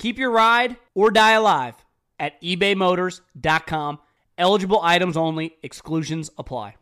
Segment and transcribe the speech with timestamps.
[0.00, 1.74] Keep your ride or die alive
[2.18, 3.98] at ebaymotors.com.
[4.38, 6.76] Eligible items only, exclusions apply.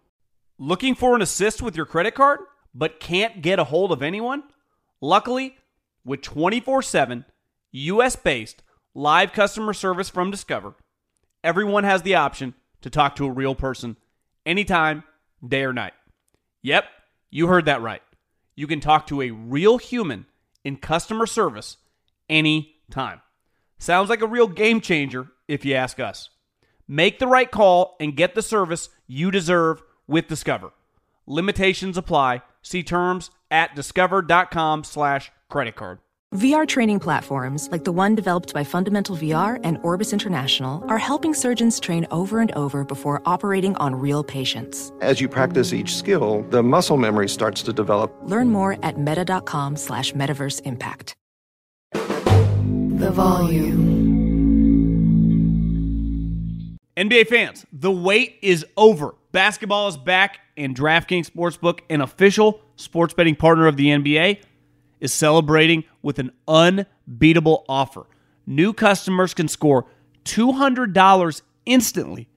[0.57, 2.39] Looking for an assist with your credit card,
[2.73, 4.45] but can't get a hold of anyone?
[5.01, 5.57] Luckily,
[6.05, 7.25] with 24 7
[7.73, 8.63] US based
[8.95, 10.77] live customer service from Discover,
[11.43, 13.97] everyone has the option to talk to a real person
[14.47, 15.03] anytime,
[15.45, 15.95] day or night.
[16.63, 16.85] Yep,
[17.31, 18.03] you heard that right.
[18.55, 20.27] You can talk to a real human
[20.63, 21.79] in customer service
[22.89, 23.21] anytime.
[23.79, 26.31] Sounds like a real game changer if you ask us.
[26.87, 30.73] Make the right call and get the service you deserve with Discover.
[31.27, 32.43] Limitations apply.
[32.63, 35.99] See terms at discover.com slash credit card.
[36.35, 41.33] VR training platforms, like the one developed by Fundamental VR and Orbis International, are helping
[41.33, 44.93] surgeons train over and over before operating on real patients.
[45.01, 48.15] As you practice each skill, the muscle memory starts to develop.
[48.25, 51.15] Learn more at meta.com slash metaverse impact.
[52.99, 53.79] The volume.
[56.97, 59.15] NBA fans, the wait is over.
[59.31, 64.43] Basketball is back, and DraftKings Sportsbook, an official sports betting partner of the NBA,
[64.99, 68.05] is celebrating with an unbeatable offer.
[68.49, 69.87] New customers can score
[70.25, 72.29] $200 instantly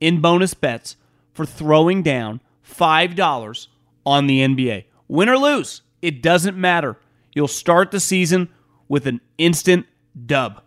[0.00, 0.96] in bonus bets
[1.34, 3.66] for throwing down $5
[4.06, 4.84] on the NBA.
[5.08, 6.96] Win or lose, it doesn't matter.
[7.34, 8.48] You'll start the season
[8.88, 9.84] with an instant
[10.24, 10.62] dub.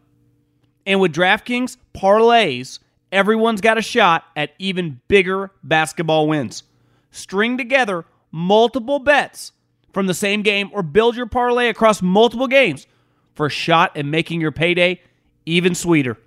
[0.85, 2.79] And with DraftKings parlays,
[3.11, 6.63] everyone's got a shot at even bigger basketball wins.
[7.11, 9.51] String together multiple bets
[9.93, 12.87] from the same game or build your parlay across multiple games
[13.33, 15.01] for a shot at making your payday
[15.45, 16.17] even sweeter.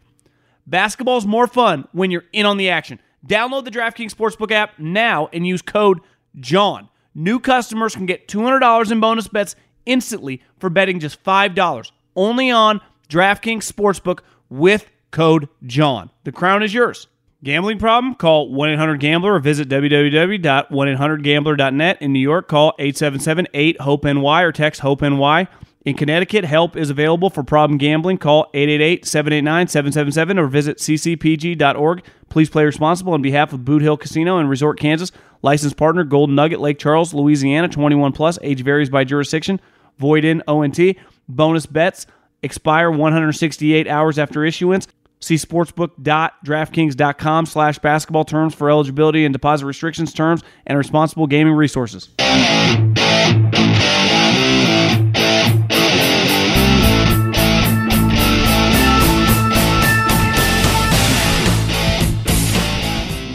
[0.67, 2.99] Basketball's more fun when you're in on the action.
[3.27, 6.01] Download the DraftKings Sportsbook app now and use code
[6.41, 6.89] JOHN.
[7.15, 9.55] New customers can get $200 in bonus bets
[9.87, 12.81] instantly for betting just $5 only on
[13.13, 16.09] DraftKings Sportsbook with code JOHN.
[16.25, 17.09] The crown is yours.
[17.45, 18.15] Gambling problem?
[18.15, 22.01] Call 1 800 Gambler or visit www.1800Gambler.net.
[22.01, 25.49] In New York, call 877 8 HOPE NY or text HOPE NY.
[25.85, 28.17] In Connecticut, help is available for problem gambling.
[28.17, 32.05] Call 888 789 777 or visit ccpg.org.
[32.29, 35.11] Please play responsible on behalf of Boot Hill Casino and Resort, Kansas.
[35.43, 38.39] Licensed partner Golden Nugget, Lake Charles, Louisiana, 21 plus.
[38.43, 39.61] Age varies by jurisdiction.
[39.99, 40.79] Void in ONT.
[41.29, 42.07] Bonus bets
[42.43, 44.89] expire 168 hours after issuance.
[45.21, 52.09] See sportsbook.draftkings.com slash basketball terms for eligibility and deposit restrictions, terms, and responsible gaming resources.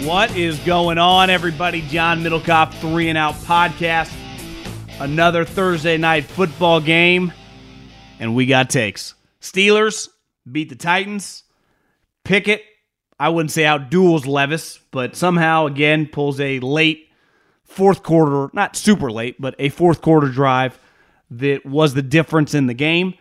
[0.07, 1.81] What is going on, everybody?
[1.81, 4.12] John Middlekauff, Three and Out Podcast.
[5.00, 7.31] Another Thursday night football game,
[8.19, 9.13] and we got takes.
[9.41, 10.09] Steelers
[10.50, 11.44] beat the Titans.
[12.23, 12.63] Pickett,
[13.19, 17.09] I wouldn't say outduels Levis, but somehow again pulls a late
[17.63, 20.79] fourth quarter, not super late, but a fourth quarter drive
[21.31, 23.13] that was the difference in the game.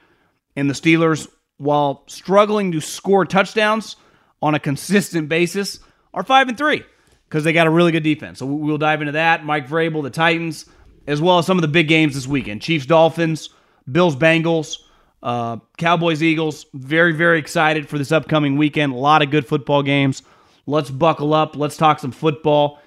[0.54, 1.28] And the Steelers,
[1.58, 3.96] while struggling to score touchdowns
[4.40, 5.80] on a consistent basis,
[6.14, 6.82] are five and three
[7.28, 8.38] because they got a really good defense.
[8.38, 9.44] So we'll dive into that.
[9.44, 10.66] Mike Vrabel, the Titans,
[11.06, 13.50] as well as some of the big games this weekend: Chiefs, Dolphins,
[13.90, 14.78] Bills, Bengals.
[15.22, 18.92] Uh, Cowboys, Eagles, very, very excited for this upcoming weekend.
[18.92, 20.22] A lot of good football games.
[20.66, 21.56] Let's buckle up.
[21.56, 22.80] Let's talk some football.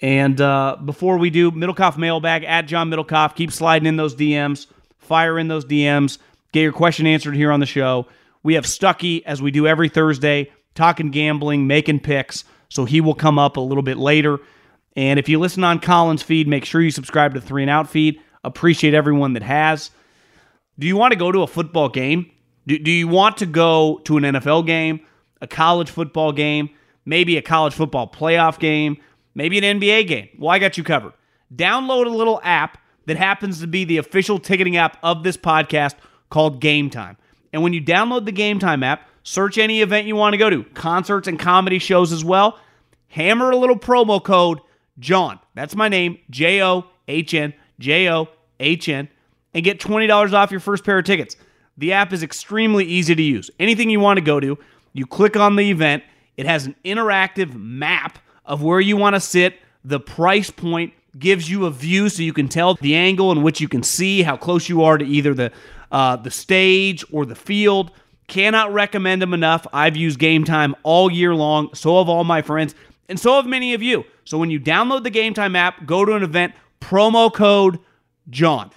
[0.00, 3.34] And uh, before we do, Middlekauff mailbag at John Middlekauff.
[3.36, 4.66] Keep sliding in those DMs,
[4.98, 6.18] fire in those DMs,
[6.52, 8.06] get your question answered here on the show.
[8.42, 12.44] We have Stucky, as we do every Thursday, talking gambling, making picks.
[12.68, 14.38] So he will come up a little bit later.
[14.96, 17.88] And if you listen on Colin's feed, make sure you subscribe to Three and Out
[17.88, 18.20] feed.
[18.42, 19.90] Appreciate everyone that has.
[20.78, 22.30] Do you want to go to a football game?
[22.66, 25.00] Do, do you want to go to an NFL game,
[25.40, 26.70] a college football game,
[27.04, 28.96] maybe a college football playoff game,
[29.34, 30.28] maybe an NBA game?
[30.38, 31.12] Well, I got you covered.
[31.54, 35.94] Download a little app that happens to be the official ticketing app of this podcast
[36.30, 37.16] called Gametime.
[37.52, 40.64] And when you download the Gametime app, search any event you want to go to,
[40.74, 42.58] concerts and comedy shows as well.
[43.08, 44.58] Hammer a little promo code
[44.98, 45.38] John.
[45.54, 48.28] That's my name, J O H N, J O
[48.58, 49.08] H N
[49.54, 51.36] and get $20 off your first pair of tickets.
[51.78, 53.50] The app is extremely easy to use.
[53.58, 54.58] Anything you want to go to,
[54.92, 56.04] you click on the event.
[56.36, 61.48] It has an interactive map of where you want to sit, the price point gives
[61.48, 64.36] you a view so you can tell the angle in which you can see how
[64.36, 65.52] close you are to either the
[65.92, 67.92] uh, the stage or the field.
[68.26, 69.66] Cannot recommend them enough.
[69.72, 71.72] I've used Gametime all year long.
[71.74, 72.74] So have all my friends,
[73.08, 74.04] and so have many of you.
[74.24, 77.78] So when you download the Gametime app, go to an event, promo code
[78.30, 78.70] John.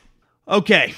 [0.47, 0.93] Okay,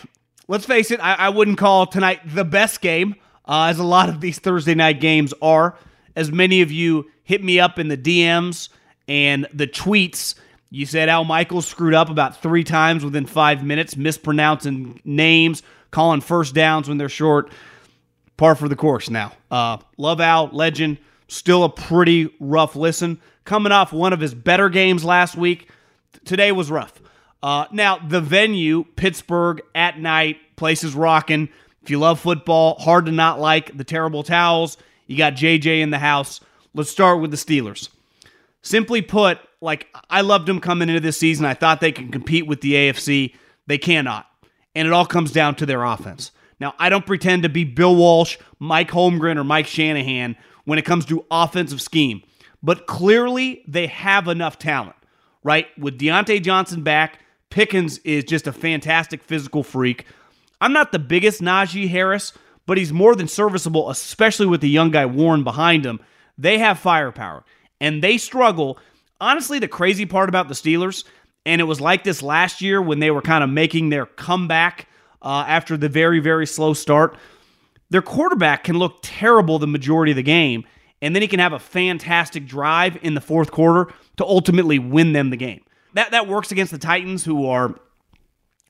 [0.48, 1.00] let's face it.
[1.00, 3.16] I, I wouldn't call tonight the best game,
[3.48, 5.76] uh, as a lot of these Thursday night games are.
[6.16, 8.70] As many of you hit me up in the DMs
[9.08, 10.36] and the tweets.
[10.70, 16.22] You said Al Michaels screwed up about three times within five minutes, mispronouncing names, calling
[16.22, 17.52] first downs when they're short
[18.38, 19.34] par for the course now.
[19.50, 23.20] Uh, love Al, legend, still a pretty rough listen.
[23.46, 25.70] Coming off one of his better games last week,
[26.24, 27.02] today was rough.
[27.42, 31.50] Uh, now, the venue, Pittsburgh at night, place is rocking.
[31.82, 34.78] If you love football, hard to not like the terrible towels.
[35.08, 36.42] You got JJ in the house.
[36.74, 37.90] Let's start with the Steelers.
[38.62, 41.46] Simply put, like I loved them coming into this season.
[41.46, 43.34] I thought they could compete with the AFC.
[43.68, 44.28] They cannot.
[44.76, 46.32] And it all comes down to their offense.
[46.60, 50.36] Now, I don't pretend to be Bill Walsh, Mike Holmgren, or Mike Shanahan
[50.66, 52.22] when it comes to offensive scheme,
[52.62, 54.96] but clearly they have enough talent,
[55.44, 55.68] right?
[55.80, 57.20] With Diontae Johnson back,
[57.50, 60.06] Pickens is just a fantastic physical freak.
[60.62, 62.34] I'm not the biggest Najee Harris,
[62.66, 66.00] but he's more than serviceable, especially with the young guy Warren behind him.
[66.38, 67.44] They have firepower
[67.82, 68.78] and they struggle.
[69.20, 71.04] Honestly, the crazy part about the Steelers,
[71.46, 74.88] and it was like this last year when they were kind of making their comeback
[75.22, 77.18] uh, after the very, very slow start.
[77.90, 80.66] Their quarterback can look terrible the majority of the game,
[81.02, 85.14] and then he can have a fantastic drive in the fourth quarter to ultimately win
[85.14, 85.62] them the game.
[85.94, 87.76] That that works against the Titans, who are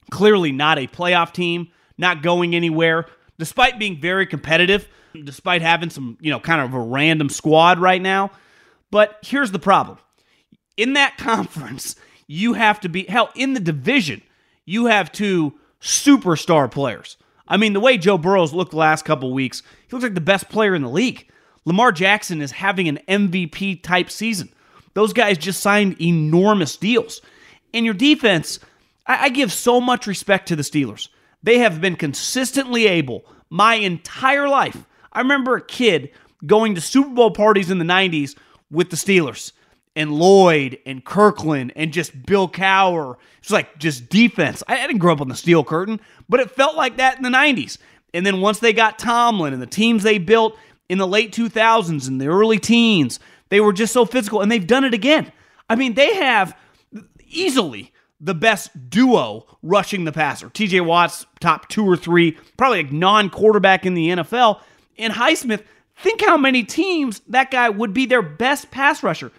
[0.09, 3.05] clearly not a playoff team, not going anywhere,
[3.37, 4.87] despite being very competitive,
[5.23, 8.31] despite having some, you know, kind of a random squad right now.
[8.91, 9.97] But here's the problem.
[10.77, 11.95] In that conference,
[12.27, 14.21] you have to be hell in the division.
[14.65, 17.17] You have two superstar players.
[17.47, 20.21] I mean, the way Joe Burrow's looked the last couple weeks, he looks like the
[20.21, 21.27] best player in the league.
[21.65, 24.49] Lamar Jackson is having an MVP type season.
[24.93, 27.21] Those guys just signed enormous deals.
[27.73, 28.59] And your defense,
[29.05, 31.09] I, I give so much respect to the Steelers.
[31.43, 34.85] They have been consistently able my entire life.
[35.11, 36.11] I remember a kid
[36.45, 38.35] going to Super Bowl parties in the 90s
[38.71, 39.51] with the Steelers
[39.95, 43.15] and Lloyd and Kirkland and just Bill Cowher.
[43.39, 44.63] It's like just defense.
[44.67, 47.29] I didn't grow up on the steel curtain, but it felt like that in the
[47.29, 47.77] 90s.
[48.13, 50.57] And then once they got Tomlin and the teams they built
[50.87, 53.19] in the late 2000s and the early teens,
[53.49, 55.31] they were just so physical and they've done it again.
[55.69, 56.55] I mean, they have
[57.27, 60.49] easily the best duo rushing the passer.
[60.49, 64.61] TJ Watt's top two or three, probably like non quarterback in the NFL.
[64.97, 65.63] And Highsmith,
[65.97, 69.31] think how many teams that guy would be their best pass rusher.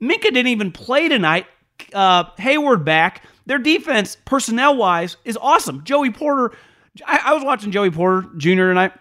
[0.00, 1.46] Minkah didn't even play tonight.
[1.92, 3.22] Uh, Heyward back.
[3.46, 5.84] Their defense, personnel wise, is awesome.
[5.84, 6.56] Joey Porter,
[7.06, 8.68] I, I was watching Joey Porter Jr.
[8.68, 8.92] tonight.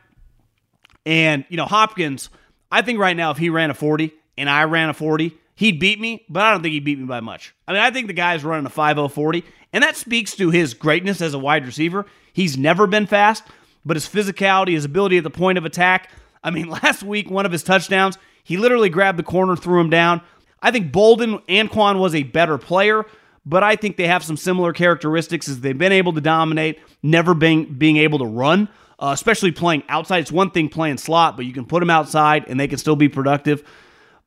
[1.06, 2.30] And, you know, Hopkins,
[2.72, 5.80] I think right now if he ran a 40 and I ran a 40, he'd
[5.80, 7.54] beat me, but I don't think he'd beat me by much.
[7.68, 11.22] I mean, I think the guy's running a 5040, and that speaks to his greatness
[11.22, 12.06] as a wide receiver.
[12.34, 13.44] He's never been fast,
[13.86, 16.10] but his physicality, his ability at the point of attack.
[16.44, 19.90] I mean, last week, one of his touchdowns, he literally grabbed the corner, threw him
[19.90, 20.22] down.
[20.62, 23.06] I think Boldin, Anquan was a better player,
[23.46, 27.34] but I think they have some similar characteristics as they've been able to dominate, never
[27.34, 28.70] being, being able to run,
[29.00, 30.20] uh, especially playing outside.
[30.20, 32.96] It's one thing playing slot, but you can put them outside and they can still
[32.96, 33.64] be productive.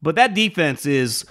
[0.02, 1.24] But that defense is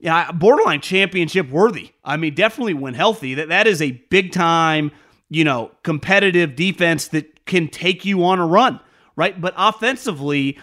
[0.00, 1.90] yeah, borderline championship worthy.
[2.04, 3.34] I mean, definitely when healthy.
[3.34, 4.92] That that is a big time,
[5.28, 8.80] you know, competitive defense that can take you on a run,
[9.16, 9.38] right?
[9.40, 10.58] But offensively,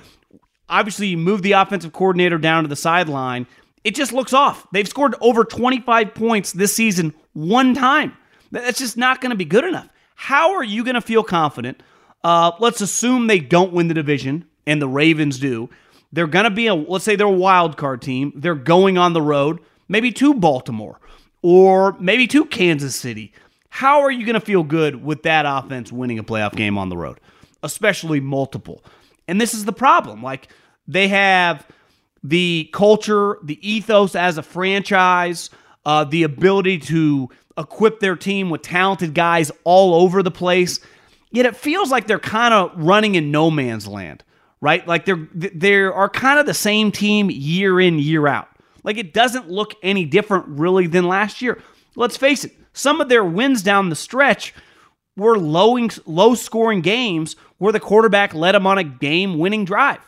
[0.69, 3.47] obviously you move the offensive coordinator down to the sideline.
[3.83, 4.65] It just looks off.
[4.71, 8.17] They've scored over 25 points this season one time.
[8.51, 9.89] That's just not going to be good enough.
[10.15, 11.83] How are you going to feel confident?
[12.23, 15.69] Uh, let's assume they don't win the division and the Ravens do.
[16.15, 18.31] They're going to be a, let's say they're a wild card team.
[18.35, 20.97] They're going on the road, maybe to Baltimore
[21.41, 23.33] or maybe to Kansas City.
[23.67, 26.87] How are you going to feel good with that offense winning a playoff game on
[26.87, 27.19] the road,
[27.63, 28.81] especially multiple?
[29.27, 30.23] And this is the problem.
[30.23, 30.47] Like
[30.87, 31.67] they have
[32.23, 35.49] the culture, the ethos as a franchise,
[35.85, 40.79] uh, the ability to equip their team with talented guys all over the place.
[41.31, 44.23] Yet it feels like they're kind of running in no man's land,
[44.65, 44.87] right?
[44.87, 48.49] Like they're they are kind of the same team year in year out.
[48.83, 51.61] Like it doesn't look any different really than last year.
[51.95, 54.55] Let's face it, some of their wins down the stretch
[55.15, 59.99] were low low scoring games where the quarterback led them on a game-winning drive.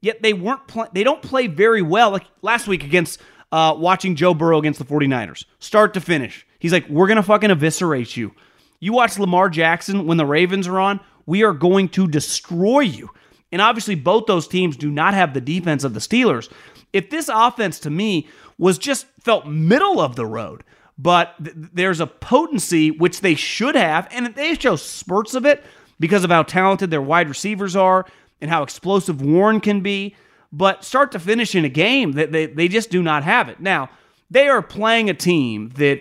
[0.00, 3.20] Yet they weren't play- they don't play very well like last week against
[3.52, 5.44] uh, watching Joe Burrow against the 49ers.
[5.60, 6.44] Start to finish.
[6.58, 8.34] He's like, "We're going to fucking eviscerate you."
[8.80, 13.10] You watch Lamar Jackson when the Ravens are on, we are going to destroy you.
[13.52, 16.50] And obviously both those teams do not have the defense of the Steelers.
[16.92, 18.28] If this offense to me
[18.58, 20.64] was just felt middle of the road,
[20.98, 25.64] but th- there's a potency which they should have, and they show spurts of it
[25.98, 28.06] because of how talented their wide receivers are
[28.40, 30.14] and how explosive Warren can be.
[30.52, 33.60] But start to finish in a game, that they, they just do not have it.
[33.60, 33.88] Now,
[34.30, 36.00] they are playing a team that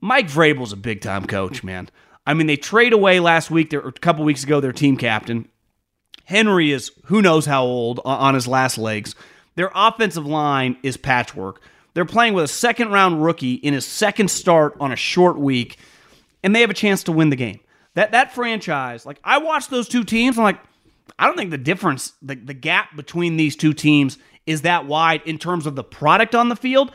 [0.00, 1.90] Mike Vrabel's a big time coach, man.
[2.26, 5.48] I mean, they trade away last week, or a couple weeks ago, their team captain.
[6.24, 9.14] Henry is who knows how old on his last legs.
[9.56, 11.60] Their offensive line is patchwork.
[11.94, 15.78] They're playing with a second round rookie in his second start on a short week,
[16.42, 17.60] and they have a chance to win the game.
[17.94, 20.60] That that franchise, like I watched those two teams, I'm like,
[21.18, 25.22] I don't think the difference, the, the gap between these two teams is that wide
[25.24, 26.92] in terms of the product on the field.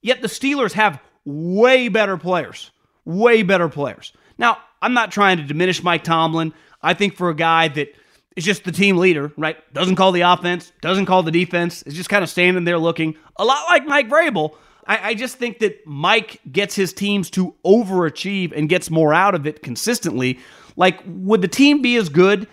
[0.00, 2.72] Yet the Steelers have way better players,
[3.04, 4.12] way better players.
[4.36, 6.52] Now, I'm not trying to diminish Mike Tomlin.
[6.82, 7.94] I think for a guy that
[8.36, 9.56] is just the team leader, right?
[9.74, 13.16] Doesn't call the offense, doesn't call the defense, is just kind of standing there looking
[13.36, 14.54] a lot like Mike Vrabel.
[14.86, 19.34] I, I just think that Mike gets his teams to overachieve and gets more out
[19.34, 20.38] of it consistently.
[20.76, 22.48] Like, would the team be as good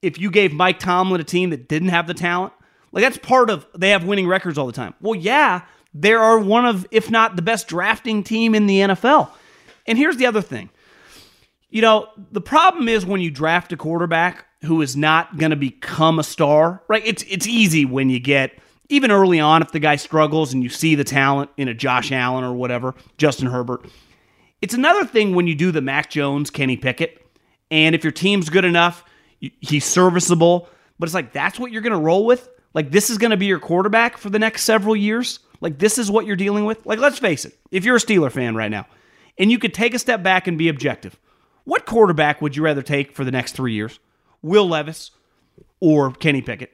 [0.00, 2.52] if you gave Mike Tomlin a team that didn't have the talent?
[2.92, 4.94] Like, that's part of they have winning records all the time.
[5.00, 5.62] Well, yeah,
[5.94, 9.30] they are one of, if not the best drafting team in the NFL.
[9.86, 10.70] And here's the other thing.
[11.70, 15.56] You know, the problem is when you draft a quarterback who is not going to
[15.56, 17.02] become a star, right?
[17.04, 20.68] It's it's easy when you get even early on if the guy struggles and you
[20.68, 23.86] see the talent in a Josh Allen or whatever, Justin Herbert.
[24.60, 27.26] It's another thing when you do the Mac Jones, Kenny Pickett,
[27.70, 29.04] and if your team's good enough,
[29.38, 32.48] he's serviceable, but it's like that's what you're going to roll with?
[32.74, 35.40] Like this is going to be your quarterback for the next several years?
[35.60, 36.84] Like this is what you're dealing with?
[36.86, 37.58] Like let's face it.
[37.70, 38.86] If you're a Steeler fan right now
[39.38, 41.18] and you could take a step back and be objective,
[41.64, 43.98] what quarterback would you rather take for the next 3 years?
[44.42, 45.10] Will Levis
[45.80, 46.72] or Kenny Pickett?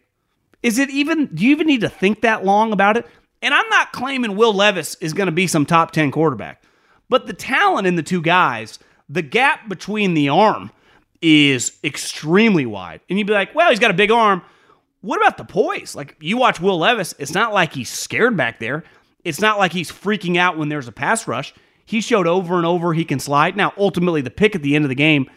[0.62, 3.06] Is it even, do you even need to think that long about it?
[3.40, 6.62] And I'm not claiming Will Levis is going to be some top 10 quarterback,
[7.08, 10.72] but the talent in the two guys, the gap between the arm
[11.22, 13.00] is extremely wide.
[13.08, 14.42] And you'd be like, well, he's got a big arm.
[15.00, 15.94] What about the poise?
[15.94, 18.84] Like, you watch Will Levis, it's not like he's scared back there.
[19.24, 21.54] It's not like he's freaking out when there's a pass rush.
[21.84, 23.56] He showed over and over he can slide.
[23.56, 25.30] Now, ultimately, the pick at the end of the game,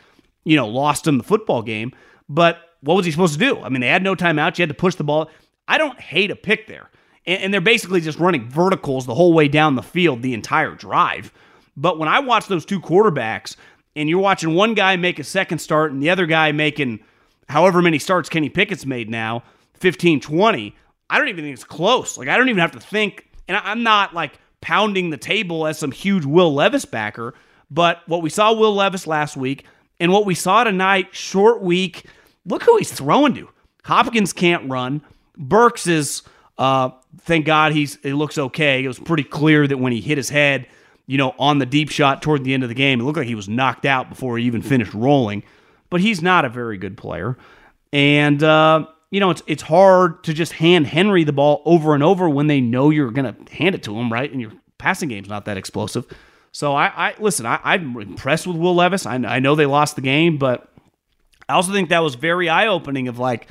[0.43, 1.93] you know, lost him the football game.
[2.33, 3.59] But what was he supposed to do?
[3.61, 4.57] I mean, they had no timeouts.
[4.57, 5.29] You had to push the ball.
[5.67, 6.89] I don't hate a pick there.
[7.25, 10.73] And, and they're basically just running verticals the whole way down the field the entire
[10.73, 11.33] drive.
[11.75, 13.57] But when I watch those two quarterbacks,
[13.97, 17.01] and you're watching one guy make a second start and the other guy making
[17.49, 20.75] however many starts Kenny Pickett's made now, 15, 20,
[21.09, 22.17] I don't even think it's close.
[22.17, 23.27] Like, I don't even have to think.
[23.49, 27.33] And I'm not like pounding the table as some huge Will Levis backer,
[27.69, 29.65] but what we saw Will Levis last week
[29.99, 32.05] and what we saw tonight, short week,
[32.45, 33.49] look who he's throwing to.
[33.83, 35.01] Hopkins can't run.
[35.37, 36.23] Burks is,
[36.57, 38.83] uh, thank God he's it looks okay.
[38.83, 40.67] It was pretty clear that when he hit his head,
[41.07, 43.27] you know, on the deep shot toward the end of the game, it looked like
[43.27, 45.43] he was knocked out before he even finished rolling.
[45.89, 47.37] But he's not a very good player,
[47.91, 52.01] and uh, you know it's it's hard to just hand Henry the ball over and
[52.01, 54.31] over when they know you're going to hand it to him, right?
[54.31, 56.05] And your passing game's not that explosive.
[56.53, 57.45] So I, I listen.
[57.45, 59.05] I, I'm impressed with Will Levis.
[59.05, 60.70] I, I know they lost the game, but
[61.51, 63.07] I also think that was very eye opening.
[63.07, 63.47] Of like,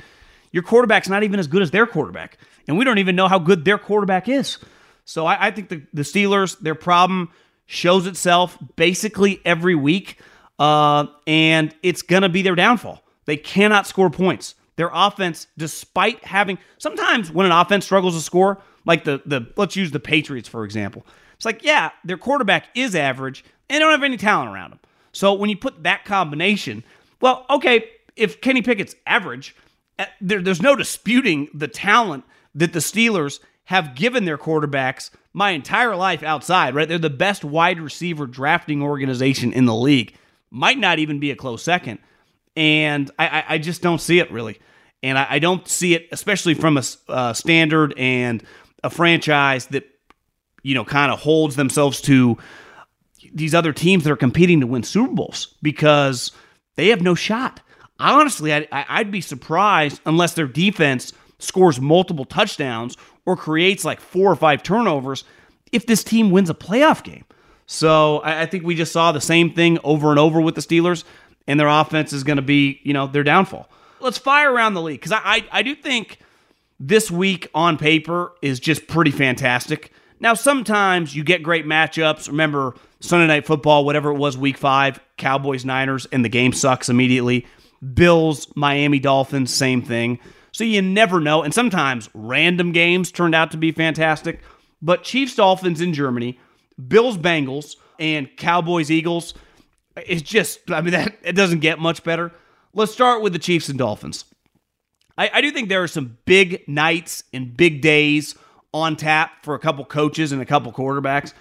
[0.51, 3.39] your quarterback's not even as good as their quarterback, and we don't even know how
[3.39, 4.57] good their quarterback is.
[5.05, 7.31] So I, I think the, the Steelers, their problem
[7.65, 10.19] shows itself basically every week,
[10.59, 13.03] uh, and it's gonna be their downfall.
[13.25, 14.55] They cannot score points.
[14.75, 19.75] Their offense, despite having sometimes when an offense struggles to score, like the the let's
[19.75, 21.05] use the Patriots for example.
[21.35, 24.79] It's like yeah, their quarterback is average and they don't have any talent around them.
[25.11, 26.83] So when you put that combination,
[27.21, 29.55] well, okay, if Kenny Pickett's average,
[29.97, 32.23] uh, there, there's no disputing the talent
[32.55, 36.87] that the Steelers have given their quarterbacks my entire life outside, right?
[36.87, 40.15] They're the best wide receiver drafting organization in the league.
[40.49, 41.99] Might not even be a close second.
[42.55, 44.59] And I, I just don't see it really.
[45.01, 48.43] And I, I don't see it, especially from a uh, standard and
[48.83, 49.87] a franchise that,
[50.63, 52.37] you know, kind of holds themselves to
[53.33, 56.31] these other teams that are competing to win Super Bowls because
[56.75, 57.61] they have no shot.
[57.99, 64.31] Honestly, I'd, I'd be surprised unless their defense scores multiple touchdowns or creates like four
[64.31, 65.23] or five turnovers
[65.71, 67.25] if this team wins a playoff game.
[67.67, 71.05] So I, think we just saw the same thing over and over with the Steelers,
[71.47, 73.69] and their offense is going to be, you know, their downfall.
[74.01, 76.19] let's fire around the league because I, I I do think
[76.79, 79.93] this week on paper is just pretty fantastic.
[80.21, 82.27] Now sometimes you get great matchups.
[82.27, 86.89] Remember Sunday night football, whatever it was, week five, Cowboys Niners, and the game sucks
[86.89, 87.47] immediately.
[87.95, 90.19] Bills Miami Dolphins, same thing.
[90.51, 91.41] So you never know.
[91.41, 94.41] And sometimes random games turned out to be fantastic.
[94.79, 96.39] But Chiefs Dolphins in Germany,
[96.87, 99.33] Bills Bengals, and Cowboys Eagles.
[99.97, 102.31] It's just, I mean, that it doesn't get much better.
[102.75, 104.25] Let's start with the Chiefs and Dolphins.
[105.17, 108.35] I, I do think there are some big nights and big days
[108.73, 111.33] on tap for a couple coaches and a couple quarterbacks.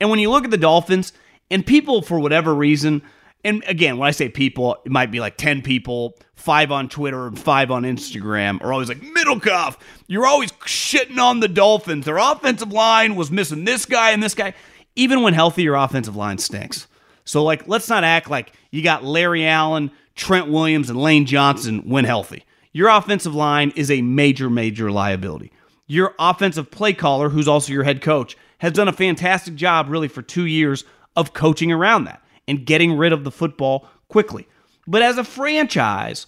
[0.00, 1.12] And when you look at the Dolphins,
[1.50, 3.02] and people, for whatever reason,
[3.44, 7.28] and again, when I say people, it might be like 10 people, five on Twitter
[7.28, 9.76] and five on Instagram, are always like, Middlekauff,
[10.08, 12.06] you're always shitting on the Dolphins.
[12.06, 14.54] Their offensive line was missing this guy and this guy.
[14.96, 16.88] Even when healthy, your offensive line stinks.
[17.24, 21.88] So, like, let's not act like you got Larry Allen, Trent Williams, and Lane Johnson
[21.88, 22.44] when healthy.
[22.72, 25.52] Your offensive line is a major, major liability.
[25.86, 30.08] Your offensive play caller, who's also your head coach, has done a fantastic job, really,
[30.08, 34.46] for two years of coaching around that and getting rid of the football quickly.
[34.86, 36.26] But as a franchise,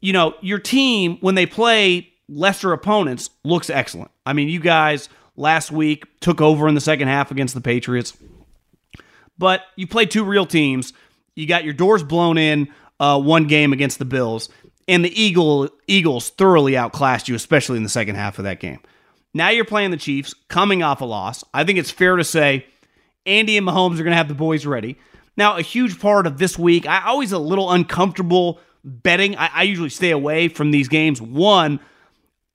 [0.00, 4.10] you know, your team, when they play lesser opponents, looks excellent.
[4.26, 8.16] I mean, you guys last week took over in the second half against the Patriots,
[9.38, 10.92] but you played two real teams.
[11.34, 14.48] You got your doors blown in uh, one game against the Bills,
[14.86, 18.80] and the Eagle Eagles thoroughly outclassed you, especially in the second half of that game.
[19.34, 21.44] Now you're playing the Chiefs, coming off a loss.
[21.52, 22.66] I think it's fair to say
[23.26, 24.98] Andy and Mahomes are going to have the boys ready.
[25.36, 29.36] Now, a huge part of this week, I always a little uncomfortable betting.
[29.36, 31.22] I, I usually stay away from these games.
[31.22, 31.78] One,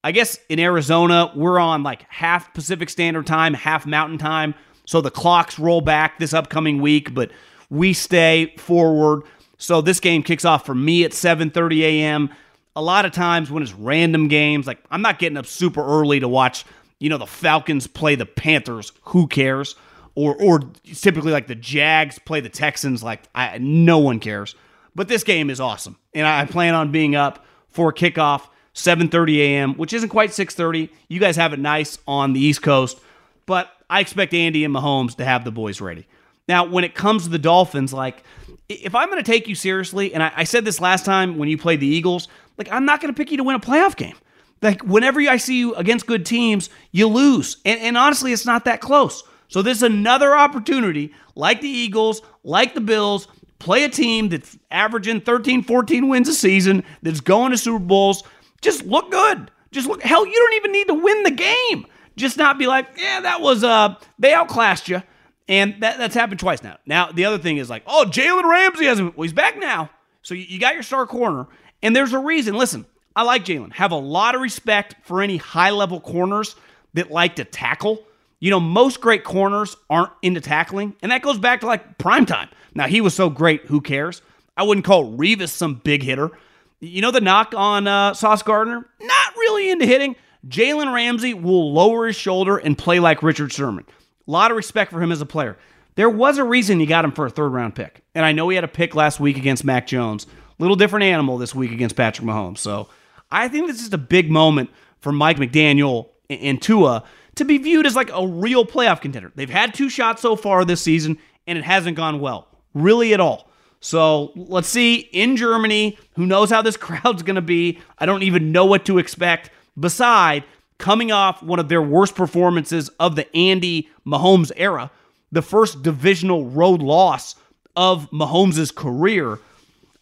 [0.03, 4.53] I guess in Arizona, we're on like half Pacific Standard Time, half Mountain Time.
[4.85, 7.31] So the clocks roll back this upcoming week, but
[7.69, 9.23] we stay forward.
[9.57, 12.29] So this game kicks off for me at 7:30 a.m.
[12.75, 16.19] A lot of times when it's random games, like I'm not getting up super early
[16.19, 16.65] to watch,
[16.99, 18.91] you know, the Falcons play the Panthers.
[19.03, 19.75] Who cares?
[20.15, 23.03] Or or typically like the Jags play the Texans.
[23.03, 24.55] Like I, no one cares.
[24.95, 29.73] But this game is awesome, and I plan on being up for kickoff 7:30 a.m.,
[29.75, 30.89] which isn't quite 6:30.
[31.07, 32.99] You guys have it nice on the East Coast,
[33.45, 36.07] but I expect Andy and Mahomes to have the boys ready.
[36.47, 38.23] Now, when it comes to the Dolphins, like
[38.69, 41.49] if I'm going to take you seriously, and I, I, said this last time when
[41.49, 43.95] you played the Eagles, like I'm not going to pick you to win a playoff
[43.95, 44.15] game.
[44.61, 48.65] Like whenever I see you against good teams, you lose, and, and honestly, it's not
[48.65, 49.23] that close.
[49.49, 53.27] So this is another opportunity, like the Eagles, like the Bills,
[53.59, 58.23] play a team that's averaging 13, 14 wins a season, that's going to Super Bowls.
[58.61, 59.51] Just look good.
[59.71, 60.01] Just look.
[60.01, 61.85] Hell, you don't even need to win the game.
[62.15, 65.01] Just not be like, yeah, that was uh, they outclassed you,
[65.47, 66.77] and that, that's happened twice now.
[66.85, 69.17] Now the other thing is like, oh, Jalen Ramsey hasn't.
[69.17, 69.89] Well, he's back now,
[70.21, 71.47] so you, you got your star corner,
[71.83, 72.55] and there's a reason.
[72.55, 73.73] Listen, I like Jalen.
[73.73, 76.55] Have a lot of respect for any high level corners
[76.95, 78.03] that like to tackle.
[78.39, 82.25] You know, most great corners aren't into tackling, and that goes back to like prime
[82.25, 82.49] time.
[82.73, 84.21] Now he was so great, who cares?
[84.57, 86.31] I wouldn't call Revis some big hitter.
[86.79, 88.85] You know the knock on uh, Sauce Gardner?
[88.99, 90.15] Not really into hitting.
[90.47, 93.85] Jalen Ramsey will lower his shoulder and play like Richard Sherman.
[94.27, 95.57] A lot of respect for him as a player.
[95.95, 98.03] There was a reason you got him for a third round pick.
[98.13, 100.27] And I know he had a pick last week against Mac Jones.
[100.63, 102.59] Little different animal this week against Patrick Mahomes.
[102.59, 102.87] So
[103.29, 104.69] I think this is a big moment
[105.01, 107.03] for Mike McDaniel and Tua
[107.35, 109.33] to be viewed as like a real playoff contender.
[109.35, 113.19] They've had two shots so far this season, and it hasn't gone well, really at
[113.19, 113.49] all.
[113.81, 117.79] So let's see in Germany, who knows how this crowd's going to be?
[117.99, 119.49] I don't even know what to expect.
[119.77, 120.45] Beside
[120.77, 124.91] coming off one of their worst performances of the Andy Mahomes era,
[125.29, 127.35] the first divisional road loss
[127.75, 129.39] of Mahomes' career,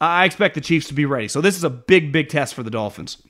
[0.02, 1.28] I expect the Chiefs to be ready.
[1.28, 3.22] So this is a big, big test for the Dolphins.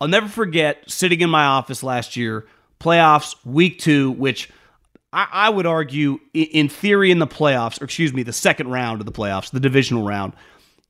[0.00, 2.46] I'll never forget sitting in my office last year,
[2.80, 4.50] playoffs, week two, which
[5.12, 9.00] I, I would argue, in theory, in the playoffs, or excuse me, the second round
[9.00, 10.32] of the playoffs, the divisional round,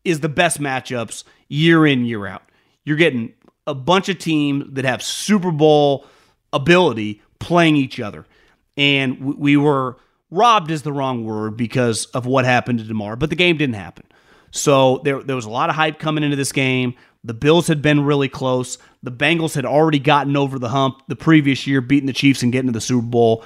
[0.05, 2.43] is the best matchups year in, year out.
[2.85, 3.35] You're getting
[3.67, 6.07] a bunch of teams that have Super Bowl
[6.53, 8.25] ability playing each other.
[8.77, 9.99] And we were
[10.31, 13.75] robbed is the wrong word because of what happened to Damar, but the game didn't
[13.75, 14.05] happen.
[14.53, 16.95] So there, there was a lot of hype coming into this game.
[17.25, 18.79] The Bills had been really close.
[19.03, 22.53] The Bengals had already gotten over the hump the previous year, beating the Chiefs and
[22.53, 23.45] getting to the Super Bowl.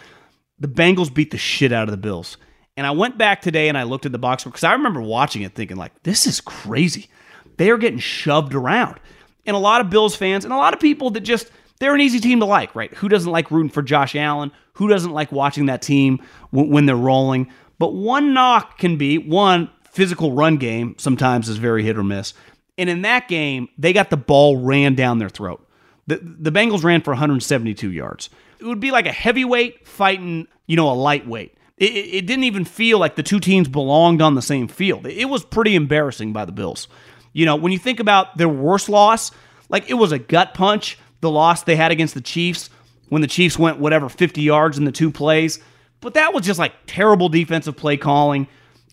[0.59, 2.37] The Bengals beat the shit out of the Bills.
[2.77, 5.01] And I went back today and I looked at the box score because I remember
[5.01, 7.09] watching it thinking, like, this is crazy.
[7.57, 9.01] They are getting shoved around.
[9.47, 12.01] And a lot of Bills fans and a lot of people that just, they're an
[12.01, 12.92] easy team to like, right?
[12.95, 14.51] Who doesn't like rooting for Josh Allen?
[14.75, 17.51] Who doesn't like watching that team when they're rolling?
[17.79, 22.35] But one knock can be one, physical run game sometimes is very hit or miss.
[22.76, 25.66] And in that game, they got the ball ran down their throat.
[26.06, 28.28] The, the Bengals ran for 172 yards.
[28.61, 31.56] It would be like a heavyweight fighting, you know, a lightweight.
[31.78, 35.06] It, it, it didn't even feel like the two teams belonged on the same field.
[35.06, 36.88] It was pretty embarrassing by the Bills.
[37.32, 39.30] You know, when you think about their worst loss,
[39.70, 42.68] like it was a gut punch, the loss they had against the Chiefs
[43.09, 45.59] when the Chiefs went whatever 50 yards in the two plays.
[46.00, 48.46] But that was just like terrible defensive play calling.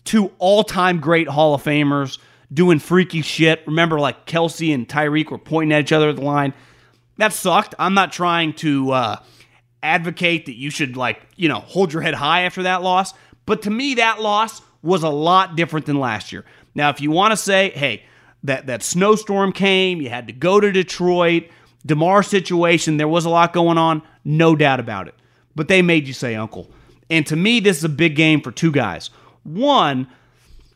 [0.04, 2.18] Two all time great Hall of Famers
[2.52, 3.62] doing freaky shit.
[3.66, 6.54] Remember, like Kelce and Tyreek were pointing at each other at the line.
[7.16, 7.74] That sucked.
[7.78, 9.16] I'm not trying to uh,
[9.82, 13.14] advocate that you should, like, you know, hold your head high after that loss.
[13.46, 16.44] But to me, that loss was a lot different than last year.
[16.74, 18.02] Now, if you want to say, hey,
[18.42, 21.44] that, that snowstorm came, you had to go to Detroit,
[21.86, 25.14] Damar situation, there was a lot going on, no doubt about it.
[25.54, 26.70] But they made you say uncle.
[27.10, 29.10] And to me, this is a big game for two guys.
[29.44, 30.08] One,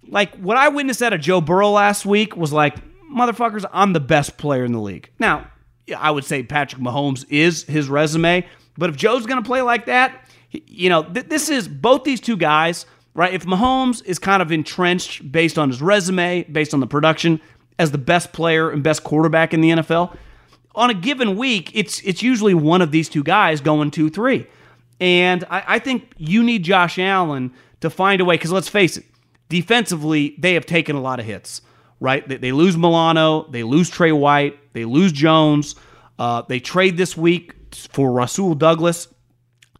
[0.06, 2.76] like what I witnessed out of Joe Burrow last week was like,
[3.10, 5.10] motherfuckers, I'm the best player in the league.
[5.18, 5.50] Now,
[5.96, 9.86] I would say Patrick Mahomes is his resume, but if Joe's going to play like
[9.86, 13.32] that, you know, th- this is both these two guys, right?
[13.32, 17.40] If Mahomes is kind of entrenched based on his resume, based on the production
[17.78, 20.16] as the best player and best quarterback in the NFL,
[20.74, 24.46] on a given week, it's it's usually one of these two guys going two three,
[25.00, 28.34] and I, I think you need Josh Allen to find a way.
[28.34, 29.04] Because let's face it,
[29.48, 31.62] defensively they have taken a lot of hits.
[32.00, 32.26] Right?
[32.28, 35.74] They, they lose Milano, they lose Trey White, they lose Jones.
[36.18, 39.08] Uh, they trade this week for Rasul Douglas.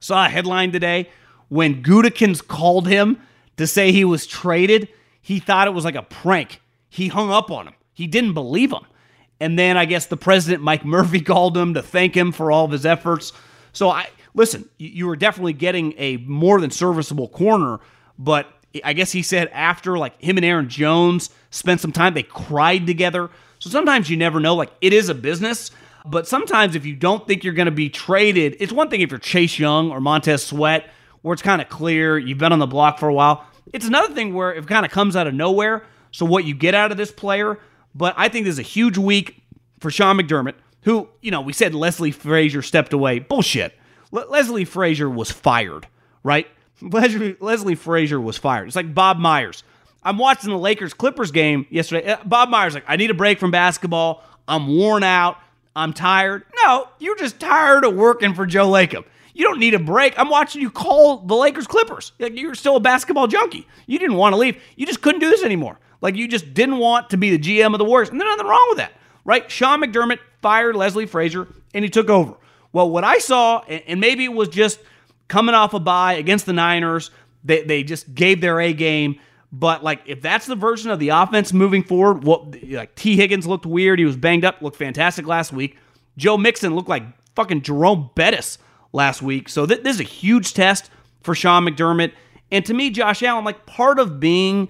[0.01, 1.11] Saw a headline today
[1.49, 3.21] when Gutekunst called him
[3.57, 4.89] to say he was traded.
[5.21, 6.61] He thought it was like a prank.
[6.89, 7.75] He hung up on him.
[7.93, 8.87] He didn't believe him.
[9.41, 12.65] And then I guess the president, Mike Murphy, called him to thank him for all
[12.65, 13.33] of his efforts.
[13.73, 14.09] So I
[14.39, 17.81] listen, you were definitely getting a more than serviceable corner,
[18.19, 18.47] but
[18.85, 22.87] I guess he said after like him and Aaron Jones spent some time, they cried
[22.87, 23.31] together.
[23.59, 24.55] So sometimes you never know.
[24.55, 25.71] Like it is a business,
[26.07, 29.11] but sometimes if you don't think you're going to be traded, it's one thing if
[29.11, 30.89] you're Chase Young or Montez Sweat,
[31.23, 33.45] where it's kind of clear you've been on the block for a while.
[33.73, 35.85] It's another thing where it kind of comes out of nowhere.
[36.11, 37.59] So what you get out of this player
[37.95, 39.43] but I think this is a huge week
[39.81, 43.19] for Sean McDermott, who, you know, we said Leslie Frazier stepped away.
[43.19, 43.78] Bullshit.
[44.11, 45.87] Leslie Frazier was fired,
[46.23, 46.47] right?
[46.81, 48.69] Leslie, Leslie Frazier was fired.
[48.69, 49.63] It's like Bob Myers.
[50.03, 52.13] I'm watching the Lakers Clippers game yesterday.
[52.13, 54.23] Uh, Bob Myers like, I need a break from basketball.
[54.47, 55.37] I'm worn out.
[55.77, 56.45] I'm tired.
[56.65, 59.05] No, you're just tired of working for Joe Lacob.
[59.35, 60.19] You don't need a break.
[60.19, 62.13] I'm watching you call the Lakers Clippers.
[62.19, 63.67] Like You're still a basketball junkie.
[63.87, 64.61] You didn't want to leave.
[64.77, 65.79] You just couldn't do this anymore.
[66.01, 68.09] Like you just didn't want to be the GM of the Warriors.
[68.09, 68.93] And there's nothing wrong with that,
[69.25, 69.49] right?
[69.51, 72.35] Sean McDermott fired Leslie Frazier and he took over.
[72.79, 74.79] Well, what I saw, and maybe it was just
[75.27, 77.11] coming off a bye against the Niners,
[77.43, 79.19] they, they just gave their A game.
[79.51, 83.49] But like, if that's the version of the offense moving forward, what like Tee Higgins
[83.49, 83.99] looked weird.
[83.99, 85.77] He was banged up, looked fantastic last week.
[86.17, 87.03] Joe Mixon looked like
[87.35, 88.59] fucking Jerome Bettis
[88.93, 89.49] last week.
[89.49, 90.89] So th- this is a huge test
[91.23, 92.13] for Sean McDermott.
[92.53, 94.69] And to me, Josh Allen, like part of being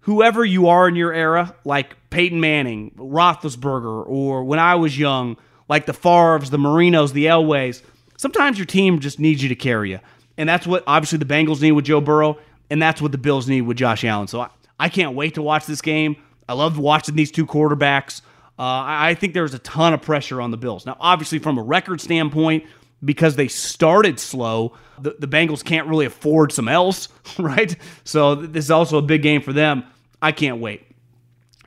[0.00, 5.36] whoever you are in your era, like Peyton Manning, Roethlisberger, or when I was young,
[5.68, 7.82] like the Favres, the Marinos, the Elways,
[8.16, 10.00] sometimes your team just needs you to carry you.
[10.36, 12.38] And that's what obviously the Bengals need with Joe Burrow,
[12.70, 14.26] and that's what the Bills need with Josh Allen.
[14.26, 14.48] So I,
[14.78, 16.16] I can't wait to watch this game.
[16.48, 18.20] I love watching these two quarterbacks.
[18.58, 20.86] Uh, I, I think there's a ton of pressure on the Bills.
[20.86, 22.64] Now, obviously, from a record standpoint,
[23.04, 27.76] because they started slow, the, the Bengals can't really afford some else, right?
[28.04, 29.84] So this is also a big game for them.
[30.20, 30.82] I can't wait.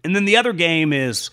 [0.03, 1.29] And then the other game is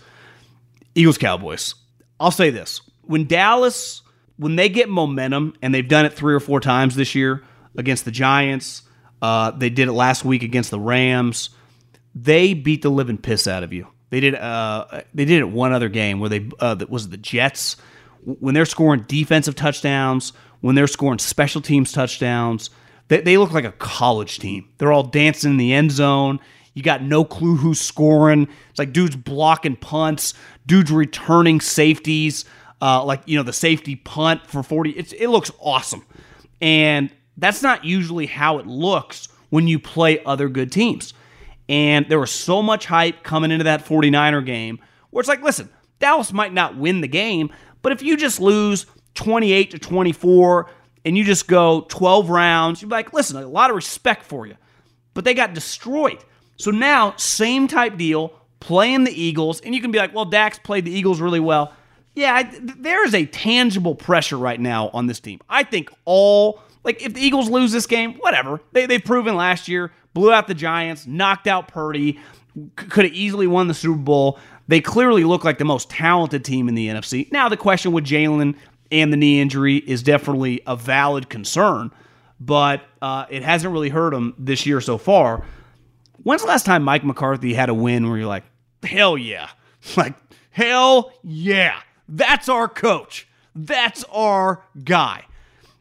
[0.93, 1.75] Eagles Cowboys.
[2.19, 4.01] I'll say this when Dallas,
[4.37, 7.43] when they get momentum, and they've done it three or four times this year
[7.77, 8.83] against the Giants,
[9.21, 11.49] uh, they did it last week against the Rams.
[12.13, 13.87] They beat the living piss out of you.
[14.09, 14.35] They did.
[14.35, 17.77] Uh, they did it one other game where they uh, that was the Jets
[18.23, 22.69] when they're scoring defensive touchdowns, when they're scoring special teams touchdowns.
[23.07, 24.69] They, they look like a college team.
[24.77, 26.39] They're all dancing in the end zone.
[26.75, 28.47] You got no clue who's scoring.
[28.69, 30.35] It's like dudes blocking punts,
[30.67, 32.45] dudes returning safeties,
[32.81, 34.91] uh, like you know the safety punt for forty.
[34.91, 36.05] It's, it looks awesome,
[36.61, 41.13] and that's not usually how it looks when you play other good teams.
[41.67, 45.69] And there was so much hype coming into that 49er game where it's like, listen,
[45.99, 48.85] Dallas might not win the game, but if you just lose
[49.15, 50.69] 28 to 24
[51.05, 54.55] and you just go 12 rounds, you're like, listen, a lot of respect for you.
[55.13, 56.23] But they got destroyed.
[56.57, 60.59] So now, same type deal, playing the Eagles, and you can be like, well, Dak's
[60.59, 61.73] played the Eagles really well.
[62.15, 65.39] Yeah, I, there is a tangible pressure right now on this team.
[65.49, 68.61] I think all, like, if the Eagles lose this game, whatever.
[68.71, 72.19] They, they've proven last year, blew out the Giants, knocked out Purdy,
[72.77, 74.39] could have easily won the Super Bowl.
[74.67, 77.31] They clearly look like the most talented team in the NFC.
[77.31, 78.55] Now, the question with Jalen
[78.91, 81.91] and the knee injury is definitely a valid concern,
[82.39, 85.43] but uh, it hasn't really hurt them this year so far.
[86.23, 88.43] When's the last time Mike McCarthy had a win where you're like,
[88.83, 89.49] hell yeah?
[89.95, 90.15] Like,
[90.49, 91.79] hell yeah.
[92.09, 93.27] That's our coach.
[93.53, 95.25] That's our guy.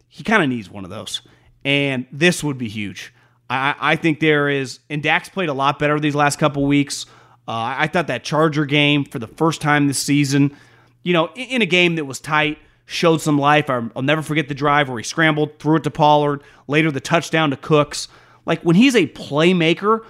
[0.08, 1.22] He kind of needs one of those.
[1.64, 3.14] And this would be huge.
[3.48, 7.06] I, I, think there is, and Dak's played a lot better these last couple weeks.
[7.48, 10.54] Uh, I thought that Charger game for the first time this season,
[11.02, 13.68] you know, in, in a game that was tight, showed some life.
[13.70, 17.00] I'll, I'll never forget the drive where he scrambled, threw it to Pollard, later the
[17.00, 18.08] touchdown to Cooks.
[18.46, 20.04] Like when he's a playmaker,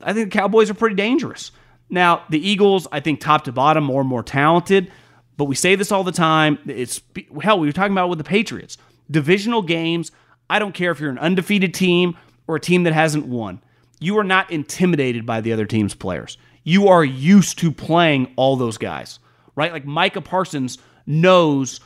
[0.00, 1.50] I think the Cowboys are pretty dangerous.
[1.90, 4.90] Now, the Eagles, I think top to bottom, more and more talented,
[5.36, 6.58] but we say this all the time.
[6.66, 7.00] It's
[7.42, 8.76] hell, we were talking about with the Patriots.
[9.10, 10.12] Divisional games,
[10.50, 13.62] I don't care if you're an undefeated team or a team that hasn't won.
[14.00, 16.36] You are not intimidated by the other team's players.
[16.62, 19.18] You are used to playing all those guys,
[19.56, 19.72] right?
[19.72, 21.80] Like Micah Parsons knows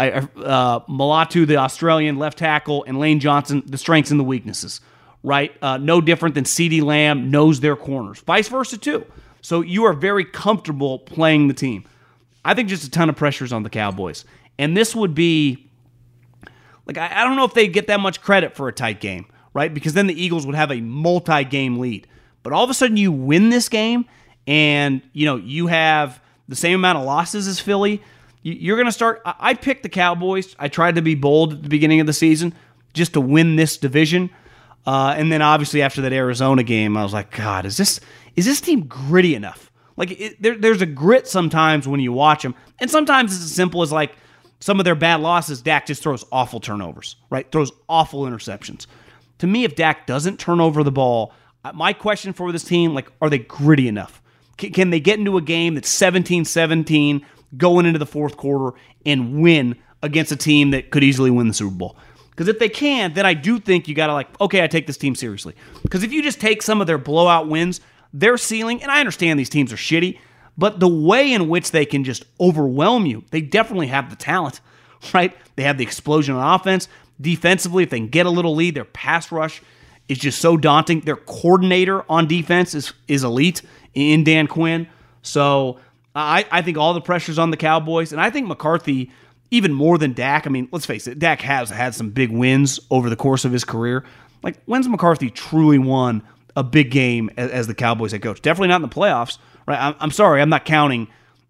[0.00, 4.80] uh, Laiatu, the Australian left tackle, and Lane Johnson, the strengths and the weaknesses,
[5.22, 5.52] right?
[5.62, 9.06] Uh, no different than CeeDee Lamb knows their corners, vice versa, too.
[9.40, 11.84] So you are very comfortable playing the team.
[12.44, 14.24] I think just a ton of pressures on the Cowboys.
[14.58, 15.68] And this would be
[16.86, 19.26] like, I, I don't know if they get that much credit for a tight game,
[19.54, 19.72] right?
[19.72, 22.06] Because then the Eagles would have a multi game lead.
[22.42, 24.06] But all of a sudden you win this game
[24.46, 28.02] and, you know, you have the same amount of losses as Philly.
[28.42, 29.22] You're going to start.
[29.24, 30.56] I picked the Cowboys.
[30.58, 32.54] I tried to be bold at the beginning of the season
[32.92, 34.30] just to win this division.
[34.86, 38.00] Uh, and then obviously after that Arizona game, I was like, God, is this
[38.34, 39.70] is this team gritty enough?
[39.96, 43.52] Like it, there, there's a grit sometimes when you watch them, and sometimes it's as
[43.52, 44.16] simple as like
[44.60, 45.62] some of their bad losses.
[45.62, 47.50] Dak just throws awful turnovers, right?
[47.50, 48.86] Throws awful interceptions.
[49.38, 51.32] To me, if Dak doesn't turn over the ball,
[51.74, 54.22] my question for this team, like, are they gritty enough?
[54.56, 58.76] Can, can they get into a game that's 17 17 going into the fourth quarter
[59.04, 61.96] and win against a team that could easily win the Super Bowl?
[62.32, 64.86] Because if they can, then I do think you got to, like, okay, I take
[64.86, 65.54] this team seriously.
[65.82, 67.80] Because if you just take some of their blowout wins,
[68.12, 70.18] their ceiling, and I understand these teams are shitty,
[70.56, 74.60] but the way in which they can just overwhelm you, they definitely have the talent,
[75.14, 75.36] right?
[75.56, 76.88] They have the explosion on offense.
[77.20, 79.62] Defensively, if they can get a little lead, their pass rush
[80.08, 81.00] is just so daunting.
[81.00, 83.62] Their coordinator on defense is is elite
[83.94, 84.88] in Dan Quinn.
[85.22, 85.78] So
[86.14, 89.10] I, I think all the pressure's on the Cowboys, and I think McCarthy
[89.52, 90.46] even more than Dak.
[90.46, 93.52] I mean, let's face it, Dak has had some big wins over the course of
[93.52, 94.02] his career.
[94.42, 96.22] Like, when's McCarthy truly won
[96.56, 98.42] a big game as, as the Cowboys head coach?
[98.42, 99.38] Definitely not in the playoffs,
[99.68, 99.78] right?
[99.78, 101.06] I'm, I'm sorry, I'm not counting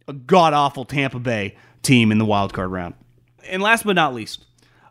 [0.09, 2.95] a god awful Tampa Bay team in the wild card round.
[3.49, 4.45] And last but not least,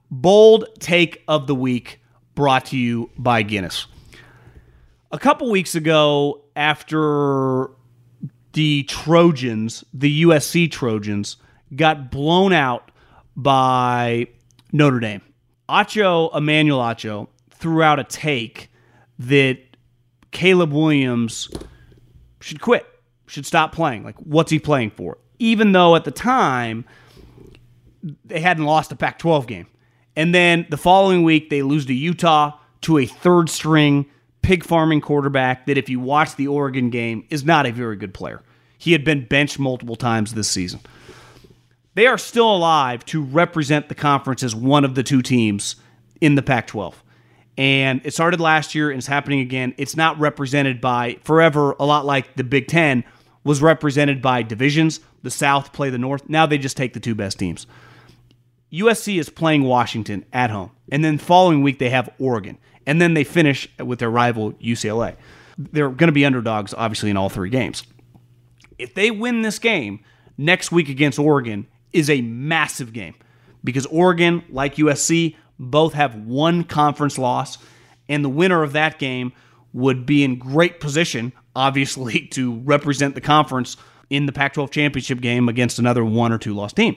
[0.10, 2.02] Bold take of the week
[2.36, 3.88] brought to you by Guinness.
[5.12, 7.72] A couple weeks ago, after
[8.52, 11.38] the Trojans, the USC Trojans,
[11.74, 12.91] got blown out
[13.42, 14.28] by
[14.72, 15.22] Notre Dame,
[15.70, 18.70] Acho, Emmanuel Acho, threw out a take
[19.20, 19.58] that
[20.32, 21.50] Caleb Williams
[22.40, 22.86] should quit,
[23.28, 24.04] should stop playing.
[24.04, 25.18] Like, what's he playing for?
[25.40, 26.86] Even though at the time
[28.26, 29.68] they hadn't lost a Pac 12 game.
[30.16, 34.06] And then the following week, they lose to Utah to a third string
[34.42, 38.14] pig farming quarterback that, if you watch the Oregon game, is not a very good
[38.14, 38.42] player.
[38.78, 40.80] He had been benched multiple times this season.
[41.94, 45.76] They are still alive to represent the conference as one of the two teams
[46.22, 47.04] in the Pac 12.
[47.58, 49.74] And it started last year and it's happening again.
[49.78, 53.04] It's not represented by forever, a lot like the Big Ten
[53.44, 55.02] was represented by divisions.
[55.24, 56.30] The South play the North.
[56.30, 57.68] Now they just take the two best teams.
[58.72, 60.72] USC is playing Washington at home.
[60.92, 62.58] And then following week, they have Oregon.
[62.86, 65.18] And then they finish with their rival UCLA.
[65.58, 67.84] They're going to be underdogs, obviously, in all three games.
[68.80, 70.00] If they win this game,
[70.38, 73.16] next week against Oregon is a massive game
[73.64, 77.58] because Oregon, like USC, both have one conference loss.
[78.10, 79.32] And the winner of that game
[79.74, 83.78] would be in great position, obviously, to represent the conference
[84.10, 86.96] in the Pac 12 championship game against another one or two loss team.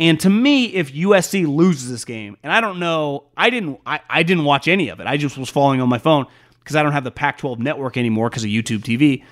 [0.00, 4.00] And to me, if USC loses this game, and I don't know, I didn't, I,
[4.08, 5.06] I didn't watch any of it.
[5.06, 6.26] I just was following on my phone
[6.58, 9.22] because I don't have the Pac-12 network anymore because of YouTube TV.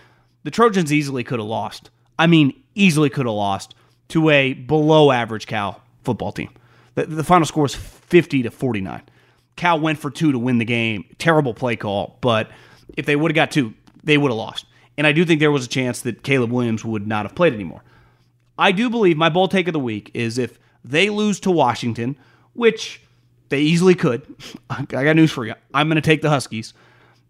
[0.44, 1.90] The Trojans easily could have lost.
[2.18, 3.74] I mean, easily could have lost
[4.10, 6.50] to a below average Cal football team.
[6.94, 9.02] The, the final score was 50 to 49.
[9.56, 11.04] Cal went for two to win the game.
[11.18, 12.50] Terrible play call, but
[12.96, 14.66] if they would have got two, they would have lost.
[14.96, 17.54] And I do think there was a chance that Caleb Williams would not have played
[17.54, 17.82] anymore.
[18.58, 22.16] I do believe my bold take of the week is if they lose to Washington,
[22.52, 23.00] which
[23.48, 24.26] they easily could,
[24.70, 25.54] I got news for you.
[25.72, 26.74] I'm going to take the Huskies.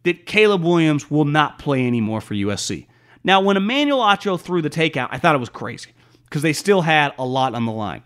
[0.04, 2.86] That Caleb Williams will not play anymore for USC
[3.22, 5.90] Now, when Emmanuel Acho threw the takeout, I thought it was crazy
[6.30, 8.02] because they still had a lot on the line.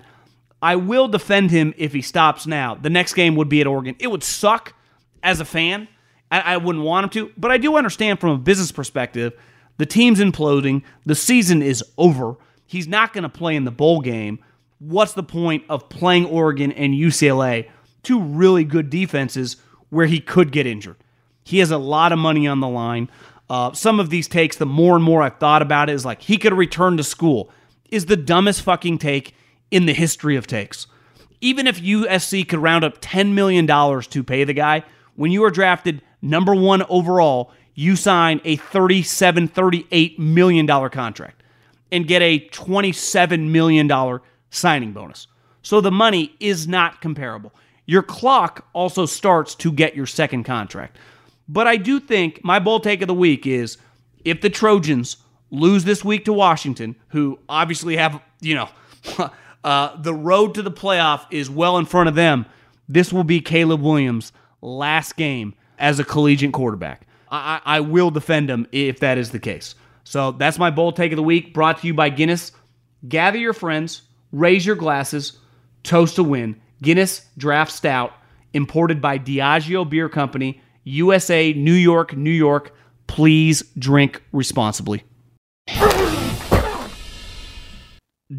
[0.63, 2.75] I will defend him if he stops now.
[2.75, 3.97] The next game would be at Oregon.
[3.99, 4.75] It would suck
[5.23, 5.89] as a fan.
[6.31, 9.35] I, I wouldn't want him to, but I do understand from a business perspective
[9.77, 12.37] the team's imploding, the season is over.
[12.67, 14.39] He's not going to play in the bowl game.
[14.79, 17.69] What's the point of playing Oregon and UCLA,
[18.03, 19.57] two really good defenses,
[19.91, 20.97] where he could get injured?
[21.43, 23.11] He has a lot of money on the line.
[23.51, 26.23] Uh, some of these takes, the more and more I've thought about it, is like
[26.23, 27.51] he could return to school.
[27.95, 29.37] Is the dumbest fucking take
[29.71, 30.89] in the history of takes.
[31.41, 34.83] Even if USC could round up $10 million to pay the guy,
[35.15, 41.45] when you are drafted number one overall, you sign a $37, $38 million contract
[41.93, 45.29] and get a $27 million signing bonus.
[45.63, 47.55] So the money is not comparable.
[47.87, 50.99] Your clock also starts to get your second contract.
[51.49, 53.79] But I do think my bold take of the week is
[54.25, 55.19] if the Trojans
[55.51, 58.69] lose this week to Washington, who obviously have, you know,
[59.65, 62.47] uh, the road to the playoff is well in front of them,
[62.89, 67.07] this will be Caleb Williams' last game as a collegiate quarterback.
[67.31, 69.75] I, I will defend him if that is the case.
[70.05, 72.53] So that's my bold take of the week, brought to you by Guinness.
[73.09, 74.03] Gather your friends,
[74.33, 75.39] raise your glasses,
[75.83, 76.61] toast a win.
[76.83, 78.13] Guinness Draft Stout,
[78.53, 82.75] imported by Diageo Beer Company, USA, New York, New York.
[83.07, 85.03] Please drink responsibly.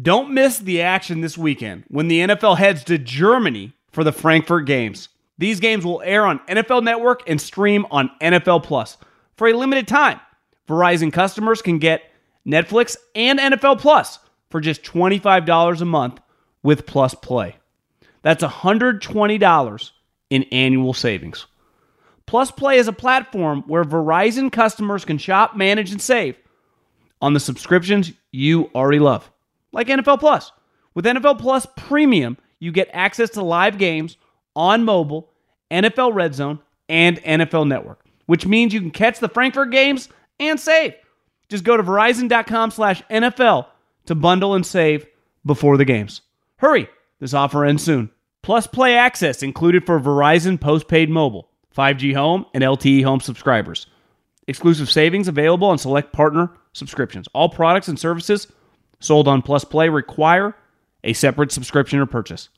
[0.02, 4.66] Don't miss the action this weekend when the NFL heads to Germany for the Frankfurt
[4.66, 5.08] Games.
[5.38, 8.96] These games will air on NFL Network and stream on NFL Plus
[9.36, 10.20] for a limited time.
[10.68, 12.02] Verizon customers can get
[12.46, 14.18] Netflix and NFL Plus
[14.50, 16.20] for just $25 a month
[16.62, 17.56] with Plus Play.
[18.22, 19.90] That's $120
[20.30, 21.46] in annual savings.
[22.26, 26.36] Plus Play is a platform where Verizon customers can shop, manage, and save
[27.20, 29.30] on the subscriptions you already love,
[29.72, 30.52] like NFL Plus.
[30.94, 34.16] With NFL Plus Premium, you get access to live games
[34.54, 35.30] on mobile,
[35.70, 40.08] NFL Red Zone, and NFL Network, which means you can catch the Frankfurt games
[40.40, 40.94] and save.
[41.48, 43.66] Just go to verizon.com slash NFL
[44.06, 45.06] to bundle and save
[45.44, 46.22] before the games.
[46.56, 46.88] Hurry,
[47.20, 48.10] this offer ends soon.
[48.42, 53.86] Plus Play access included for Verizon postpaid mobile, 5G home, and LTE home subscribers.
[54.48, 57.28] Exclusive savings available on select partner subscriptions.
[57.34, 58.46] All products and services
[59.00, 60.54] sold on Plus Play require
[61.04, 62.48] a separate subscription or purchase.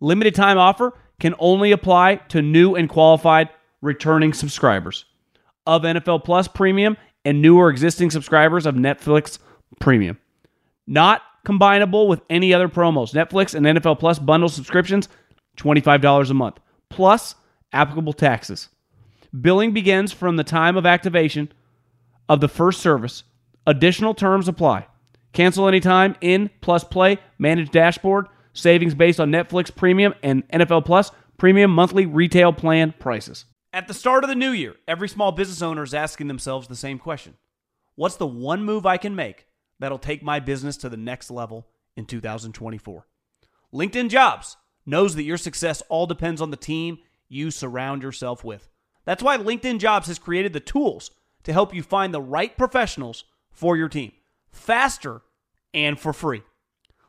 [0.00, 3.48] Limited time offer can only apply to new and qualified
[3.80, 5.04] returning subscribers
[5.66, 9.38] of NFL Plus Premium and new or existing subscribers of Netflix
[9.80, 10.18] Premium.
[10.86, 13.12] Not combinable with any other promos.
[13.12, 15.08] Netflix and NFL Plus bundle subscriptions,
[15.56, 17.34] $25 a month, plus
[17.72, 18.68] applicable taxes.
[19.38, 21.50] Billing begins from the time of activation
[22.28, 23.24] of the first service.
[23.66, 24.86] Additional terms apply.
[25.32, 31.10] Cancel anytime in Plus Play, manage dashboard, savings based on Netflix Premium and NFL Plus
[31.38, 33.46] Premium monthly retail plan prices.
[33.72, 36.76] At the start of the new year, every small business owner is asking themselves the
[36.76, 37.36] same question
[37.94, 39.46] What's the one move I can make
[39.78, 43.06] that'll take my business to the next level in 2024?
[43.72, 48.68] LinkedIn Jobs knows that your success all depends on the team you surround yourself with.
[49.04, 51.10] That's why LinkedIn Jobs has created the tools
[51.44, 54.12] to help you find the right professionals for your team
[54.50, 55.22] faster
[55.72, 56.42] and for free.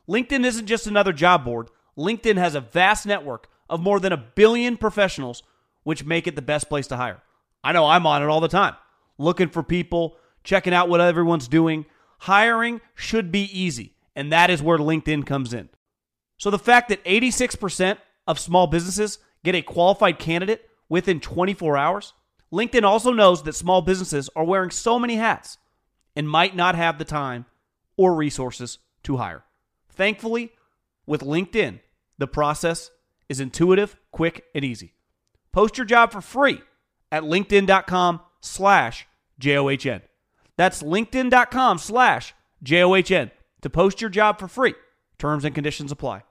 [0.07, 4.17] LinkedIn isn't just another job board, LinkedIn has a vast network of more than a
[4.17, 5.43] billion professionals,
[5.83, 7.21] which make it the best place to hire.
[7.63, 8.75] I know I'm on it all the time,
[9.17, 11.85] looking for people, checking out what everyone's doing.
[12.19, 15.69] Hiring should be easy, and that is where LinkedIn comes in.
[16.37, 22.13] So the fact that 86% of small businesses get a qualified candidate within 24 hours,
[22.53, 25.57] LinkedIn also knows that small businesses are wearing so many hats
[26.15, 27.47] and might not have the time
[27.97, 29.43] or resources to hire.
[29.89, 30.51] Thankfully,
[31.07, 31.79] with LinkedIn,
[32.19, 32.91] the process
[33.27, 34.93] is intuitive, quick, and easy.
[35.51, 36.61] Post your job for free
[37.11, 39.07] at linkedin.com slash
[39.39, 40.01] J-O-H-N.
[40.57, 43.31] That's linkedin.com slash J-O-H-N
[43.63, 44.75] to post your job for free.
[45.17, 46.21] Terms and conditions apply.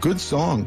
[0.00, 0.66] Good song.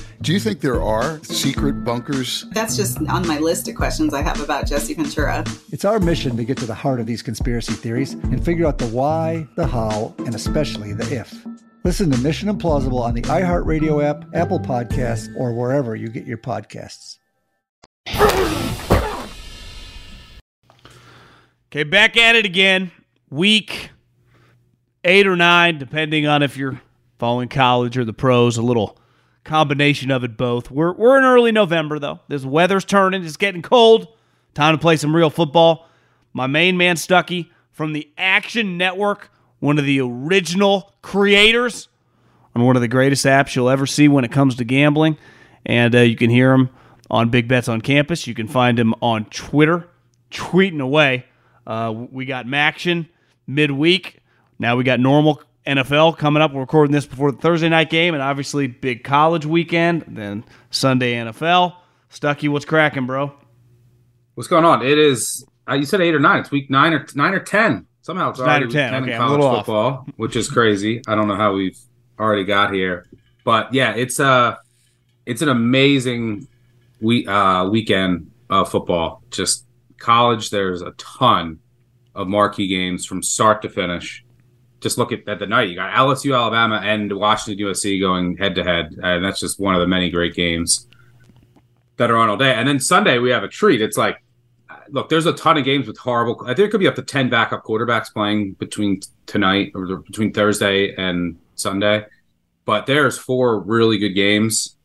[0.21, 2.45] Do you think there are secret bunkers?
[2.51, 5.43] That's just on my list of questions I have about Jesse Ventura.
[5.71, 8.77] It's our mission to get to the heart of these conspiracy theories and figure out
[8.77, 11.33] the why, the how, and especially the if.
[11.83, 16.37] Listen to Mission Implausible on the iHeartRadio app, Apple Podcasts, or wherever you get your
[16.37, 17.17] podcasts.
[21.71, 22.91] Okay, back at it again.
[23.31, 23.89] Week
[25.03, 26.79] eight or nine, depending on if you're
[27.17, 28.99] following college or the pros, a little
[29.43, 30.69] combination of it both.
[30.71, 32.19] We're, we're in early November, though.
[32.27, 34.07] This weather's turning, it's getting cold.
[34.53, 35.87] Time to play some real football.
[36.33, 41.87] My main man, Stucky, from the Action Network, one of the original creators
[42.55, 45.17] on one of the greatest apps you'll ever see when it comes to gambling.
[45.65, 46.69] And uh, you can hear him
[47.09, 48.27] on Big Bets on Campus.
[48.27, 49.87] You can find him on Twitter,
[50.31, 51.25] tweeting away.
[51.65, 53.07] Uh, we got Maction
[53.47, 54.17] midweek.
[54.59, 56.53] Now we got normal NFL coming up.
[56.53, 60.05] We're recording this before the Thursday night game, and obviously big college weekend.
[60.07, 61.75] Then Sunday NFL.
[62.11, 63.31] Stuckey, what's cracking, bro?
[64.35, 64.85] What's going on?
[64.85, 65.45] It is.
[65.69, 66.39] Uh, you said eight or nine.
[66.39, 67.85] It's week nine or nine or ten.
[68.01, 68.91] Somehow it's, it's nine or ten.
[68.91, 70.07] 10 okay, in college football, off.
[70.17, 71.01] which is crazy.
[71.07, 71.77] I don't know how we've
[72.19, 73.07] already got here,
[73.43, 74.55] but yeah, it's uh
[75.25, 76.47] it's an amazing
[76.99, 79.21] week uh, weekend of football.
[79.29, 79.65] Just
[79.99, 80.49] college.
[80.49, 81.59] There's a ton
[82.15, 84.25] of marquee games from start to finish
[84.81, 85.69] just look at, at the night.
[85.69, 89.75] You got LSU, Alabama, and Washington, USC going head to head, and that's just one
[89.75, 90.87] of the many great games
[91.97, 92.53] that are on all day.
[92.53, 93.81] And then Sunday we have a treat.
[93.81, 94.23] It's like,
[94.89, 96.41] look, there's a ton of games with horrible.
[96.43, 100.33] I think there could be up to ten backup quarterbacks playing between tonight or between
[100.33, 102.05] Thursday and Sunday.
[102.65, 104.75] But there's four really good games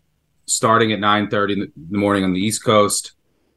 [0.47, 3.13] starting at 9:30 in the morning on the East Coast.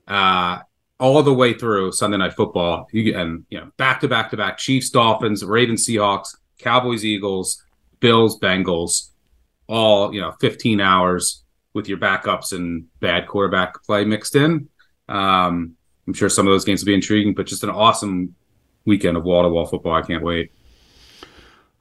[0.08, 0.60] Uh,
[1.00, 2.88] all the way through Sunday Night Football.
[2.92, 7.64] You and you know back to back to back Chiefs, Dolphins, Ravens, Seahawks, Cowboys, Eagles,
[8.00, 9.10] Bills, Bengals,
[9.68, 11.44] all you know 15 hours
[11.74, 14.68] with your backups and bad quarterback play mixed in.
[15.08, 15.76] Um,
[16.08, 18.36] I'm sure some of those games will be intriguing, but just an awesome
[18.86, 19.94] weekend of wall to wall football.
[19.94, 20.52] I can't wait.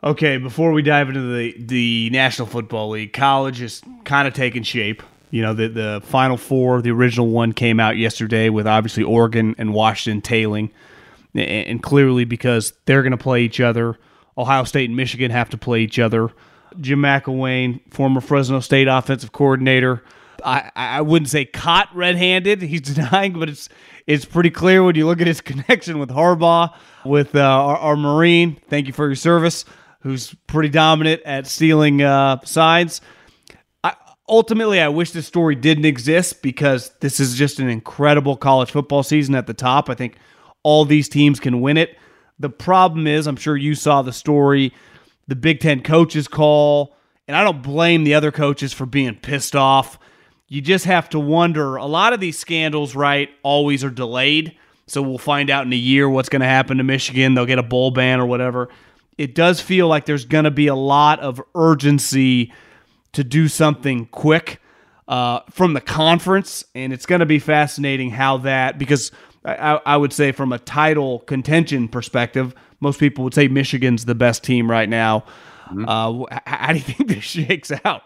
[0.04, 4.62] Okay, before we dive into the the National Football League, college is kind of taking
[4.62, 5.02] shape.
[5.30, 9.54] You know, the the Final Four, the original one came out yesterday with obviously Oregon
[9.58, 10.70] and Washington tailing,
[11.34, 13.98] and clearly because they're going to play each other.
[14.36, 16.30] Ohio State and Michigan have to play each other.
[16.80, 20.02] Jim McElwain, former Fresno State offensive coordinator,
[20.44, 22.62] I, I wouldn't say caught red-handed.
[22.62, 23.68] He's denying, but it's
[24.06, 26.74] it's pretty clear when you look at his connection with Harbaugh,
[27.04, 28.58] with uh, our, our, Marine.
[28.68, 29.64] Thank you for your service.
[30.02, 33.00] Who's pretty dominant at stealing uh, signs
[34.28, 39.02] ultimately, I wish this story didn't exist because this is just an incredible college football
[39.02, 39.88] season at the top.
[39.88, 40.16] I think
[40.62, 41.96] all these teams can win it.
[42.38, 44.72] The problem is, I'm sure you saw the story,
[45.26, 49.56] the Big Ten coaches call, and I don't blame the other coaches for being pissed
[49.56, 49.98] off.
[50.46, 54.56] You just have to wonder a lot of these scandals, right, always are delayed.
[54.86, 57.34] So we'll find out in a year what's going to happen to Michigan.
[57.34, 58.70] They'll get a bowl ban or whatever.
[59.18, 62.52] It does feel like there's going to be a lot of urgency
[63.12, 64.60] to do something quick
[65.08, 69.10] uh, from the conference, and it's going to be fascinating how that because
[69.44, 74.14] I, I would say from a title contention perspective, most people would say Michigan's the
[74.14, 75.24] best team right now.
[75.70, 75.84] Mm-hmm.
[75.88, 78.02] Uh, how do you think this shakes out?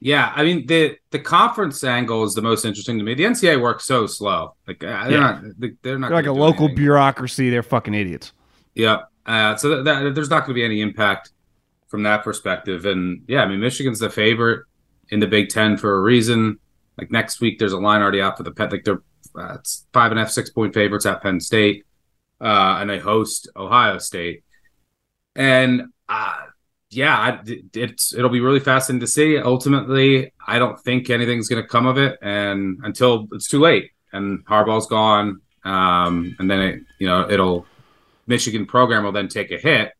[0.00, 3.14] Yeah, I mean the the conference angle is the most interesting to me.
[3.14, 4.54] The NCAA works so slow.
[4.68, 5.18] Like uh, they're yeah.
[5.18, 5.42] not
[5.82, 6.76] they're not they're like a local anything.
[6.76, 7.48] bureaucracy.
[7.48, 8.32] They're fucking idiots.
[8.74, 9.02] Yeah.
[9.24, 11.30] Uh, so that, that, there's not going to be any impact
[11.94, 12.86] from that perspective.
[12.86, 14.64] And yeah, I mean Michigan's the favorite
[15.10, 16.58] in the Big Ten for a reason.
[16.98, 18.72] Like next week, there's a line already out for the pet.
[18.72, 19.00] Like they're
[19.38, 21.84] uh, it's five and a half, six point favorites at Penn State,
[22.40, 24.42] uh, and they host Ohio State.
[25.36, 26.34] And uh,
[26.90, 27.38] yeah, I,
[27.74, 29.38] it's it'll be really fascinating to see.
[29.38, 33.92] Ultimately, I don't think anything's going to come of it, and until it's too late,
[34.12, 37.66] and Harbaugh's gone, um, and then it, you know it'll
[38.26, 39.92] Michigan program will then take a hit.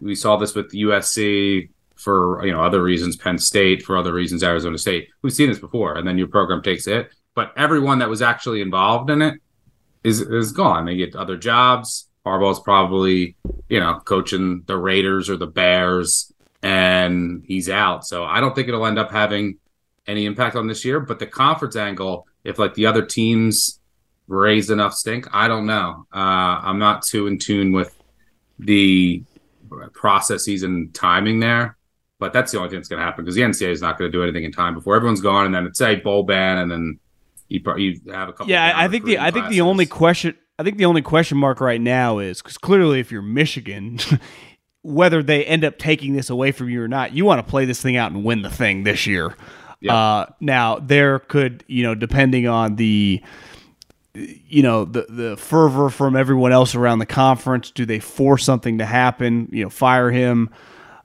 [0.00, 4.42] We saw this with USC for you know other reasons, Penn State for other reasons,
[4.42, 5.08] Arizona State.
[5.22, 7.10] We've seen this before, and then your program takes it.
[7.34, 9.34] But everyone that was actually involved in it
[10.04, 10.86] is is gone.
[10.86, 13.36] They get other jobs Harbaugh's probably,
[13.68, 16.32] you know, coaching the Raiders or the Bears,
[16.62, 18.06] and he's out.
[18.06, 19.58] So I don't think it'll end up having
[20.06, 21.00] any impact on this year.
[21.00, 23.80] But the conference angle, if like the other teams
[24.28, 26.06] raise enough stink, I don't know.
[26.12, 27.96] Uh, I'm not too in tune with
[28.58, 29.24] the
[29.92, 31.76] processes and timing there.
[32.18, 34.10] But that's the only thing that's going to happen because the NCAA is not going
[34.10, 36.70] to do anything in time before everyone's gone, and then it's a bowl ban, and
[36.70, 37.00] then
[37.48, 38.50] you, you have a couple.
[38.50, 41.58] Yeah, I think the I think the only question I think the only question mark
[41.58, 43.98] right now is because clearly, if you're Michigan,
[44.82, 47.64] whether they end up taking this away from you or not, you want to play
[47.64, 49.34] this thing out and win the thing this year.
[49.80, 49.94] Yeah.
[49.94, 53.22] Uh, now, there could, you know, depending on the,
[54.48, 58.78] you know, the the fervor from everyone else around the conference, do they force something
[58.78, 59.48] to happen?
[59.52, 60.50] You know, fire him.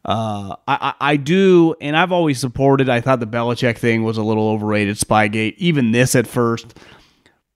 [0.04, 2.90] Uh, I, I do, and I've always supported.
[2.90, 4.98] I thought the Belichick thing was a little overrated.
[4.98, 6.78] Spygate, even this at first.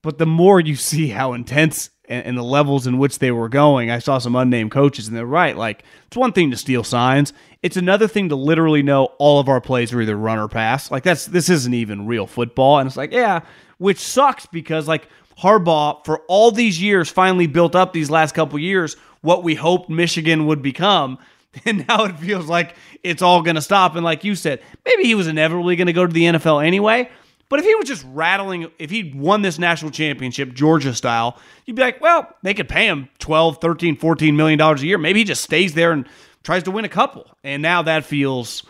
[0.02, 3.50] But the more you see how intense and, and, the levels in which they were
[3.50, 5.56] going, I saw some unnamed coaches, and they're right.
[5.56, 9.50] Like, it's one thing to steal signs, it's another thing to literally know all of
[9.50, 10.90] our plays are either run or pass.
[10.90, 12.80] Like, that's this isn't even real football.
[12.80, 13.42] And it's like, yeah,
[13.78, 15.08] which sucks because, like,
[15.40, 19.90] Harbaugh, for all these years, finally built up these last couple years what we hoped
[19.90, 21.18] Michigan would become.
[21.66, 23.96] And now it feels like it's all going to stop.
[23.96, 27.10] And like you said, maybe he was inevitably going to go to the NFL anyway.
[27.50, 31.76] But if he was just rattling, if he won this national championship, Georgia style, you'd
[31.76, 35.00] be like, well, they could pay him 12, 13, 14 million dollars a year.
[35.00, 36.08] Maybe he just stays there and
[36.44, 37.26] tries to win a couple.
[37.44, 38.64] And now that feels,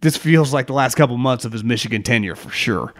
[0.00, 2.94] this feels like the last couple months of his Michigan tenure for sure.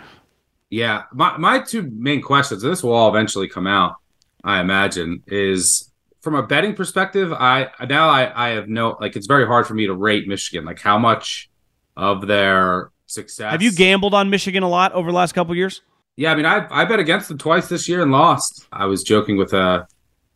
[0.70, 1.04] Yeah.
[1.12, 3.96] My, my two main questions, and this will all eventually come out,
[4.44, 5.90] I imagine, is
[6.20, 9.74] from a betting perspective, I now I, I have no, like, it's very hard for
[9.74, 10.64] me to rate Michigan.
[10.64, 11.48] Like, how much
[11.96, 13.50] of their success.
[13.50, 15.82] Have you gambled on Michigan a lot over the last couple years?
[16.16, 18.66] Yeah, I mean, I I bet against them twice this year and lost.
[18.72, 19.86] I was joking with a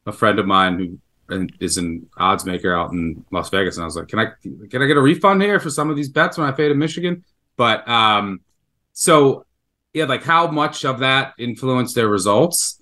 [0.07, 3.87] a friend of mine who is an odds maker out in Las Vegas, and I
[3.87, 4.27] was like, "Can I
[4.71, 7.25] can I get a refund here for some of these bets when I faded Michigan?"
[7.57, 8.41] But um,
[8.93, 9.45] so
[9.95, 12.79] yeah, like how much of that influenced their results,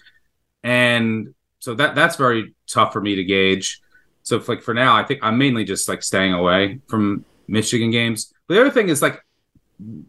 [0.62, 3.80] and so that that's very tough for me to gauge.
[4.22, 7.90] So if, like for now, I think I'm mainly just like staying away from Michigan
[7.90, 8.32] games.
[8.46, 9.24] But the other thing is like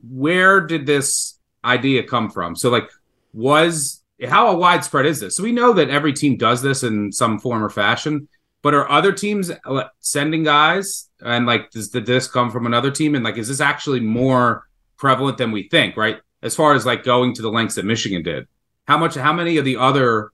[0.10, 2.56] where did this idea come from?
[2.56, 2.89] So, like,
[3.34, 5.36] was how widespread is this?
[5.36, 8.28] So we know that every team does this in some form or fashion,
[8.62, 9.52] but are other teams
[9.99, 11.10] sending guys?
[11.22, 13.16] And like, does did this come from another team?
[13.16, 15.97] And like, is this actually more prevalent than we think?
[15.97, 18.47] Right, as far as like going to the lengths that Michigan did.
[18.87, 19.15] How much?
[19.15, 20.31] How many of the other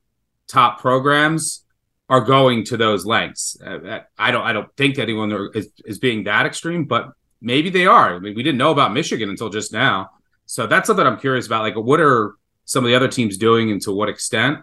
[0.47, 1.63] top programs
[2.09, 3.57] are going to those lengths?
[3.61, 4.43] Uh, I don't.
[4.43, 8.15] I don't think anyone is, is being that extreme, but maybe they are.
[8.15, 10.11] I mean, we didn't know about Michigan until just now.
[10.45, 11.61] So that's something I'm curious about.
[11.61, 12.35] Like, what are
[12.65, 14.59] some of the other teams doing and to what extent?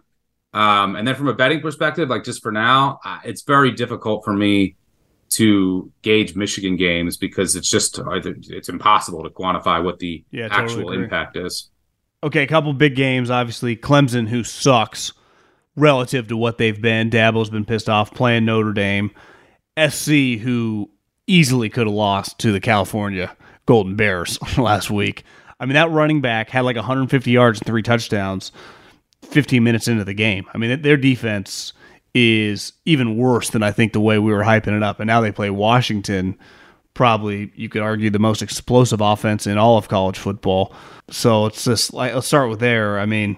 [0.55, 4.25] Um, and then from a betting perspective, like just for now, uh, it's very difficult
[4.25, 4.77] for me
[5.35, 10.93] to gauge Michigan games because it's just it's impossible to quantify what the yeah, actual
[10.93, 11.71] impact is.
[12.23, 13.31] Okay, a couple big games.
[13.31, 15.13] Obviously, Clemson, who sucks
[15.77, 17.11] relative to what they've been.
[17.11, 19.11] Dabo's been pissed off playing Notre Dame.
[19.79, 20.91] SC, who
[21.27, 23.35] easily could have lost to the California
[23.67, 25.25] Golden Bears last week.
[25.61, 28.53] I mean, that running back had like 150 yards and three touchdowns
[29.23, 30.47] 15 minutes into the game.
[30.53, 31.73] I mean, their defense
[32.15, 35.01] is even worse than I think the way we were hyping it up.
[35.01, 36.39] And now they play Washington,
[36.95, 40.73] probably you could argue the most explosive offense in all of college football.
[41.11, 42.99] So it's just like let's start with there.
[42.99, 43.37] I mean,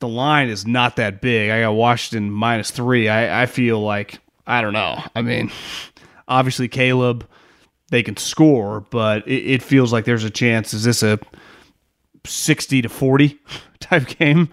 [0.00, 1.50] the line is not that big.
[1.50, 3.08] I got Washington minus three.
[3.08, 5.00] I, I feel like I don't know.
[5.14, 5.52] I mean,
[6.28, 7.28] Obviously, Caleb,
[7.90, 10.72] they can score, but it, it feels like there's a chance.
[10.72, 11.18] Is this a
[12.24, 13.38] 60 to 40
[13.80, 14.48] type game?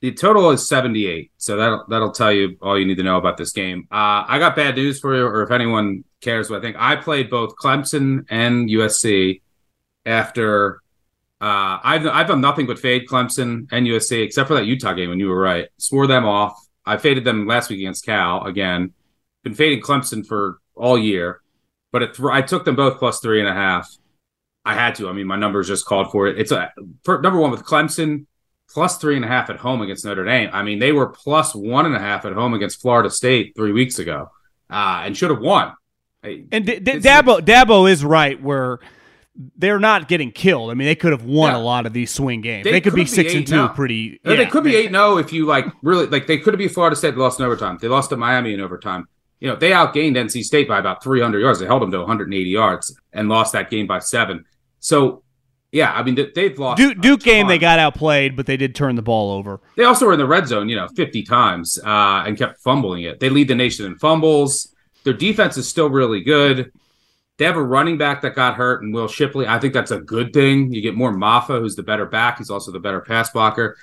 [0.00, 1.30] The total is 78.
[1.36, 3.86] So that'll that'll tell you all you need to know about this game.
[3.90, 6.76] Uh, I got bad news for you, or if anyone cares what I think.
[6.78, 9.42] I played both Clemson and USC
[10.06, 10.80] after
[11.40, 15.10] uh, I've I've done nothing but fade Clemson and USC except for that Utah game
[15.10, 15.68] when you were right.
[15.78, 16.58] Swore them off.
[16.84, 18.92] I faded them last week against Cal again.
[19.42, 21.40] Been fading Clemson for all year,
[21.92, 23.90] but it th- I took them both plus three and a half.
[24.64, 25.08] I had to.
[25.08, 26.38] I mean, my numbers just called for it.
[26.38, 26.72] It's a
[27.04, 28.26] for, number one with Clemson
[28.72, 30.50] plus three and a half at home against Notre Dame.
[30.52, 33.72] I mean, they were plus one and a half at home against Florida State three
[33.72, 34.30] weeks ago,
[34.70, 35.72] uh, and should have won.
[36.22, 38.78] And D- D- Dabo Dabo is right where
[39.56, 40.70] they're not getting killed.
[40.70, 41.58] I mean, they could have won Yeah.
[41.58, 42.64] a lot of these swing games.
[42.64, 43.74] They, could, be six and two, 8-0.
[43.74, 44.20] pretty.
[44.24, 44.86] No, they could be eight.
[44.86, 47.12] eight zero if you like really like they could have beat Florida State.
[47.14, 47.78] They lost in overtime.
[47.80, 49.06] They lost to Miami in overtime.
[49.38, 51.58] You know they outgained NC State by about three hundred yards.
[51.60, 54.44] They held them to one hundred and eighty yards and lost that game by seven.
[54.80, 55.22] So
[55.72, 56.78] yeah, I mean they- they've lost.
[56.78, 59.60] Duke, Duke game they got outplayed, but they did turn the ball over.
[59.76, 63.04] They also were in the red zone, you know, 50 times uh, and kept fumbling
[63.04, 63.20] it.
[63.20, 64.74] They lead the nation in fumbles.
[65.04, 66.72] Their defense is still really good.
[67.38, 69.46] They have a running back that got hurt, and Will Shipley.
[69.46, 70.72] I think that's a good thing.
[70.74, 72.36] You get more Mafah, who's the better back.
[72.36, 73.78] He's also the better pass blocker.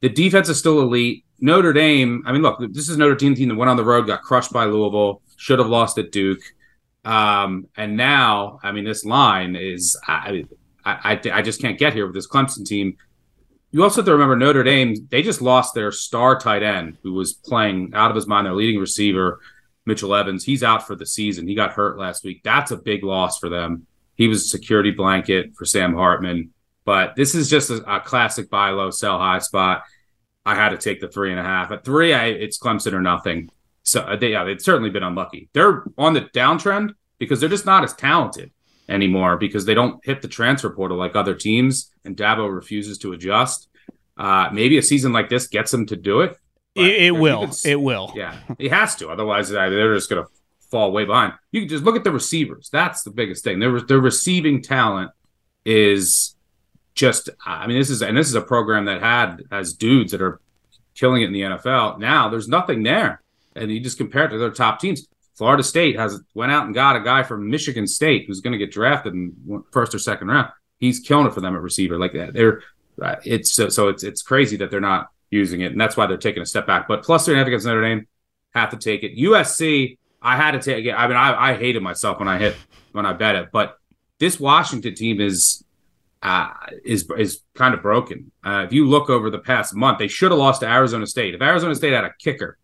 [0.00, 1.24] The defense is still elite.
[1.38, 2.22] Notre Dame.
[2.26, 4.52] I mean, look, this is Notre Dame team that went on the road, got crushed
[4.52, 6.40] by Louisville, should have lost at Duke,
[7.04, 9.96] um, and now, I mean, this line is.
[10.08, 10.44] I,
[10.86, 12.96] I, I, I just can't get here with this Clemson team.
[13.72, 17.12] You also have to remember Notre Dame, they just lost their star tight end who
[17.12, 19.40] was playing out of his mind, their leading receiver,
[19.84, 20.44] Mitchell Evans.
[20.44, 21.48] He's out for the season.
[21.48, 22.42] He got hurt last week.
[22.44, 23.86] That's a big loss for them.
[24.14, 26.52] He was a security blanket for Sam Hartman.
[26.84, 29.82] But this is just a, a classic buy low, sell high spot.
[30.46, 31.72] I had to take the three and a half.
[31.72, 33.50] At three, I, it's Clemson or nothing.
[33.82, 35.48] So uh, they, yeah, they've certainly been unlucky.
[35.52, 38.52] They're on the downtrend because they're just not as talented
[38.88, 43.12] anymore because they don't hit the transfer portal like other teams, and Dabo refuses to
[43.12, 43.68] adjust.
[44.16, 46.36] Uh, maybe a season like this gets them to do it.
[46.74, 47.50] It, it will.
[47.64, 48.12] It will.
[48.14, 49.08] Yeah, he has to.
[49.08, 50.30] Otherwise, uh, they're just going to
[50.70, 51.32] fall way behind.
[51.52, 52.68] You can just look at the receivers.
[52.70, 53.58] That's the biggest thing.
[53.58, 55.10] Their their receiving talent
[55.64, 56.36] is
[56.94, 57.30] just.
[57.44, 60.40] I mean, this is and this is a program that had as dudes that are
[60.94, 61.98] killing it in the NFL.
[61.98, 63.22] Now there's nothing there,
[63.54, 65.06] and you just compare it to their top teams.
[65.36, 68.58] Florida State has went out and got a guy from Michigan State who's going to
[68.58, 70.50] get drafted in first or second round.
[70.78, 71.98] He's killing it for them at receiver.
[71.98, 72.62] Like that, they're
[73.00, 76.06] uh, it's so, so it's it's crazy that they're not using it, and that's why
[76.06, 76.88] they're taking a step back.
[76.88, 78.06] But plus three and a half against Notre Dame,
[78.54, 79.16] have to take it.
[79.18, 80.92] USC, I had to take it.
[80.92, 82.56] I mean, I, I hated myself when I hit
[82.92, 83.78] when I bet it, but
[84.18, 85.62] this Washington team is
[86.22, 86.50] uh,
[86.84, 88.32] is is kind of broken.
[88.44, 91.34] Uh, if you look over the past month, they should have lost to Arizona State.
[91.34, 92.58] If Arizona State had a kicker,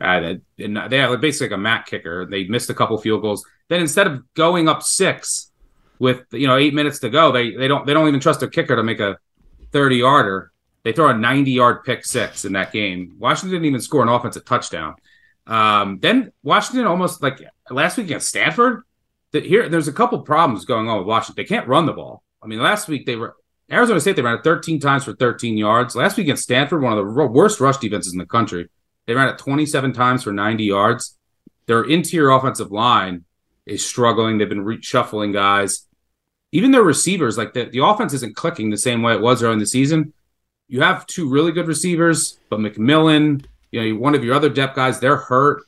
[0.00, 3.22] uh, that- and they had basically like a mat kicker, they missed a couple field
[3.22, 3.44] goals.
[3.68, 5.50] Then instead of going up six
[5.98, 8.48] with you know eight minutes to go, they they don't they don't even trust their
[8.48, 9.16] kicker to make a
[9.72, 10.52] thirty yarder.
[10.84, 13.16] They throw a ninety yard pick six in that game.
[13.18, 14.94] Washington didn't even score an offensive touchdown.
[15.46, 18.82] Um, then Washington almost like last week against Stanford.
[19.32, 21.42] That here, there's a couple problems going on with Washington.
[21.42, 22.22] They can't run the ball.
[22.42, 23.34] I mean, last week they were
[23.70, 24.14] Arizona State.
[24.16, 25.96] They ran it 13 times for 13 yards.
[25.96, 28.68] Last week against Stanford, one of the worst rush defenses in the country.
[29.06, 31.16] They ran it 27 times for 90 yards.
[31.66, 33.24] Their interior offensive line
[33.64, 34.38] is struggling.
[34.38, 35.86] They've been reshuffling guys.
[36.52, 39.58] Even their receivers, like the, the offense isn't clicking the same way it was during
[39.58, 40.12] the season.
[40.68, 44.76] You have two really good receivers, but McMillan, you know, one of your other depth
[44.76, 45.62] guys, they're hurt.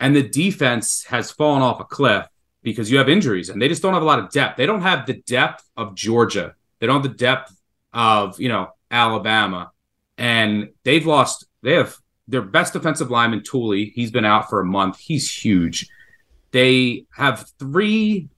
[0.00, 2.26] And the defense has fallen off a cliff
[2.62, 4.56] because you have injuries and they just don't have a lot of depth.
[4.56, 6.54] They don't have the depth of Georgia.
[6.78, 7.56] They don't have the depth
[7.92, 9.72] of, you know, Alabama.
[10.16, 11.98] And they've lost, they have
[12.28, 13.90] their best defensive lineman, Tuli.
[13.94, 14.98] He's been out for a month.
[14.98, 15.88] He's huge.
[16.52, 18.28] They have three,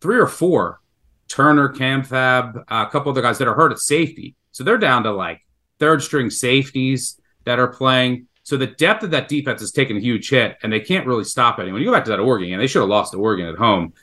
[0.00, 0.80] three or four
[1.28, 4.34] Turner, Camfab, a couple other guys that are hurt at safety.
[4.52, 5.44] So they're down to like
[5.78, 8.26] third string safeties that are playing.
[8.42, 11.24] So the depth of that defense is taking a huge hit, and they can't really
[11.24, 11.80] stop anyone.
[11.80, 13.94] You go back to that Oregon, and they should have lost to Oregon at home.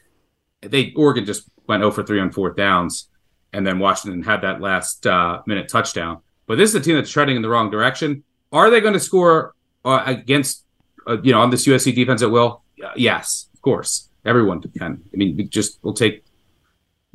[0.62, 3.08] They Oregon just went 0 for 3 on fourth downs,
[3.54, 6.22] and then Washington had that last uh, minute touchdown.
[6.48, 8.24] But this is a team that's treading in the wrong direction.
[8.52, 10.66] Are they going to score uh, against,
[11.08, 12.64] uh, you know, on this USC defense at will?
[12.96, 14.10] Yes, of course.
[14.26, 15.02] Everyone can.
[15.14, 16.24] I mean, we just we'll take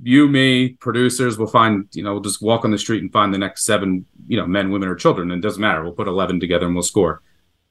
[0.02, 1.38] you, me, producers.
[1.38, 4.06] We'll find, you know, we'll just walk on the street and find the next seven,
[4.26, 5.30] you know, men, women, or children.
[5.30, 5.82] And it doesn't matter.
[5.82, 7.22] We'll put eleven together and we'll score.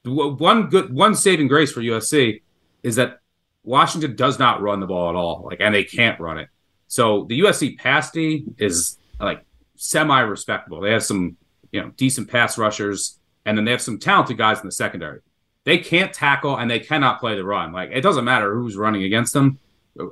[0.04, 2.42] One good, one saving grace for USC
[2.82, 3.20] is that
[3.64, 5.42] Washington does not run the ball at all.
[5.44, 6.48] Like, and they can't run it.
[6.86, 9.44] So the USC pass D is like
[9.76, 10.80] semi respectable.
[10.80, 11.36] They have some,
[11.72, 15.20] you know, decent pass rushers, and then they have some talented guys in the secondary.
[15.64, 17.72] They can't tackle and they cannot play the run.
[17.72, 19.58] Like it doesn't matter who's running against them.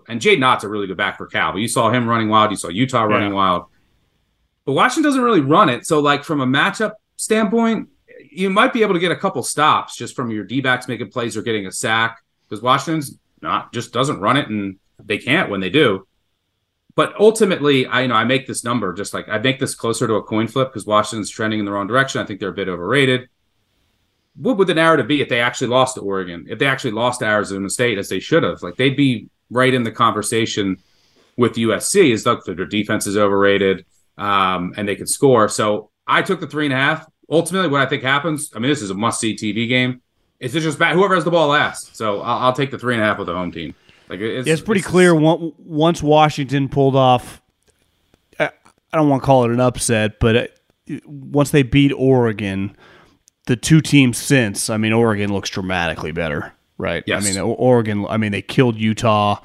[0.08, 2.50] And Jaydn Ott's a really good back for Cal, but you saw him running wild.
[2.50, 3.34] You saw Utah running Yeah.
[3.34, 3.64] wild.
[4.64, 5.86] But Washington doesn't really run it.
[5.86, 7.90] So, like from a matchup standpoint,
[8.30, 11.10] you might be able to get a couple stops just from your D backs making
[11.10, 15.50] plays or getting a sack because Washington's not just doesn't run it and they can't
[15.50, 16.06] when they do.
[16.96, 20.06] But ultimately, I you know I make this number just like I make this closer
[20.06, 22.20] to a coin flip because Washington's trending in the wrong direction.
[22.20, 23.28] I think they're a bit overrated.
[24.36, 26.46] What would the narrative be if they actually lost to Oregon?
[26.48, 28.62] If they actually lost to Arizona State as they should have?
[28.62, 30.78] Like they'd be right in the conversation
[31.36, 32.12] with USC.
[32.12, 33.86] Is that their defense is overrated
[34.16, 35.48] um, and they can score.
[35.48, 37.06] So I took the three and a half.
[37.30, 40.02] Ultimately, what I think happens, I mean, this is a must see TV game.
[40.40, 40.94] It's just bad.
[40.94, 41.96] Whoever has the ball last.
[41.96, 43.74] So I'll, I'll take the three and a half with the home team.
[44.14, 45.14] Like it's, yeah, it's pretty it's, clear.
[45.14, 47.40] Once Washington pulled off,
[48.38, 48.50] I
[48.92, 52.76] don't want to call it an upset, but uh, once they beat Oregon,
[53.46, 57.02] the two teams since, I mean, Oregon looks dramatically better, right?
[57.06, 57.24] Yes.
[57.24, 58.06] I mean, Oregon.
[58.08, 59.40] I mean, they killed Utah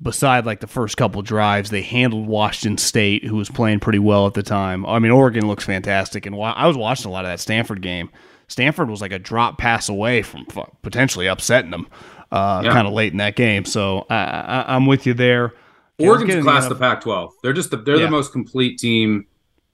[0.00, 4.26] beside like the first couple drives, they handled Washington State, who was playing pretty well
[4.26, 4.84] at the time.
[4.84, 8.10] I mean, Oregon looks fantastic, and I was watching a lot of that Stanford game.
[8.48, 10.46] Stanford was like a drop pass away from
[10.82, 11.88] potentially upsetting them,
[12.32, 12.72] uh, yeah.
[12.72, 13.64] kind of late in that game.
[13.64, 15.52] So I, am with you there.
[15.98, 17.30] Oregon's class the, the Pac-12.
[17.42, 18.04] They're just the, they're yeah.
[18.04, 19.26] the most complete team.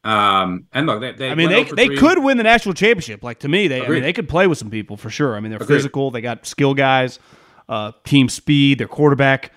[0.05, 3.23] Um, and look, they, they I mean, they they could win the national championship.
[3.23, 3.87] Like to me, they Agreed.
[3.87, 5.37] I mean they could play with some people for sure.
[5.37, 5.77] I mean, they're Agreed.
[5.77, 6.11] physical.
[6.11, 7.21] They got skill guys,
[7.69, 8.79] uh, team speed.
[8.79, 9.53] Their quarterback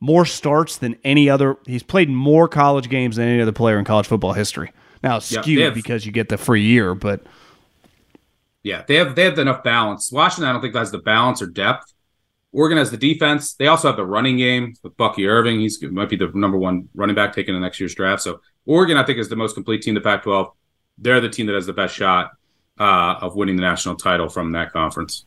[0.00, 1.56] more starts than any other.
[1.66, 4.70] He's played more college games than any other player in college football history.
[5.02, 7.22] Now skewed have, because you get the free year, but
[8.62, 10.10] yeah, they have they have enough balance.
[10.12, 11.92] Washington, I don't think has the balance or depth.
[12.52, 13.54] Oregon has the defense.
[13.54, 15.60] They also have the running game with Bucky Irving.
[15.60, 18.22] He's might be the number one running back taken in next year's draft.
[18.22, 19.94] So Oregon, I think, is the most complete team.
[19.94, 20.52] The Pac-12.
[21.00, 22.32] They're the team that has the best shot
[22.80, 25.24] uh, of winning the national title from that conference.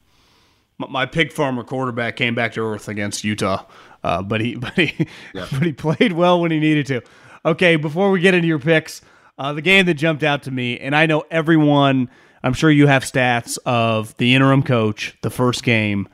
[0.77, 3.65] My pig farmer quarterback came back to earth against Utah.
[4.03, 5.47] Uh, but he but he yeah.
[5.51, 7.01] but he played well when he needed to.
[7.45, 9.01] Okay, before we get into your picks,
[9.37, 12.09] uh, the game that jumped out to me, and I know everyone.
[12.43, 15.15] I'm sure you have stats of the interim coach.
[15.21, 16.07] The first game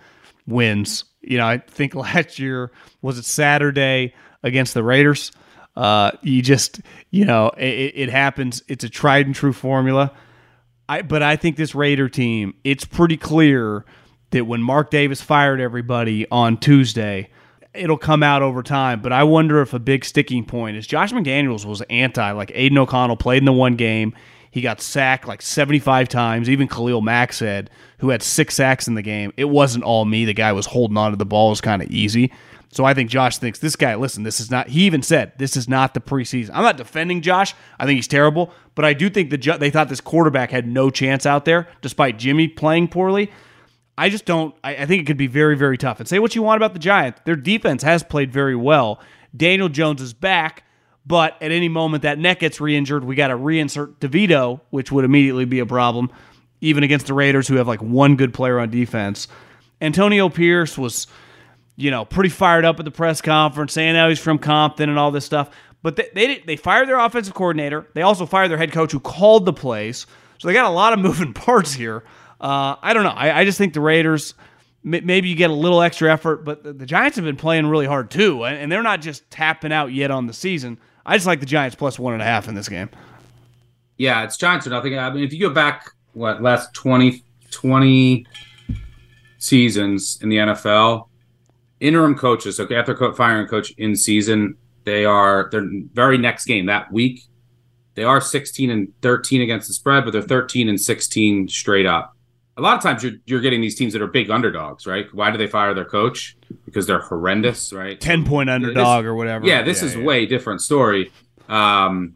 [0.48, 1.06] wins.
[1.22, 2.72] You know, I think last year
[3.02, 5.32] was it Saturday against the Raiders.
[5.76, 6.82] Uh, you just,
[7.12, 8.64] you know, it, it happens.
[8.68, 10.12] It's a tried and true formula.
[10.90, 13.86] I, but I think this Raider team, it's pretty clear
[14.32, 17.30] that when Mark Davis fired everybody on Tuesday,
[17.74, 19.02] it'll come out over time.
[19.02, 22.32] But I wonder if a big sticking point is Josh McDaniels was anti.
[22.32, 24.16] Like Aidan O'Connell played in the one game.
[24.58, 26.50] He got sacked like 75 times.
[26.50, 30.26] Even Khalil Mack said, who had six sacks in the game, it wasn't all me.
[30.26, 31.50] The guy was holding on to the ball.
[31.50, 32.34] It was kind of easy.
[32.72, 35.56] So I think Josh thinks this guy, listen, this is not, he even said, this
[35.56, 36.50] is not the preseason.
[36.56, 37.54] I'm not defending Josh.
[37.78, 40.90] I think he's terrible, but I do think the they thought this quarterback had no
[40.90, 43.30] chance out there despite Jimmy playing poorly.
[43.96, 44.56] I just don't.
[44.64, 46.00] I, I, think it could be very, very tough.
[46.00, 49.00] And say what you want about the Giants, their defense has played very well.
[49.36, 50.64] Daniel Jones is back,
[51.08, 55.06] but at any moment that neck gets re-injured, we got to reinsert DeVito, which would
[55.06, 56.12] immediately be a problem,
[56.60, 59.30] even against the Raiders, who have like one good player on defense.
[59.80, 61.08] Antonio Pierce was,
[61.78, 65.00] you know, pretty fired up at the press conference, saying how he's from Compton and
[65.00, 65.50] all this stuff.
[65.82, 67.88] But they they, they fired their offensive coordinator.
[67.94, 70.08] They also fired their head coach, who called the plays.
[70.40, 72.04] So they got a lot of moving parts here.
[72.42, 73.10] Uh, I don't know.
[73.12, 74.36] I, I, just think the Raiders,
[74.84, 78.12] maybe you get a little extra effort, but the, Giants have been playing really hard
[78.12, 80.78] too, and, they're not just tapping out yet on the season.
[81.08, 82.90] I just like the Giants plus one and a half in this game.
[83.98, 85.00] Yeah, it's Giants or nothing.
[85.00, 88.26] I mean, if you go back, what, last 20, 20
[89.40, 91.08] seasons in the NFL,
[91.80, 96.92] interim coaches, okay, after firing coach in season, they are their very next game that
[96.92, 97.22] week.
[97.96, 102.17] They are 16 and 13 against the spread, but they're 13 and 16 straight up
[102.58, 105.08] a lot of times you're you're getting these teams that are big underdogs, right?
[105.14, 106.36] Why do they fire their coach?
[106.66, 108.00] Because they're horrendous, right?
[108.00, 109.46] Ten point underdog this, or whatever.
[109.46, 110.04] Yeah, this yeah, is yeah.
[110.04, 111.12] way different story.
[111.48, 112.16] Um,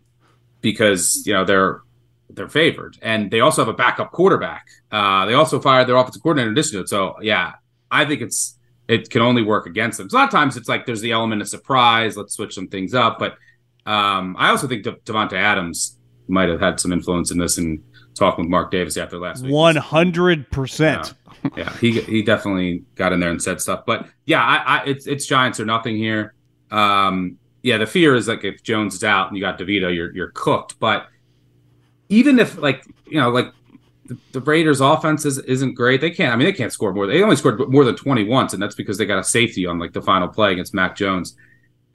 [0.62, 1.82] because you know they're
[2.30, 4.68] they're favored, and they also have a backup quarterback.
[4.92, 6.90] Uh, they also fired their offensive coordinator in addition to it.
[6.90, 7.54] So yeah,
[7.90, 10.10] I think it's it can only work against them.
[10.10, 12.18] So a lot of times it's like there's the element of surprise.
[12.18, 13.38] Let's switch some things up, but
[13.86, 17.84] um, I also think De- Davante Adams might have had some influence in this and
[18.22, 19.52] talking with Mark Davis after last week.
[19.52, 21.14] One hundred percent.
[21.58, 23.84] Yeah, he he definitely got in there and said stuff.
[23.86, 26.36] But yeah, I, I it's it's Giants or nothing here.
[26.70, 30.14] Um, yeah, the fear is like if Jones is out and you got DeVito, you're
[30.14, 30.80] you're cooked.
[30.80, 31.08] But
[32.10, 33.52] even if like you know like
[34.06, 36.34] the, the Raiders' offense is, isn't great, they can't.
[36.34, 37.08] I mean, they can't score more.
[37.08, 39.80] They only scored more than twenty once, and that's because they got a safety on
[39.80, 41.36] like the final play against Mac Jones,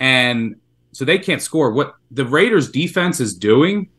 [0.00, 0.56] and
[0.90, 1.70] so they can't score.
[1.70, 3.90] What the Raiders' defense is doing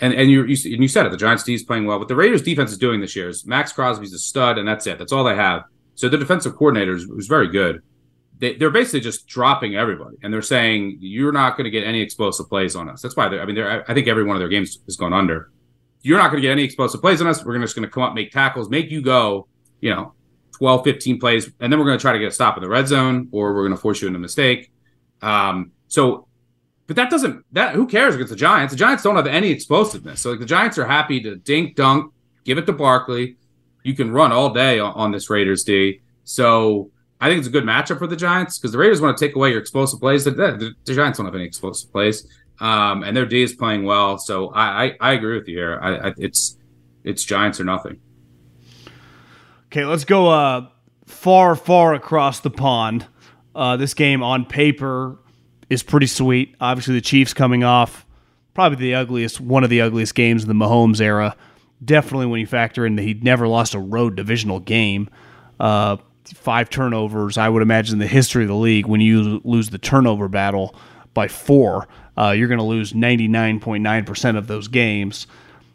[0.00, 1.10] and and you, you you said it.
[1.10, 1.98] The Giants' D is playing well.
[1.98, 4.86] What the Raiders' defense is doing this year is Maxx Crosby's a stud, and that's
[4.86, 4.98] it.
[4.98, 5.64] That's all they have.
[5.94, 7.82] So the defensive coordinator is, very good.
[8.38, 12.00] They, they're basically just dropping everybody, and they're saying you're not going to get any
[12.00, 13.02] explosive plays on us.
[13.02, 13.26] That's why.
[13.26, 15.50] I mean, I think every one of their games has gone under.
[16.02, 17.44] you're not going to get any explosive plays on us.
[17.44, 19.46] We're just going to come up, make tackles, make you go,
[19.82, 20.14] you know,
[20.52, 22.68] 12, 15 plays, and then we're going to try to get a stop in the
[22.68, 24.72] red zone, or we're going to force you into a mistake.
[25.20, 26.26] Um, so,
[26.90, 28.72] but that doesn't that who cares against the Giants?
[28.72, 30.22] The Giants don't have any explosiveness.
[30.22, 32.12] So like the Giants are happy to dink dunk,
[32.42, 33.36] give it to Barkley.
[33.84, 36.00] You can run all day on, on this Raiders D.
[36.24, 39.24] So I think it's a good matchup for the Giants because the Raiders want to
[39.24, 40.24] take away your explosive plays.
[40.24, 42.26] The, the, the Giants don't have any explosive plays,
[42.58, 44.18] um, and their D is playing well.
[44.18, 45.78] So I, I, I agree with you here.
[45.80, 46.58] I, I, it's
[47.04, 48.00] it's Giants or nothing.
[49.66, 50.66] Okay, let's go uh,
[51.06, 53.06] far, far across the pond.
[53.54, 55.20] Uh, this game on paper
[55.70, 56.54] is pretty sweet.
[56.60, 58.04] Obviously, the Chiefs coming off
[58.52, 61.36] probably the ugliest, one of the ugliest games in the Mahomes era.
[61.82, 65.08] Definitely when you factor in that he'd never lost a road divisional game.
[65.58, 65.96] Uh,
[66.34, 67.38] five turnovers.
[67.38, 70.74] I would imagine the history of the league, when you lose the turnover battle
[71.14, 75.26] by four, uh, you're going to lose 99.9% of those games.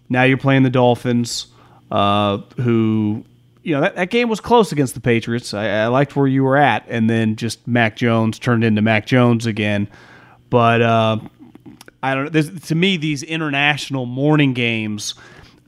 [0.10, 1.48] Now you're playing the Dolphins,
[1.92, 3.26] uh, who
[3.66, 5.54] you know that, that game was close against the Patriots.
[5.54, 9.08] I, I, liked where you were at, and then just Mac Jones turned into Mac
[9.08, 9.90] Jones again.
[10.52, 11.18] But uh,
[12.04, 12.42] I don't know.
[12.44, 15.16] To me, these international morning games,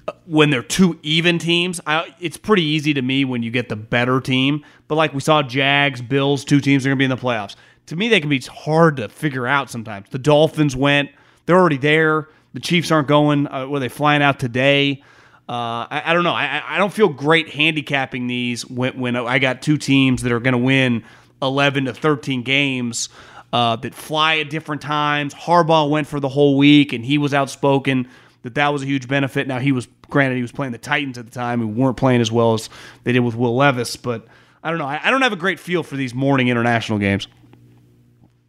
[0.08, 3.68] uh, when they're two even teams, I, it's pretty easy to me when you get
[3.68, 4.64] the better team.
[4.88, 7.56] But like we saw, Jags, Bills, two teams are going to be in the playoffs.
[7.88, 10.08] To me, they can be hard to figure out sometimes.
[10.12, 11.10] The Dolphins went;
[11.48, 12.30] they're already there.
[12.54, 13.48] The Chiefs aren't going.
[13.48, 15.02] Uh, were they flying out today?
[15.50, 16.34] Uh, I, I, don't know.
[16.34, 20.42] I, I don't feel great handicapping these when, when I got two teams that are
[20.42, 21.06] going to win
[21.42, 23.08] 11 to 13 games
[23.54, 25.34] uh, that fly at different times.
[25.34, 28.10] Harbaugh went for the whole week, and he was outspoken
[28.44, 29.48] that that was a huge benefit.
[29.48, 32.22] Now, he was, granted, he was playing the Titans at the time who weren't playing
[32.22, 32.70] as well as
[33.04, 34.28] they did with Will Levis, but
[34.64, 34.86] I don't know.
[34.86, 37.28] I, I don't have a great feel for these morning international games.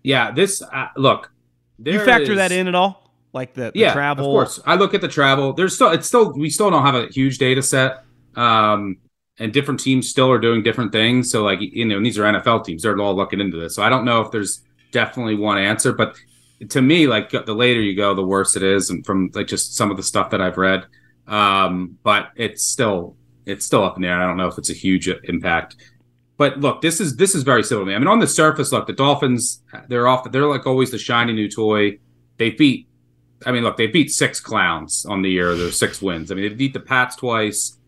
[0.02, 1.30] Yeah, this, uh, look.
[1.78, 3.07] you factor is, that in at all?
[3.38, 4.26] Like the, the yeah, travel.
[4.26, 5.52] Of course, I look at the travel.
[5.52, 8.04] There's still it's still we still don't have a huge data set,
[8.36, 8.98] um,
[9.38, 11.30] and different teams still are doing different things.
[11.30, 13.74] So like you know, these are NFL teams; they're all looking into this.
[13.74, 16.16] So I don't know if there's definitely one answer, but
[16.68, 19.76] to me, like the later you go, the worse it is, and from like just
[19.76, 20.84] some of the stuff that I've read.
[21.26, 23.16] Um, but it's still
[23.46, 24.20] it's still up in the air.
[24.20, 25.76] I don't know if it's a huge impact.
[26.36, 27.94] But look, this is this is very similar to me.
[27.94, 30.30] I mean, on the surface, look, the Dolphins they're off.
[30.30, 31.98] They're like always the shiny new toy.
[32.38, 32.88] They beat
[33.46, 35.54] I mean, look, they beat six clowns on the year.
[35.54, 36.30] There's six wins.
[36.30, 37.78] I mean, they beat the Pats twice,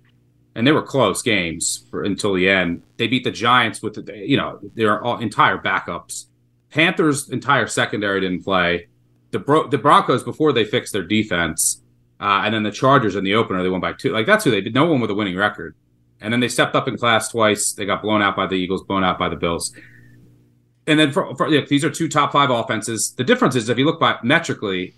[0.55, 2.83] and they were close games for, until the end.
[2.97, 6.27] They beat the Giants with, you know, their all, entire backups.
[6.71, 8.89] Panthers' entire secondary didn't play.
[9.33, 11.83] The Bro- the Broncos before they fixed their defense,
[12.21, 14.13] uh, and then the Chargers in the opener they won by two.
[14.13, 14.75] Like that's who they did.
[14.75, 15.75] No one with a winning record.
[16.21, 17.73] And then they stepped up in class twice.
[17.73, 19.75] They got blown out by the Eagles, blown out by the Bills.
[20.87, 23.15] And then for, for yeah, these are two top five offenses.
[23.17, 24.95] The difference is if you look by metrically,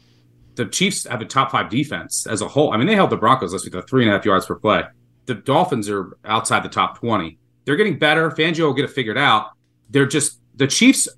[0.55, 2.72] the Chiefs have a top five defense as a whole.
[2.72, 4.55] I mean, they held the Broncos last week to three and a half yards per
[4.55, 4.82] play.
[5.26, 7.38] The Dolphins are outside the top 20.
[7.64, 8.30] They're getting better.
[8.30, 9.53] Fangio will get it figured out.
[9.90, 11.09] They're just, the Chiefs'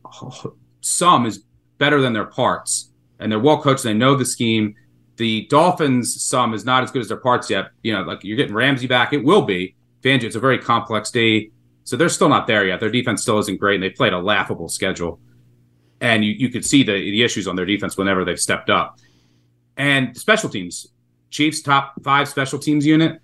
[0.81, 1.45] sum is
[1.79, 3.83] better than their parts, and they're well coached.
[3.83, 4.75] They know the scheme.
[5.17, 7.69] The Dolphins' sum is not as good as their parts yet.
[7.83, 9.13] You know, like you're getting Ramsey back.
[9.13, 9.75] It will be.
[10.03, 11.51] Fangio, it's a very complex day.
[11.85, 12.81] So they're still not there yet.
[12.81, 15.21] Their defense still isn't great, and they played a laughable schedule.
[16.01, 18.99] And you, you could see the, the issues on their defense whenever they've stepped up.
[19.77, 20.89] And special teams,
[21.31, 23.21] Chiefs top five special teams unit,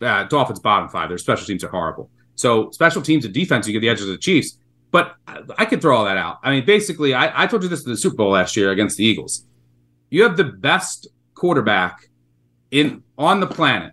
[0.00, 1.08] uh, Dolphins bottom five.
[1.08, 2.10] Their special teams are horrible.
[2.36, 4.58] So special teams and defense, you get the edges of the Chiefs.
[4.90, 5.16] But
[5.58, 6.38] I could throw all that out.
[6.44, 8.96] I mean, basically, I, I told you this in the Super Bowl last year against
[8.96, 9.44] the Eagles.
[10.08, 12.08] You have the best quarterback
[12.70, 13.92] in on the planet,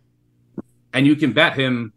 [0.93, 1.91] and you can bet him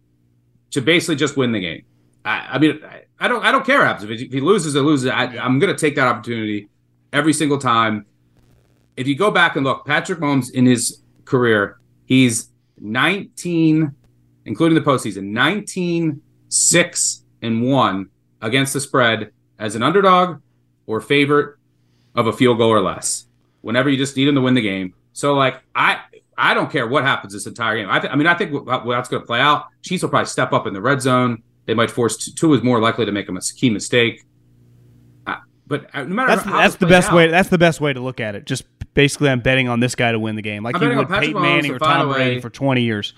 [0.70, 1.84] to basically just win the game.
[2.24, 4.40] I, I mean, I, I, don't I don't care what happens if he, if he
[4.40, 5.11] loses or loses.
[5.11, 6.68] I, I'm going to take that opportunity
[7.12, 8.07] every single time
[8.97, 13.95] if you go back and look, Patrick Mahomes in his career, he's 19,
[14.45, 18.09] including the postseason, 19, 6, and 1
[18.42, 20.40] against the spread as an underdog
[20.86, 21.57] or favorite
[22.14, 23.26] of a field goal or less.
[23.62, 24.95] Whenever you just need him to win the game.
[25.12, 26.01] So, like, I
[26.36, 27.88] I don't care what happens this entire game.
[27.88, 29.66] I, th- I mean, I think what, that's going to play out.
[29.82, 31.42] Chiefs will probably step up in the red zone.
[31.66, 34.24] They might force two is more likely to make a key mistake.
[35.67, 37.29] But uh, no matter that's, how that's the best out, way.
[37.29, 38.45] That's the best way to look at it.
[38.47, 41.09] Just basically I'm betting on this guy to win the game, like I'm he would
[41.09, 43.15] Peyton Manning or Tom Brady for 20 years.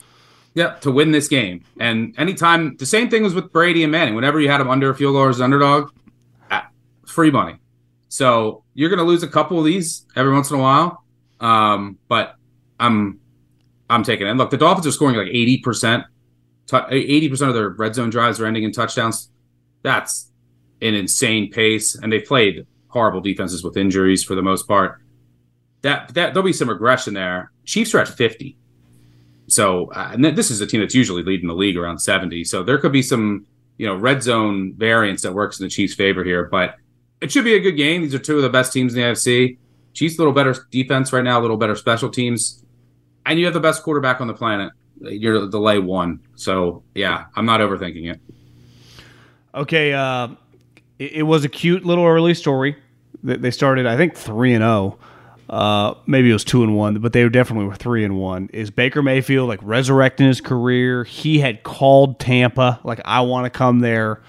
[0.55, 1.65] Yep, to win this game.
[1.79, 4.15] And anytime, the same thing was with Brady and Manning.
[4.15, 5.91] Whenever you had them under a field goal as an underdog,
[6.51, 6.69] ah,
[7.05, 7.57] free money.
[8.09, 11.05] So you're going to lose a couple of these every once in a while.
[11.41, 12.37] Um, but
[12.81, 13.21] I'm
[13.91, 14.31] I'm taking it.
[14.31, 16.05] And look, the Dolphins are scoring like 80%.
[16.69, 19.31] 80% of their red zone drives are ending in touchdowns.
[19.83, 20.31] That's
[20.87, 21.95] an insane pace.
[21.95, 25.01] And they played horrible defenses with injuries for the most part
[25.83, 27.53] that that there'll be some regression there.
[27.65, 28.57] Chiefs are at 50.
[29.49, 32.45] So, uh, and this is a team that's usually leading the league around 70.
[32.45, 33.47] So there could be some,
[33.79, 36.47] you know, red zone variance that works in the Chiefs' favor here.
[36.47, 36.75] But
[37.21, 38.03] it should be a good game.
[38.03, 39.59] These are two of the best teams in the AFC.
[39.93, 42.63] Chiefs a little better defense right now, a little better special teams,
[43.25, 44.73] and you have the best quarterback on the planet.
[45.01, 46.21] You're the lay one.
[46.35, 48.21] So yeah, I'm not overthinking it.
[49.55, 50.29] Okay, uh,
[50.99, 52.77] it, it was a cute little early story.
[53.23, 54.99] They started, I think, three and zero.
[54.99, 55.07] Oh.
[55.49, 58.51] Uh, maybe it was two and one, but they definitely were three and one.
[58.53, 61.05] Is Baker Mayfield like resurrecting his career?
[61.05, 64.21] He had called Tampa, like I want to come there,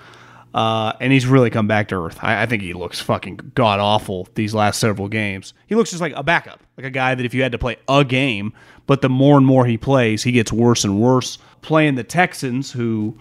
[0.53, 2.20] uh, and he's really come back to earth.
[2.22, 5.55] I, I think he looks fucking god awful these last several games.
[5.65, 7.78] He looks just like a backup, like a guy that if you had to play
[7.88, 8.53] a game,
[8.86, 11.39] but the more and more he plays, he gets worse and worse.
[11.63, 13.18] Playing the Texans, who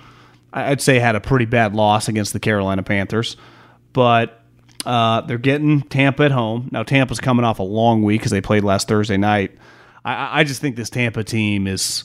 [0.56, 3.36] I'd say had a pretty bad loss against the Carolina Panthers,
[3.92, 4.42] but
[4.86, 6.68] uh, they're getting Tampa at home.
[6.72, 9.52] Now, Tampa's coming off a long week because they played last Thursday night.
[10.04, 12.04] I, I just think this Tampa team is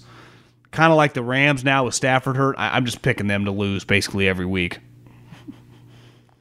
[0.71, 2.55] kind of like the Rams now with Stafford hurt.
[2.57, 4.79] I, am just picking them to lose basically every week.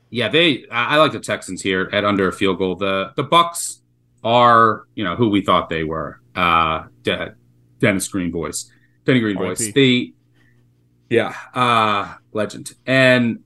[0.09, 0.65] Yeah, they.
[0.73, 2.75] I like the Texans here at under a field goal.
[2.75, 3.81] The the Bucks
[4.25, 6.21] are you know who we thought they were.
[6.35, 7.37] Uh, De-
[7.79, 8.73] Dennis Green voice,
[9.05, 9.73] Denny Green voice.
[9.73, 10.13] The
[11.11, 12.73] yeah, uh, legend.
[12.87, 13.41] And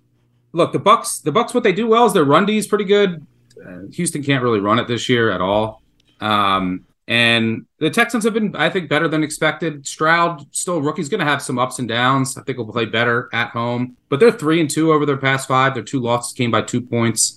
[0.52, 1.18] look, the Bucks.
[1.18, 1.52] The Bucks.
[1.52, 3.26] What they do well is their run D is pretty good.
[3.64, 5.82] Uh, Houston can't really run it this year at all.
[6.20, 9.86] Um, and the Texans have been, I think, better than expected.
[9.86, 12.38] Stroud, still rookie's going to have some ups and downs.
[12.38, 15.46] I think he'll play better at home, but they're three and two over their past
[15.46, 15.74] five.
[15.74, 17.36] Their two losses came by two points.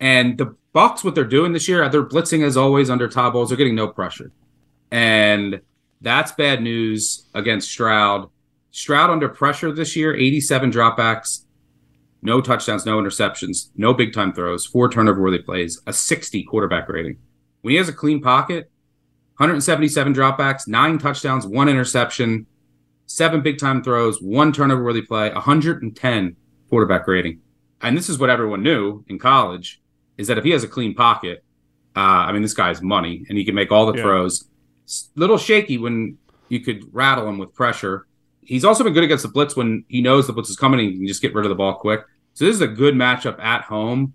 [0.00, 3.50] And the Bucks, what they're doing this year, they're blitzing as always under Todd Bowles.
[3.50, 4.32] They're getting no pressure,
[4.90, 5.60] and
[6.00, 8.28] that's bad news against Stroud.
[8.74, 11.44] Stroud under pressure this year, 87 dropbacks,
[12.22, 16.88] no touchdowns, no interceptions, no big time throws, four turnover worthy plays, a 60 quarterback
[16.88, 17.16] rating.
[17.62, 18.72] When he has a clean pocket,
[19.36, 22.46] 177 dropbacks, nine touchdowns, one interception,
[23.06, 26.36] seven big time throws, one turnover worthy play, 110
[26.68, 27.42] quarterback rating.
[27.80, 29.80] And this is what everyone knew in college
[30.18, 31.44] is that if he has a clean pocket,
[31.94, 34.02] uh, I mean, this guy's money and he can make all the yeah.
[34.02, 34.48] throws.
[35.14, 36.18] Little shaky when
[36.48, 38.08] you could rattle him with pressure.
[38.46, 40.90] He's also been good against the blitz when he knows the blitz is coming and
[40.90, 42.02] he can just get rid of the ball quick.
[42.34, 44.14] So this is a good matchup at home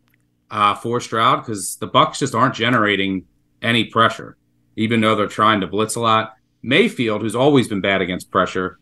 [0.52, 3.26] uh, for Stroud because the Bucks just aren't generating
[3.62, 4.38] any pressure,
[4.76, 6.34] even though they're trying to blitz a lot.
[6.62, 8.80] Mayfield, who's always been bad against pressure,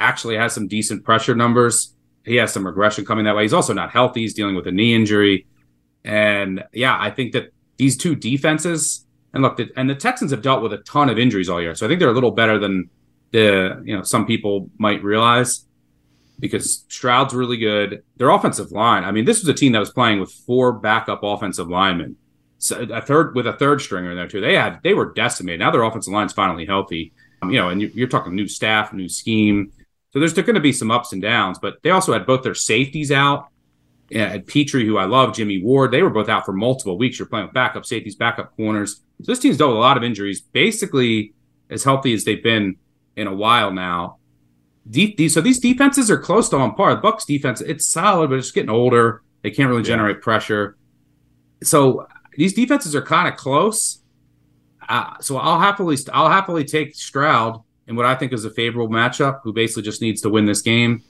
[0.00, 1.94] actually has some decent pressure numbers.
[2.24, 3.42] He has some regression coming that way.
[3.42, 4.20] He's also not healthy.
[4.22, 5.46] He's dealing with a knee injury,
[6.04, 10.42] and yeah, I think that these two defenses and look, the, and the Texans have
[10.42, 12.58] dealt with a ton of injuries all year, so I think they're a little better
[12.58, 12.90] than
[13.32, 15.66] the you know some people might realize
[16.38, 18.02] because Stroud's really good.
[18.16, 21.20] Their offensive line, I mean, this was a team that was playing with four backup
[21.22, 22.16] offensive linemen,
[22.58, 24.40] so a third with a third stringer in there too.
[24.40, 25.60] They had they were decimated.
[25.60, 27.12] Now their offensive line's finally healthy.
[27.42, 29.72] Um, you know, and you're talking new staff, new scheme.
[30.12, 32.54] So there's going to be some ups and downs, but they also had both their
[32.54, 33.48] safeties out.
[34.10, 37.18] Yeah, Pitre, who I love, Jimmy Ward, they were both out for multiple weeks.
[37.18, 38.96] You're playing with backup safeties, backup corners.
[39.22, 41.32] So this team's dealt with a lot of injuries, basically
[41.70, 42.76] as healthy as they've been
[43.16, 44.18] in a while now
[44.92, 46.94] so these defenses are close to on par.
[46.94, 49.22] The Bucks defense, it's solid, but it's getting older.
[49.42, 50.76] They can't really generate pressure.
[51.62, 52.06] So
[52.36, 54.02] these defenses are kind of close.
[54.88, 58.92] Uh, so I'll happily I'll happily take Stroud in what I think is a favorable
[58.92, 61.02] matchup, who basically just needs to win this game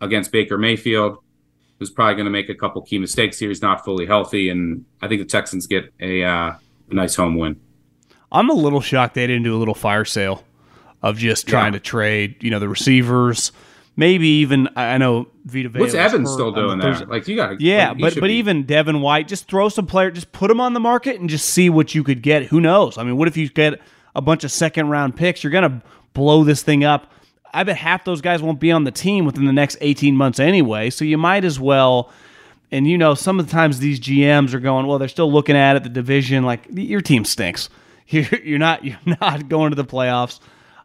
[0.00, 1.18] against Baker Mayfield,
[1.78, 3.48] who's probably going to make a couple key mistakes here.
[3.48, 6.54] He's not fully healthy, and I think the Texans get a, uh,
[6.90, 7.60] a nice home win.
[8.32, 10.44] I'm a little shocked they didn't do a little fire sale
[11.02, 11.78] of just trying yeah.
[11.78, 13.52] to trade, you know, the receivers.
[13.96, 15.80] Maybe even I know Vita Vea.
[15.80, 16.94] What's Evans still doing there?
[17.06, 18.34] Like you got to yeah, like, but but be.
[18.34, 21.48] even Devin White, just throw some player, just put them on the market and just
[21.50, 22.44] see what you could get.
[22.44, 22.96] Who knows?
[22.96, 23.80] I mean, what if you get
[24.14, 25.44] a bunch of second round picks?
[25.44, 25.82] You're gonna
[26.14, 27.12] blow this thing up.
[27.52, 30.38] I bet half those guys won't be on the team within the next 18 months
[30.38, 30.90] anyway.
[30.90, 32.10] So you might as well.
[32.70, 35.56] And you know, some of the times these GMs are going, well, they're still looking
[35.56, 36.44] at it, the division.
[36.44, 37.68] Like your team stinks.
[38.10, 40.40] You're, you're not you're not going to the playoffs.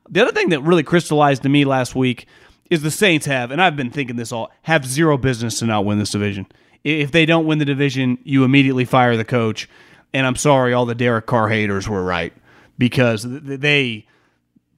[0.10, 2.28] The other thing that really crystallized to me last week
[2.70, 5.86] is the Saints have, and I've been thinking this all, have zero business to not
[5.86, 6.48] win this division.
[6.84, 9.68] If they don't win the division, you immediately fire the coach.
[10.14, 12.34] And I'm sorry, all the Derek Carr haters were right
[12.78, 14.06] because they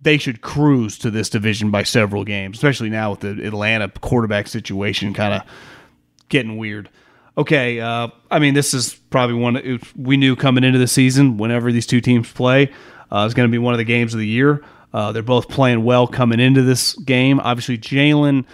[0.02, 4.48] they should cruise to this division by several games, especially now with the Atlanta quarterback
[4.48, 5.42] situation kind of
[6.30, 6.90] getting weird.
[7.38, 11.38] Okay, uh, I mean this is probably one we knew coming into the season.
[11.38, 12.72] Whenever these two teams play,
[13.12, 14.64] uh, it's going to be one of the games of the year.
[14.94, 17.40] Uh, they're both playing well coming into this game.
[17.42, 18.46] Obviously, Jalen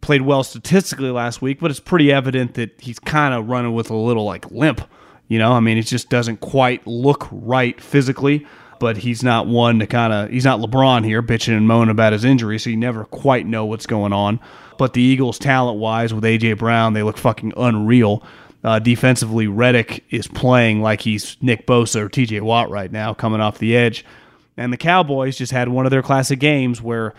[0.00, 3.90] played well statistically last week, but it's pretty evident that he's kind of running with
[3.90, 4.88] a little like limp.
[5.28, 8.46] You know, I mean, it just doesn't quite look right physically.
[8.80, 12.12] but he's not one to kind of he's not LeBron here bitching and moaning about
[12.12, 14.38] his injury, so you never quite know what's going on.
[14.78, 18.22] But the Eagles, talent wise, with AJ Brown, they look fucking unreal.
[18.62, 23.40] Uh, defensively, Reddick is playing like he's Nick Bosa or TJ Watt right now, coming
[23.40, 24.04] off the edge.
[24.56, 27.14] And the Cowboys just had one of their classic games where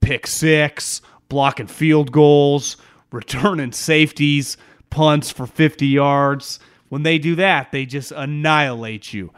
[0.00, 2.76] pick six, blocking field goals,
[3.12, 4.56] returning safeties,
[4.90, 6.60] punts for 50 yards.
[6.88, 9.32] When they do that, they just annihilate you.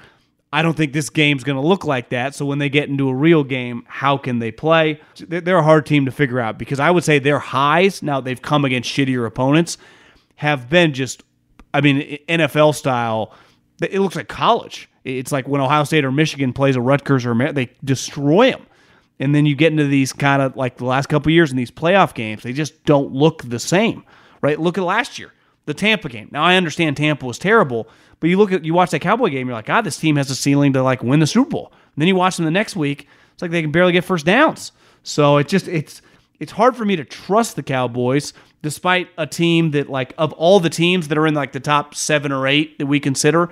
[0.55, 2.35] I don't think this game's going to look like that.
[2.35, 5.01] So when they get into a real game, how can they play?
[5.17, 8.41] They're a hard team to figure out because I would say their highs, now they've
[8.41, 9.79] come against shittier opponents,
[10.37, 11.23] have been just,
[11.73, 13.35] I mean, NFL style.
[13.81, 14.91] It looks like college.
[15.05, 18.67] It's like when Ohio State or Michigan plays a Rutgers or they destroy them.
[19.19, 21.71] And then you get into these kind of like the last couple years in these
[21.71, 24.05] playoff games, they just don't look the same,
[24.41, 24.59] right?
[24.59, 25.33] Look at last year,
[25.67, 26.29] the Tampa game.
[26.33, 27.89] Now I understand Tampa was terrible,
[28.21, 30.31] but you look at you watch that Cowboy game, you're like, God, this team has
[30.31, 31.73] a ceiling to like win the Super Bowl.
[31.95, 34.27] And then you watch them the next week, it's like they can barely get first
[34.27, 34.73] downs.
[35.03, 36.03] So it just it's
[36.41, 38.33] it's hard for me to trust the Cowboys,
[38.63, 41.95] despite a team that like of all the teams that are in like the top
[41.95, 43.51] seven or eight that we consider,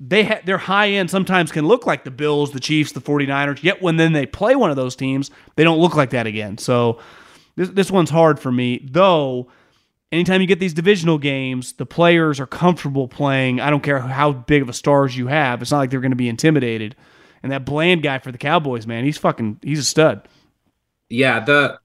[0.00, 3.62] they ha- their high end sometimes can look like the Bills, the Chiefs, the 49ers.
[3.62, 6.56] Yet when then they play one of those teams, they don't look like that again.
[6.58, 6.98] So
[7.56, 8.86] this this one's hard for me.
[8.90, 9.48] Though
[10.10, 13.60] anytime you get these divisional games, the players are comfortable playing.
[13.60, 15.60] I don't care how big of a stars you have.
[15.60, 16.96] It's not like they're going to be intimidated.
[17.42, 20.26] And that Bland guy for the Cowboys, man, he's fucking he's a stud.
[21.10, 21.78] Yeah, the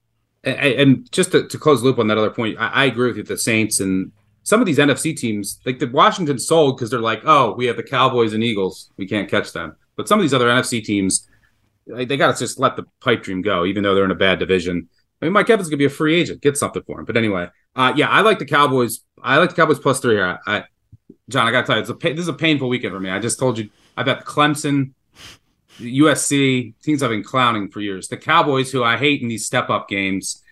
[0.44, 3.24] and just to, to close loop on that other point, I, I agree with you.
[3.24, 4.12] The Saints and
[4.46, 7.78] some of these NFC teams, like the Washington sold because they're like, oh, we have
[7.78, 9.76] the Cowboys and Eagles, we can't catch them.
[9.96, 11.28] But some of these other NFC teams,
[11.88, 14.16] they, they got to just let the pipe dream go, even though they're in a
[14.16, 14.88] bad division.
[15.20, 17.06] I mean, Mike Evans could be a free agent, get something for him.
[17.06, 19.00] But anyway, uh, yeah, I like the Cowboys.
[19.22, 20.40] I like the Cowboys plus three here.
[20.46, 20.64] I, I,
[21.28, 23.10] John, I got to tell you, it's a this is a painful weekend for me.
[23.10, 24.92] I just told you, I bet Clemson,
[25.80, 28.10] USC teams I've been clowning for years.
[28.10, 30.44] The Cowboys, who I hate in these step up games,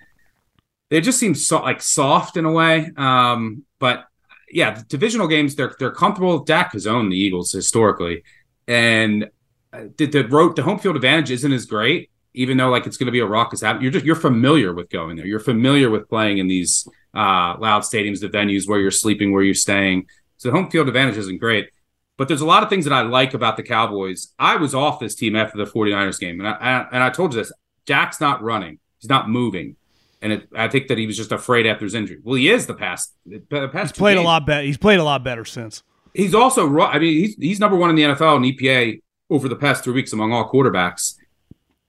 [0.93, 2.91] they just seem so like soft in a way.
[2.97, 4.05] Um, but
[4.51, 6.43] yeah, the divisional games they're they're comfortable.
[6.43, 8.21] Dak has owned the Eagles historically,
[8.67, 9.27] and
[9.73, 12.11] uh, the the road the home field advantage isn't as great.
[12.35, 14.91] Even though like it's going to be a raucous atmosphere, you're just you're familiar with
[14.91, 15.25] going there.
[15.25, 19.41] You're familiar with playing in these uh, loud stadiums, the venues where you're sleeping, where
[19.41, 20.05] you're staying.
[20.37, 21.71] So the home field advantage isn't great.
[22.17, 24.31] But there's a lot of things that I like about the Cowboys.
[24.37, 27.39] I was off this team after the 49ers game, and I, and I told you
[27.39, 27.51] this:
[27.87, 29.75] Dak's not running, he's not moving.
[30.23, 32.19] And it, I think that he was just afraid after his injury.
[32.23, 33.13] Well, he is the past.
[33.25, 34.23] The past he's played games.
[34.23, 34.65] a lot better.
[34.65, 35.83] He's played a lot better since.
[36.13, 36.79] He's also.
[36.79, 39.93] I mean, he's he's number one in the NFL in EPA over the past three
[39.93, 41.15] weeks among all quarterbacks.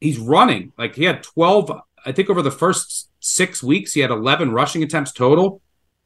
[0.00, 1.70] He's running like he had twelve.
[2.04, 5.60] I think over the first six weeks he had eleven rushing attempts total.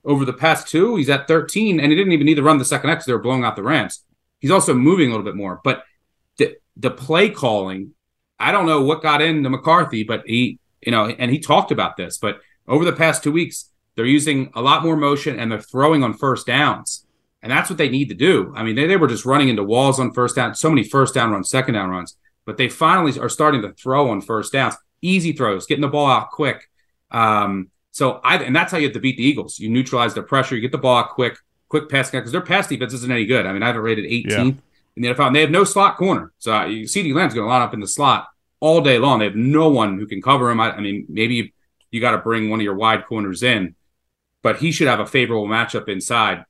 [0.04, 2.64] Over the past two, he's at thirteen, and he didn't even need to run the
[2.66, 3.06] second X.
[3.06, 4.04] They were blowing out the Rams.
[4.38, 5.82] He's also moving a little bit more, but
[6.36, 7.94] the the play calling.
[8.38, 11.96] I don't know what got into McCarthy, but he you know, and he talked about
[11.96, 15.60] this, but over the past two weeks, they're using a lot more motion and they're
[15.60, 17.04] throwing on first downs.
[17.42, 18.52] And that's what they need to do.
[18.56, 21.14] I mean, they, they were just running into walls on first down, so many first
[21.14, 24.76] down runs, second down runs, but they finally are starting to throw on first downs,
[25.02, 26.68] easy throws, getting the ball out quick.
[27.10, 29.58] Um, so I, and that's how you have to beat the Eagles.
[29.58, 32.68] You neutralize the pressure, you get the ball out quick, quick pass because their pass
[32.68, 33.46] defense isn't any good.
[33.46, 34.42] I mean, I have it rated 18th yeah.
[34.42, 34.62] in
[34.96, 36.32] the NFL, and they have no slot corner.
[36.38, 38.28] So uh, CeeDee Lamb's going to line up in the slot
[38.60, 39.18] all day long.
[39.18, 40.60] They have no one who can cover him.
[40.60, 41.54] I, I mean, maybe
[41.90, 43.74] you got to bring one of your wide corners in,
[44.42, 46.44] but he should have a favorable matchup inside.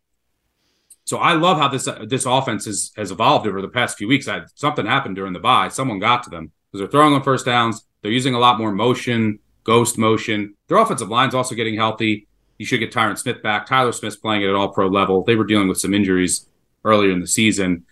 [1.05, 4.09] So I love how this uh, this offense has has evolved over the past few
[4.09, 4.29] weeks.
[4.29, 5.69] I, something happened during the bye.
[5.69, 7.87] Someone got to them because they're throwing on first downs.
[8.03, 10.55] They're using a lot more motion, ghost motion.
[10.69, 12.29] Their offensive line's also getting healthy.
[12.59, 13.67] You should get Tyron Smith back.
[13.67, 15.23] Tyler Smith's playing at all pro level.
[15.23, 16.47] They were dealing with some injuries
[16.85, 17.87] earlier in the season.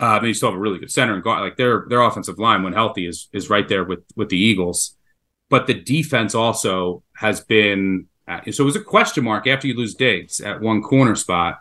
[0.00, 1.42] Uh, but you still have a really good center and guard.
[1.42, 4.96] Like their their offensive line, when healthy, is is right there with with the Eagles.
[5.48, 9.74] But the defense also has been uh, so it was a question mark after you
[9.74, 11.60] lose Diggs at one corner spot,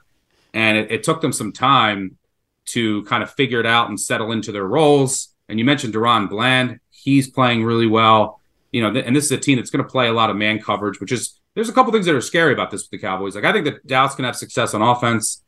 [0.53, 2.17] and it, it took them some time
[2.65, 5.29] to kind of figure it out and settle into their roles.
[5.47, 8.41] And you mentioned DaRon Bland; he's playing really well.
[8.71, 10.35] You know, th- and this is a team that's going to play a lot of
[10.35, 12.99] man coverage, which is there's a couple things that are scary about this with the
[12.99, 13.33] Cowboys.
[13.33, 15.41] Like I think that Dallas can have success on offense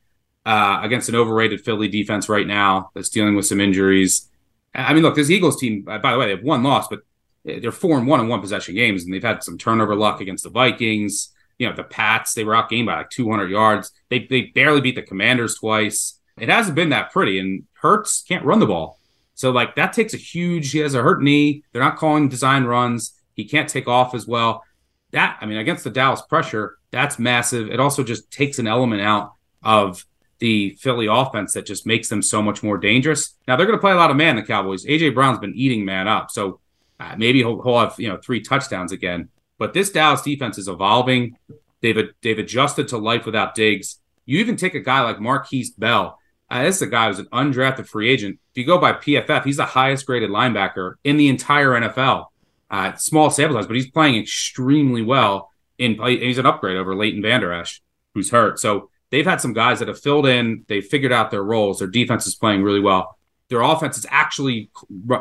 [0.46, 4.30] uh, against an overrated Philly defense right now that's dealing with some injuries.
[4.74, 7.02] I mean, look, this Eagles team, uh, by the way, they have one loss, but
[7.44, 10.44] they're four and one in one possession games, and they've had some turnover luck against
[10.44, 11.34] the Vikings.
[11.58, 13.92] You know, the Pats, they were outgained by like 200 yards.
[14.10, 16.20] They, they barely beat the Commanders twice.
[16.38, 19.00] It hasn't been that pretty, and Hurts can't run the ball.
[19.36, 21.64] So, like, that takes a huge, he has a hurt knee.
[21.72, 23.14] They're not calling design runs.
[23.36, 24.64] He can't take off as well.
[25.12, 27.70] That, I mean, against the Dallas pressure, that's massive.
[27.70, 29.32] It also just takes an element out
[29.64, 30.06] of
[30.40, 33.36] the Philly offense that just makes them so much more dangerous.
[33.48, 34.36] Now they're going to play a lot of man.
[34.36, 34.86] The Cowboys.
[34.86, 36.60] AJ Brown's been eating man up, so
[37.00, 39.30] uh, maybe he'll, he'll have you know three touchdowns again.
[39.58, 41.38] But this Dallas defense is evolving.
[41.82, 44.00] They've they've adjusted to life without Diggs.
[44.26, 46.20] You even take a guy like Markquese Bell.
[46.50, 48.40] Uh, this is a guy who's an undrafted free agent.
[48.52, 52.28] If you go by PFF, he's the highest graded linebacker in the entire NFL.
[52.72, 55.52] Uh, small sample size, but he's playing extremely well.
[55.78, 57.82] In he's an upgrade over Leighton Vander Esch,
[58.14, 58.60] who's hurt.
[58.60, 60.66] So they've had some guys that have filled in.
[60.68, 61.80] They've figured out their roles.
[61.80, 63.18] Their defense is playing really well.
[63.50, 64.70] Their offense is actually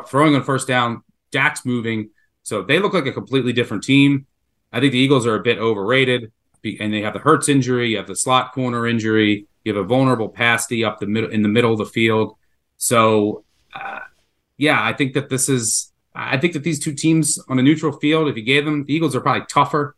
[0.07, 1.03] throwing on first down.
[1.31, 2.09] Dak's moving.
[2.43, 4.25] So they look like a completely different team.
[4.71, 6.31] I think the Eagles are a bit overrated,
[6.79, 9.87] and they have the Hurts injury, you have the slot corner injury, you have a
[9.87, 12.35] vulnerable pasty up the middle in the middle of the field.
[12.77, 13.43] So,
[13.73, 13.99] uh,
[14.57, 15.91] yeah, I think that this is.
[16.13, 18.93] I think that these two teams on a neutral field, if you gave them, the
[18.93, 19.95] Eagles are probably tougher,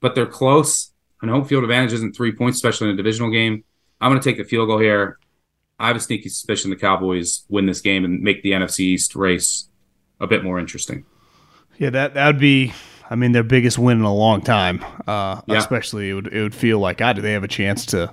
[0.00, 0.89] but they're close.
[1.22, 3.64] And home field advantage isn't three points, especially in a divisional game.
[4.00, 5.18] I'm going to take the field goal here.
[5.78, 9.16] I have a sneaky suspicion the Cowboys win this game and make the NFC East
[9.16, 9.68] race
[10.20, 11.04] a bit more interesting.
[11.78, 12.72] Yeah, that that would be.
[13.08, 14.84] I mean, their biggest win in a long time.
[15.06, 15.56] Uh, yeah.
[15.56, 18.12] Especially, it would it would feel like God, do they have a chance to?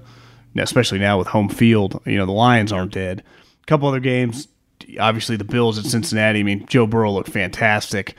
[0.55, 3.23] Especially now with home field, you know the Lions aren't dead.
[3.61, 4.47] A couple other games,
[4.99, 6.39] obviously the Bills at Cincinnati.
[6.39, 8.15] I mean, Joe Burrow looked fantastic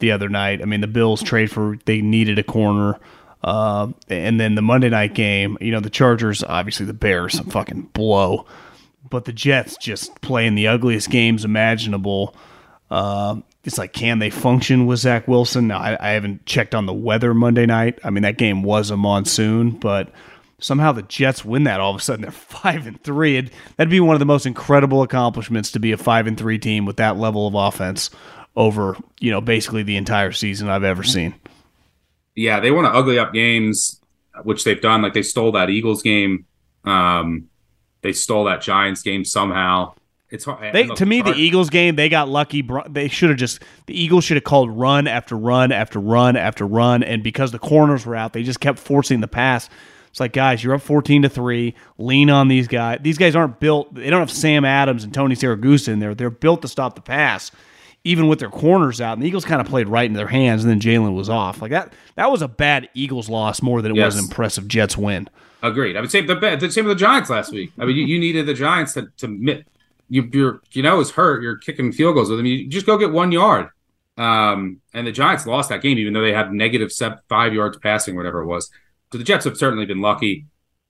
[0.00, 0.60] the other night.
[0.60, 2.98] I mean, the Bills trade for they needed a corner.
[3.42, 7.46] Uh, and then the Monday night game, you know, the Chargers, obviously the Bears, some
[7.46, 8.46] fucking blow,
[9.08, 12.34] but the Jets just playing the ugliest games imaginable.
[12.90, 15.68] Uh, it's like, can they function with Zach Wilson?
[15.68, 17.98] Now, I, I, haven't checked on the weather Monday night.
[18.02, 20.10] I mean, that game was a monsoon, but
[20.58, 21.78] somehow the Jets win that.
[21.78, 23.36] All of a sudden, they're five and three.
[23.36, 26.58] It, that'd be one of the most incredible accomplishments to be a five and three
[26.58, 28.10] team with that level of offense
[28.56, 31.34] over, you know, basically the entire season I've ever seen
[32.38, 34.00] yeah, they want to ugly up games,
[34.44, 35.02] which they've done.
[35.02, 36.46] Like they stole that Eagles game.
[36.84, 37.48] Um,
[38.02, 39.94] they stole that Giants game somehow.
[40.30, 40.72] It's hard.
[40.72, 41.34] They, look, to me, hard.
[41.34, 42.66] the Eagles game, they got lucky.
[42.88, 46.66] They should have just the Eagles should have called run after run after run after
[46.66, 49.68] run, and because the corners were out, they just kept forcing the pass.
[50.10, 51.74] It's like, guys, you're up 14 to three.
[51.98, 53.00] Lean on these guys.
[53.02, 53.94] These guys aren't built.
[53.94, 56.14] They don't have Sam Adams and Tony Siragusa in there.
[56.14, 57.50] They're built to stop the pass
[58.04, 59.14] even with their corners out.
[59.14, 61.60] And the Eagles kind of played right in their hands, and then Jalen was off.
[61.60, 64.06] Like that, that was a bad Eagles loss more than it yes.
[64.06, 65.28] was an impressive Jets win.
[65.62, 65.96] Agreed.
[65.96, 67.72] I would say the the same with the Giants last week.
[67.78, 69.64] I mean, you, you needed the Giants to to
[70.08, 71.42] you you're you know is hurt.
[71.42, 72.46] You're kicking field goals with them.
[72.46, 73.68] You just go get one yard.
[74.16, 77.78] Um, and the Giants lost that game, even though they had negative seven, five yards
[77.78, 78.68] passing, whatever it was.
[79.12, 80.46] So the Jets have certainly been lucky.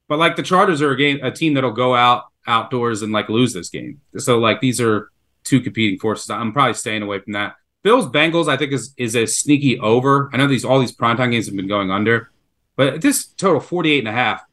[0.08, 3.28] But like the Chargers are a game, a team that'll go out outdoors and like
[3.28, 4.00] lose this game.
[4.16, 5.10] So like these are
[5.48, 6.30] two competing forces.
[6.30, 7.56] I'm probably staying away from that.
[7.82, 10.30] Bills Bengals, I think is is a sneaky over.
[10.32, 12.30] I know these all these primetime games have been going under,
[12.76, 14.44] but this total 48 and a half.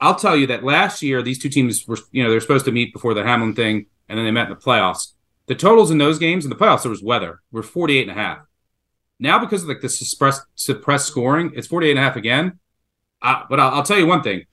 [0.00, 2.72] I'll tell you that last year these two teams were you know they're supposed to
[2.72, 5.12] meet before the Hamlin thing, and then they met in the playoffs.
[5.46, 8.20] The totals in those games in the playoffs there was weather were 48 and a
[8.20, 8.38] half.
[9.18, 12.58] Now because of like the suppressed suppressed scoring, it's 48 and a half again.
[13.22, 14.44] Uh, but I'll, I'll tell you one thing: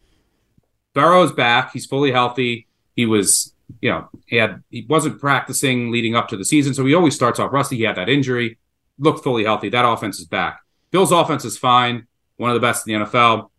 [0.93, 1.71] Burrow's back.
[1.73, 2.67] He's fully healthy.
[2.95, 6.85] He was you know, he had he wasn't practicing leading up to the season, so
[6.85, 7.77] he always starts off rusty.
[7.77, 8.57] He had that injury,
[8.97, 9.69] looked fully healthy.
[9.69, 10.59] That offense is back.
[10.91, 13.49] Bill's offense is fine, one of the best in the NFL.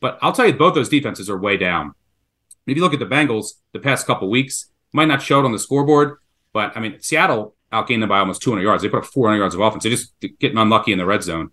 [0.00, 1.94] But I'll tell you, both those defenses are way down.
[2.66, 5.52] If you look at the Bengals the past couple weeks, might not show it on
[5.52, 6.18] the scoreboard,
[6.52, 8.82] but I mean, Seattle outgained them by almost 200 yards.
[8.82, 9.82] They put up 400 yards of offense.
[9.82, 11.50] They're just getting unlucky in the red zone.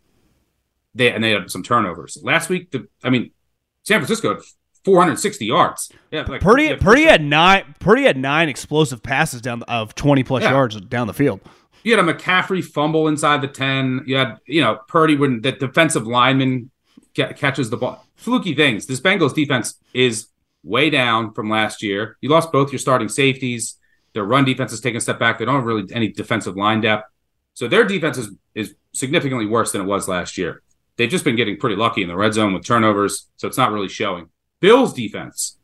[0.93, 2.71] They and they had some turnovers last week.
[2.71, 3.31] The I mean,
[3.83, 4.39] San Francisco
[4.83, 5.91] 460 yards.
[6.11, 7.75] Yeah, like, Purdy, yeah, Purdy had nine.
[7.79, 10.51] Purdy had nine explosive passes down of 20 plus yeah.
[10.51, 11.41] yards down the field.
[11.83, 14.03] You had a McCaffrey fumble inside the 10.
[14.05, 16.69] You had, you know, Purdy when the defensive lineman
[17.13, 18.05] catches the ball.
[18.15, 18.85] Fluky things.
[18.85, 20.27] This Bengals defense is
[20.63, 22.17] way down from last year.
[22.21, 23.77] You lost both your starting safeties.
[24.13, 25.39] Their run defense is taking a step back.
[25.39, 27.05] They don't have really any defensive line depth.
[27.53, 30.61] So their defense is, is significantly worse than it was last year.
[30.97, 33.71] They've just been getting pretty lucky in the red zone with turnovers, so it's not
[33.71, 34.29] really showing.
[34.61, 35.57] Bills defense,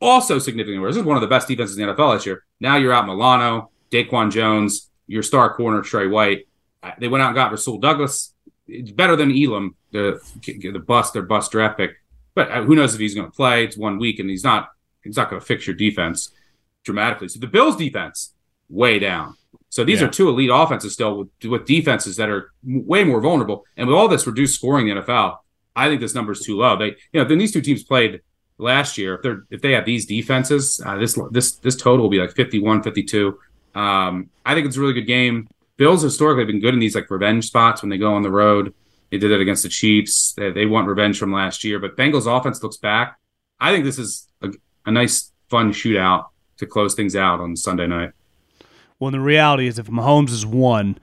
[0.00, 0.94] also significantly worse.
[0.94, 2.44] This is one of the best defenses in the NFL this year.
[2.60, 6.46] Now you're out Milano, Daquan Jones, your star corner, Trey White.
[6.82, 8.32] Uh, they went out and got Rasul Douglas.
[8.68, 11.96] It's better than Elam, the the bust, their bust draft pick.
[12.34, 13.64] But uh, who knows if he's going to play?
[13.64, 14.70] It's one week, and he's not.
[15.02, 16.32] He's not going to fix your defense
[16.84, 17.28] dramatically.
[17.28, 18.34] So the Bills' defense
[18.68, 19.36] way down.
[19.68, 20.06] So these yeah.
[20.06, 23.64] are two elite offenses still with, with defenses that are way more vulnerable.
[23.76, 25.36] And with all this reduced scoring in the NFL,
[25.76, 26.76] I think this number is too low.
[26.76, 28.20] They, you know, then these two teams played
[28.58, 32.10] last year, if they're if they have these defenses, uh, this this this total will
[32.10, 33.38] be like 51, 52.
[33.74, 35.48] Um, I think it's a really good game.
[35.76, 38.30] Bills historically have been good in these like revenge spots when they go on the
[38.30, 38.74] road.
[39.10, 40.32] They did it against the Chiefs.
[40.32, 43.18] They, they want revenge from last year, but Bengals offense looks back.
[43.60, 44.50] I think this is a,
[44.86, 46.26] a nice fun shootout
[46.58, 48.12] to close things out on Sunday night.
[48.98, 50.98] Well, the reality is, if Mahomes is one,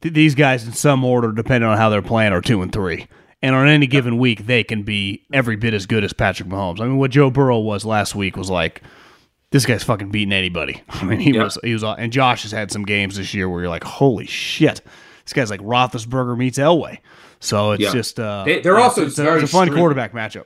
[0.00, 3.08] th- these guys in some order, depending on how they're playing, are two and three.
[3.42, 6.80] And on any given week, they can be every bit as good as Patrick Mahomes.
[6.80, 8.82] I mean, what Joe Burrow was last week was like,
[9.50, 10.80] this guy's fucking beating anybody.
[10.90, 11.44] I mean, he Yeah.
[11.44, 14.26] was he was, and Josh has had some games this year where you're like, holy
[14.26, 14.80] shit,
[15.24, 16.98] this guy's like Roethlisberger meets Elway.
[17.40, 17.92] So it's Yeah.
[17.92, 20.44] just uh, They- they're yeah, also it's, a, it's a fun quarterback matchup.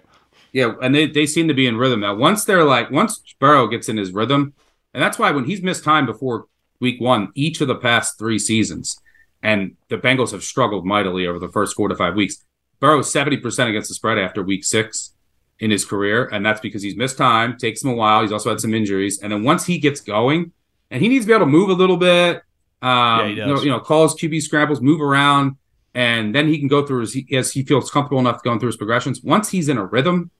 [0.52, 2.14] Yeah, and they, they seem to be in rhythm now.
[2.14, 4.55] Once they're like, once Burrow gets in his rhythm,
[4.94, 6.47] and that's why when he's missed time before
[6.81, 8.98] week one, each of the past three seasons,
[9.43, 12.43] and the Bengals have struggled mightily over the first four to five weeks.
[12.81, 15.12] Burrow is 70% against the spread after week six
[15.59, 18.23] in his career, and that's because he's missed time, takes him a while.
[18.23, 19.20] He's also had some injuries.
[19.23, 20.53] And then once he gets going,
[20.90, 22.43] and he needs to be able to move a little bit,
[22.82, 25.57] um, he you, know, you know, calls QB scrambles, move around,
[25.94, 28.69] and then he can go through as he, as he feels comfortable enough going through
[28.69, 29.23] his progressions.
[29.23, 30.31] Once he's in a rhythm,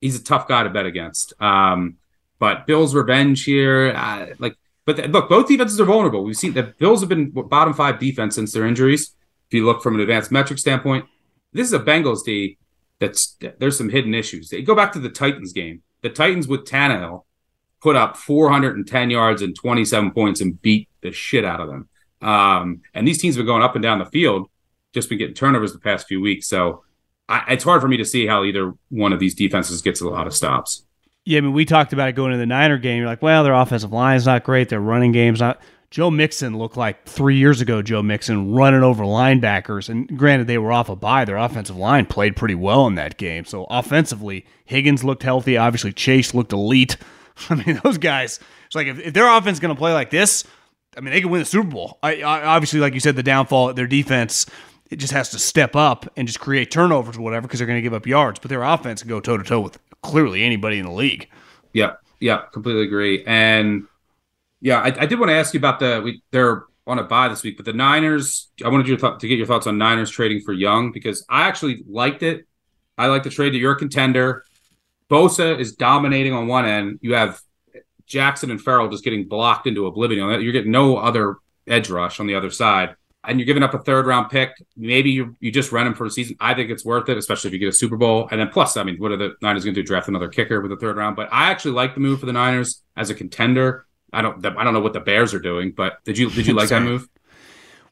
[0.00, 1.34] he's a tough guy to bet against.
[1.40, 1.98] Um,
[2.38, 4.56] but Bills' revenge here, uh, like,
[4.86, 6.24] but th- look, both defenses are vulnerable.
[6.24, 9.14] We've seen that Bills have been bottom five defense since their injuries.
[9.48, 11.06] If you look from an advanced metric standpoint,
[11.54, 12.58] this is a Bengals D
[12.98, 14.52] that's there's some hidden issues.
[14.52, 15.82] You go back to the Titans game.
[16.02, 17.24] The Titans with Tannehill
[17.80, 21.88] put up 410 yards and 27 points and beat the shit out of them.
[22.20, 24.48] Um, and these teams have been going up and down the field,
[24.92, 26.48] just been getting turnovers the past few weeks.
[26.48, 26.82] So
[27.28, 30.08] I, it's hard for me to see how either one of these defenses gets a
[30.08, 30.84] lot of stops.
[31.26, 32.98] Yeah, I mean, we talked about it going to the Niner game.
[32.98, 34.68] You're like, well, their offensive line's not great.
[34.68, 35.60] Their running game's not.
[35.94, 37.80] Joe Mixon looked like three years ago.
[37.80, 41.24] Joe Mixon running over linebackers, and granted, they were off a bye.
[41.24, 43.44] Their offensive line played pretty well in that game.
[43.44, 45.56] So offensively, Higgins looked healthy.
[45.56, 46.96] Obviously, Chase looked elite.
[47.48, 48.40] I mean, those guys.
[48.66, 50.42] It's like if, if their offense is going to play like this,
[50.96, 52.00] I mean, they can win the Super Bowl.
[52.02, 54.46] I, I, obviously, like you said, the downfall their defense.
[54.90, 57.78] It just has to step up and just create turnovers or whatever because they're going
[57.78, 58.40] to give up yards.
[58.40, 61.30] But their offense can go toe to toe with clearly anybody in the league.
[61.72, 63.22] Yeah, yeah, completely agree.
[63.28, 63.86] And
[64.64, 67.28] yeah, I, I did want to ask you about the we they're on a buy
[67.28, 68.50] this week, but the Niners.
[68.64, 71.24] I wanted you to, th- to get your thoughts on Niners trading for Young because
[71.28, 72.46] I actually liked it.
[72.96, 74.42] I like the trade that you're a contender.
[75.10, 76.98] Bosa is dominating on one end.
[77.02, 77.40] You have
[78.06, 80.40] Jackson and Ferrell just getting blocked into oblivion.
[80.40, 81.36] You're getting no other
[81.66, 82.96] edge rush on the other side.
[83.22, 84.52] And you're giving up a third round pick.
[84.78, 86.36] Maybe you you just rent him for a season.
[86.40, 88.28] I think it's worth it, especially if you get a Super Bowl.
[88.30, 89.86] And then plus, I mean, what are the Niners going to do?
[89.86, 91.16] Draft another kicker with the third round?
[91.16, 93.84] But I actually like the move for the Niners as a contender.
[94.14, 96.54] I don't I don't know what the Bears are doing, but did you did you
[96.54, 97.08] like that move?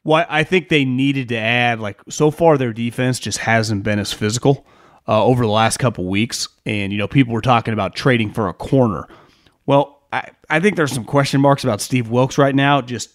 [0.03, 3.99] Well, I think they needed to add like so far their defense just hasn't been
[3.99, 4.65] as physical
[5.07, 8.49] uh, over the last couple weeks, and you know people were talking about trading for
[8.49, 9.07] a corner.
[9.65, 12.81] Well, I I think there's some question marks about Steve Wilks right now.
[12.81, 13.11] Just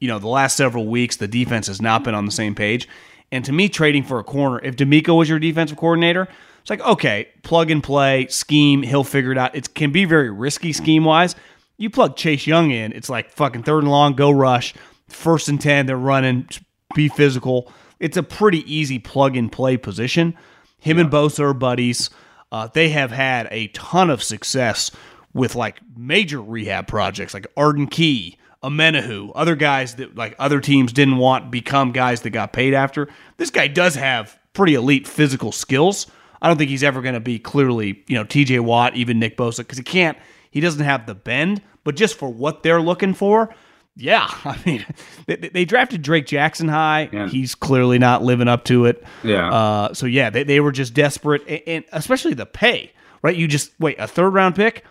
[0.00, 2.88] you know the last several weeks the defense has not been on the same page,
[3.30, 6.28] and to me trading for a corner, if DeMeco was your defensive coordinator.
[6.60, 8.82] It's like okay, plug and play scheme.
[8.82, 9.54] He'll figure it out.
[9.54, 11.34] It can be very risky scheme wise.
[11.78, 14.74] You plug Chase Young in, it's like fucking third and long, go rush,
[15.08, 15.86] first and ten.
[15.86, 16.48] They're running,
[16.94, 17.72] be physical.
[18.00, 20.36] It's a pretty easy plug and play position.
[20.80, 22.10] Him and Bosa are buddies.
[22.50, 24.90] Uh, they have had a ton of success
[25.34, 30.92] with like major rehab projects, like Arden Key, Omenihu, other guys that like other teams
[30.92, 33.08] didn't want become guys that got paid after.
[33.36, 36.06] This guy does have pretty elite physical skills.
[36.40, 39.36] I don't think he's ever going to be clearly, you know, TJ Watt, even Nick
[39.36, 40.16] Bosa, because he can't,
[40.50, 43.54] he doesn't have the bend, but just for what they're looking for,
[43.96, 44.28] yeah.
[44.44, 44.86] I mean,
[45.26, 47.10] they, they drafted Drake Jackson high.
[47.12, 47.28] Yeah.
[47.28, 49.04] He's clearly not living up to it.
[49.22, 49.52] Yeah.
[49.52, 52.92] Uh, so, yeah, they, they were just desperate, and, and especially the pay,
[53.22, 53.36] right?
[53.36, 54.84] You just, wait, a third round pick?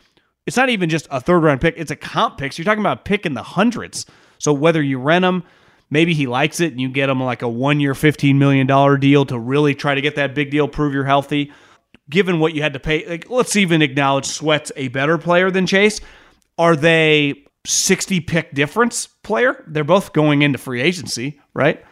[0.46, 2.54] It's not even just a third round pick, it's a comp pick.
[2.54, 4.06] So you're talking about a pick in the hundreds.
[4.38, 5.44] So whether you rent him,
[5.90, 9.26] maybe he likes it and you get him like a one year, $15 million deal
[9.26, 11.52] to really try to get that big deal, prove you're healthy.
[12.10, 15.66] Given what you had to pay, like let's even acknowledge Sweat's a better player than
[15.66, 16.00] Chase.
[16.58, 19.64] Are they 60 pick difference player?
[19.68, 21.84] They're both going into free agency, right?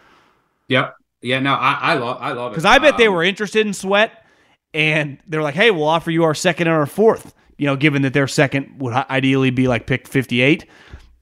[0.69, 0.95] Yep.
[1.21, 1.39] Yeah.
[1.39, 3.73] No, I, I love I love it Because I bet they Um, were interested in
[3.73, 4.25] Sweat,
[4.73, 7.33] and they're like, "Hey, we'll offer you our second and our fourth.
[7.57, 10.65] You know, given that their second would ideally be like pick fifty-eight,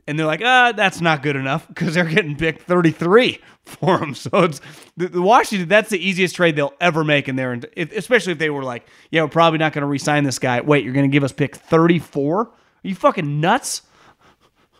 [0.08, 4.14] and they're like, "Ah, that's not good enough because they're getting picked thirty-three for them."
[4.24, 4.62] So it's
[4.98, 5.68] the, the Washington.
[5.70, 8.64] That's the easiest trade they'll ever make in there, and if, especially if they were
[8.64, 11.24] like, "Yeah, we're probably not going to re-sign this guy." Wait, you're going to give
[11.24, 12.40] us pick thirty-four?
[12.42, 12.52] Are
[12.84, 13.84] you fucking nuts?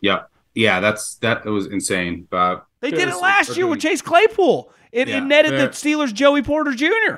[0.02, 0.24] Yeah.
[0.56, 0.80] Yeah.
[0.82, 2.28] That's that was insane.
[2.30, 4.72] But They did it last year with Chase Claypool.
[4.92, 5.70] It, Yeah, it netted the.
[5.70, 7.16] Steelers Joey Porter Jr.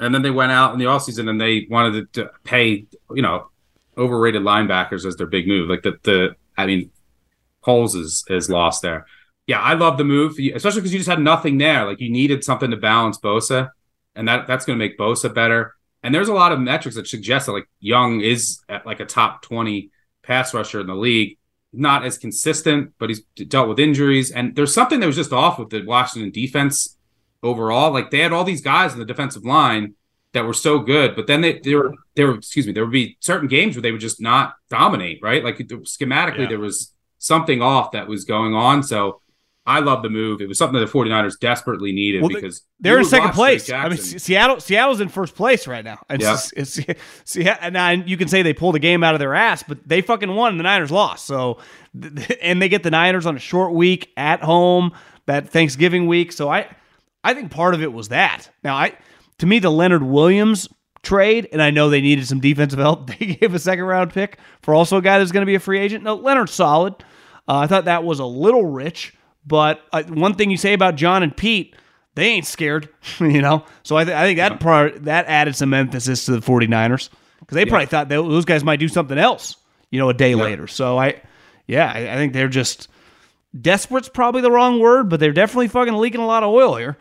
[0.00, 3.48] and then they went out in the offseason and they wanted to pay, you know,
[3.98, 5.68] overrated linebackers as their big move.
[5.68, 6.90] Like the the I mean,
[7.66, 9.06] Holes is is lost there.
[9.48, 11.84] Yeah, I love the move, especially because you just had nothing there.
[11.84, 13.70] Like you needed something to balance Bosa,
[14.14, 15.74] and that that's going to make Bosa better.
[16.02, 19.04] And there's a lot of metrics that suggest that like Young is at like a
[19.04, 19.90] top 20
[20.22, 21.38] pass rusher in the league.
[21.72, 24.30] Not as consistent, but he's dealt with injuries.
[24.30, 26.96] And there's something that was just off with the Washington defense
[27.42, 27.92] overall.
[27.92, 29.94] Like they had all these guys in the defensive line
[30.32, 32.92] that were so good, but then they, they were there were excuse me, there would
[32.92, 35.42] be certain games where they would just not dominate, right?
[35.42, 36.48] Like schematically yeah.
[36.48, 36.92] there was
[37.26, 38.82] something off that was going on.
[38.82, 39.20] So
[39.66, 40.40] I love the move.
[40.40, 43.68] It was something that the 49ers desperately needed well, because they're in second place.
[43.68, 45.98] I mean, Seattle Seattle's in first place right now.
[46.08, 46.62] It's, yeah.
[46.62, 49.78] it's, it's, and you can say they pulled a game out of their ass, but
[49.86, 51.26] they fucking won and the Niners lost.
[51.26, 51.58] So
[52.42, 54.92] and they get the Niners on a short week at home,
[55.26, 56.30] that Thanksgiving week.
[56.30, 56.68] So I
[57.24, 58.48] I think part of it was that.
[58.62, 58.96] Now I
[59.38, 60.68] to me the Leonard Williams
[61.02, 63.10] trade, and I know they needed some defensive help.
[63.18, 65.60] They gave a second round pick for also a guy that's going to be a
[65.60, 66.04] free agent.
[66.04, 66.94] No, Leonard's solid.
[67.48, 69.14] Uh, I thought that was a little rich.
[69.46, 71.76] But uh, one thing you say about John and Pete,
[72.14, 72.88] they ain't scared,
[73.20, 73.64] you know?
[73.82, 77.10] So I, th- I think that part, that added some emphasis to the 49ers
[77.40, 77.68] because they yeah.
[77.68, 79.56] probably thought they, those guys might do something else,
[79.90, 80.42] you know, a day yeah.
[80.42, 80.66] later.
[80.66, 81.20] So I,
[81.66, 82.88] yeah, I, I think they're just
[83.58, 86.96] desperate's probably the wrong word, but they're definitely fucking leaking a lot of oil here.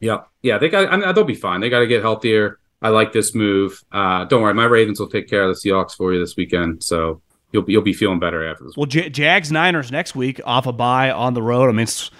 [0.00, 0.92] Yeah, yeah, they got.
[0.92, 1.60] I mean, they'll be fine.
[1.60, 2.58] They got to get healthier.
[2.82, 3.82] I like this move.
[3.92, 6.82] Uh, don't worry, my Ravens will take care of the Seahawks for you this weekend.
[6.82, 7.22] So
[7.54, 8.76] you'll be, you'll be feeling better after this.
[8.76, 11.68] Well, J- Jags Niners next week off a bye on the road.
[11.68, 12.10] I mean, it's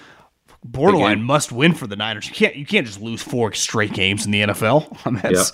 [0.65, 2.29] borderline must win for the Niners.
[2.29, 4.97] You can't you can't just lose four straight games in the NFL.
[5.05, 5.47] I mean, yep.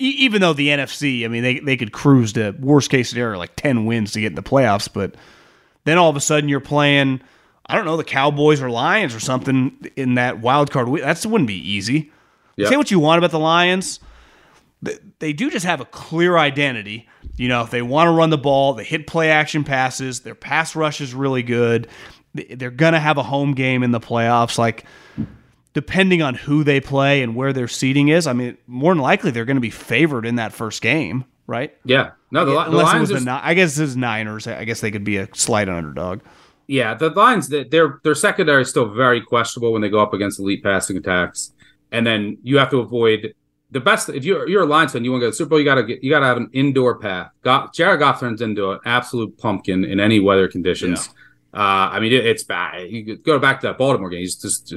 [0.00, 3.38] e- even though the NFC, I mean, they they could cruise to worst case scenario
[3.38, 5.14] like ten wins to get in the playoffs, but
[5.84, 7.20] then all of a sudden you're playing.
[7.68, 10.88] I don't know the Cowboys or Lions or something in that wild card.
[11.02, 12.12] That wouldn't be easy.
[12.56, 12.68] Yep.
[12.68, 13.98] Say what you want about the Lions,
[15.18, 18.38] they do just have a clear identity you know, if they want to run the
[18.38, 20.20] ball, they hit play action passes.
[20.20, 21.88] Their pass rush is really good.
[22.34, 24.58] They're going to have a home game in the playoffs.
[24.58, 24.84] Like,
[25.72, 29.30] depending on who they play and where their seating is, I mean, more than likely
[29.30, 31.74] they're going to be favored in that first game, right?
[31.84, 32.12] Yeah.
[32.30, 33.08] No, the, the Lions.
[33.08, 34.46] The, I guess this is Niners.
[34.46, 36.20] I guess they could be a slight underdog.
[36.66, 37.48] Yeah, the Lions.
[37.48, 41.52] Their their secondary is still very questionable when they go up against elite passing attacks,
[41.92, 43.34] and then you have to avoid
[43.76, 45.50] the best if you're you're a Lions fan, you want to go to the Super
[45.50, 47.30] Bowl, you gotta get you gotta have an indoor path.
[47.42, 51.10] Got Jared Goff turns into an absolute pumpkin in any weather conditions.
[51.52, 51.60] Yeah.
[51.60, 52.90] Uh, I mean, it, it's bad.
[52.90, 54.20] You go back to that Baltimore game.
[54.20, 54.74] He just, just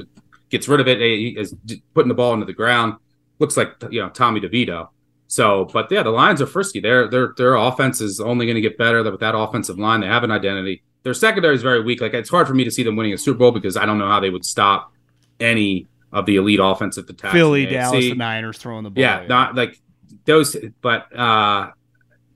[0.50, 0.98] gets rid of it.
[0.98, 1.54] He is
[1.94, 2.96] putting the ball into the ground.
[3.38, 4.88] Looks like you know Tommy DeVito.
[5.26, 6.80] So, but yeah, the Lions are frisky.
[6.80, 10.00] Their their their offense is only going to get better with that offensive line.
[10.00, 10.82] They have an identity.
[11.04, 12.02] Their secondary is very weak.
[12.02, 13.96] Like it's hard for me to see them winning a Super Bowl because I don't
[13.96, 14.92] know how they would stop
[15.38, 17.32] any of the elite offensive attack.
[17.32, 19.02] Philly, Dallas, the Niners throwing the ball.
[19.02, 19.80] Yeah, not like
[20.24, 21.70] those, but uh,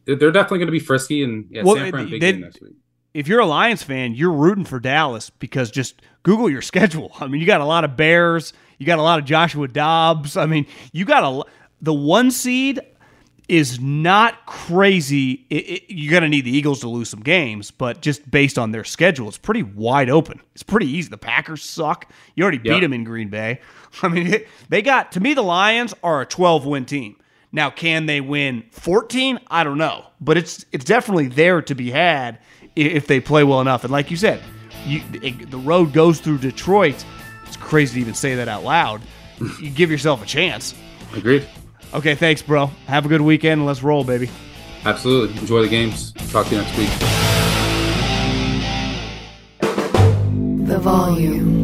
[0.05, 2.75] they're definitely going to be frisky and yeah, well, San Fran big they, next week.
[3.13, 7.13] If you're a Lions fan, you're rooting for Dallas because just Google your schedule.
[7.21, 10.37] I mean, you got a lot of Bears, you got a lot of Joshua Dobbs.
[10.37, 12.81] I mean, you got a the one seed
[13.49, 15.47] is not crazy.
[15.51, 18.59] It, it, you're going to need the Eagles to lose some games, but just based
[18.59, 20.41] on their schedule, it's pretty wide open.
[20.55, 21.11] It's pretty easy.
[21.11, 22.11] The Packers suck.
[22.35, 23.61] You already beat them in Green Bay.
[24.03, 27.17] I mean, they got, to me, the Lions are a 12 win team.
[27.53, 29.39] Now, can they win 14?
[29.49, 32.41] I don't know, but it's it's definitely there to be had
[32.75, 33.85] if they play well enough.
[33.85, 34.43] And like you said,
[34.85, 37.05] you, it, the road goes through Detroit.
[37.47, 39.03] It's crazy to even say that out loud.
[39.61, 40.75] You give yourself a chance.
[41.15, 41.47] Agreed.
[41.95, 42.67] Okay, thanks, bro.
[42.87, 44.29] Have a good weekend and let's roll, baby.
[44.85, 45.39] Absolutely.
[45.39, 46.13] Enjoy the games.
[46.31, 46.91] Talk to you next week.
[50.67, 51.64] The volume.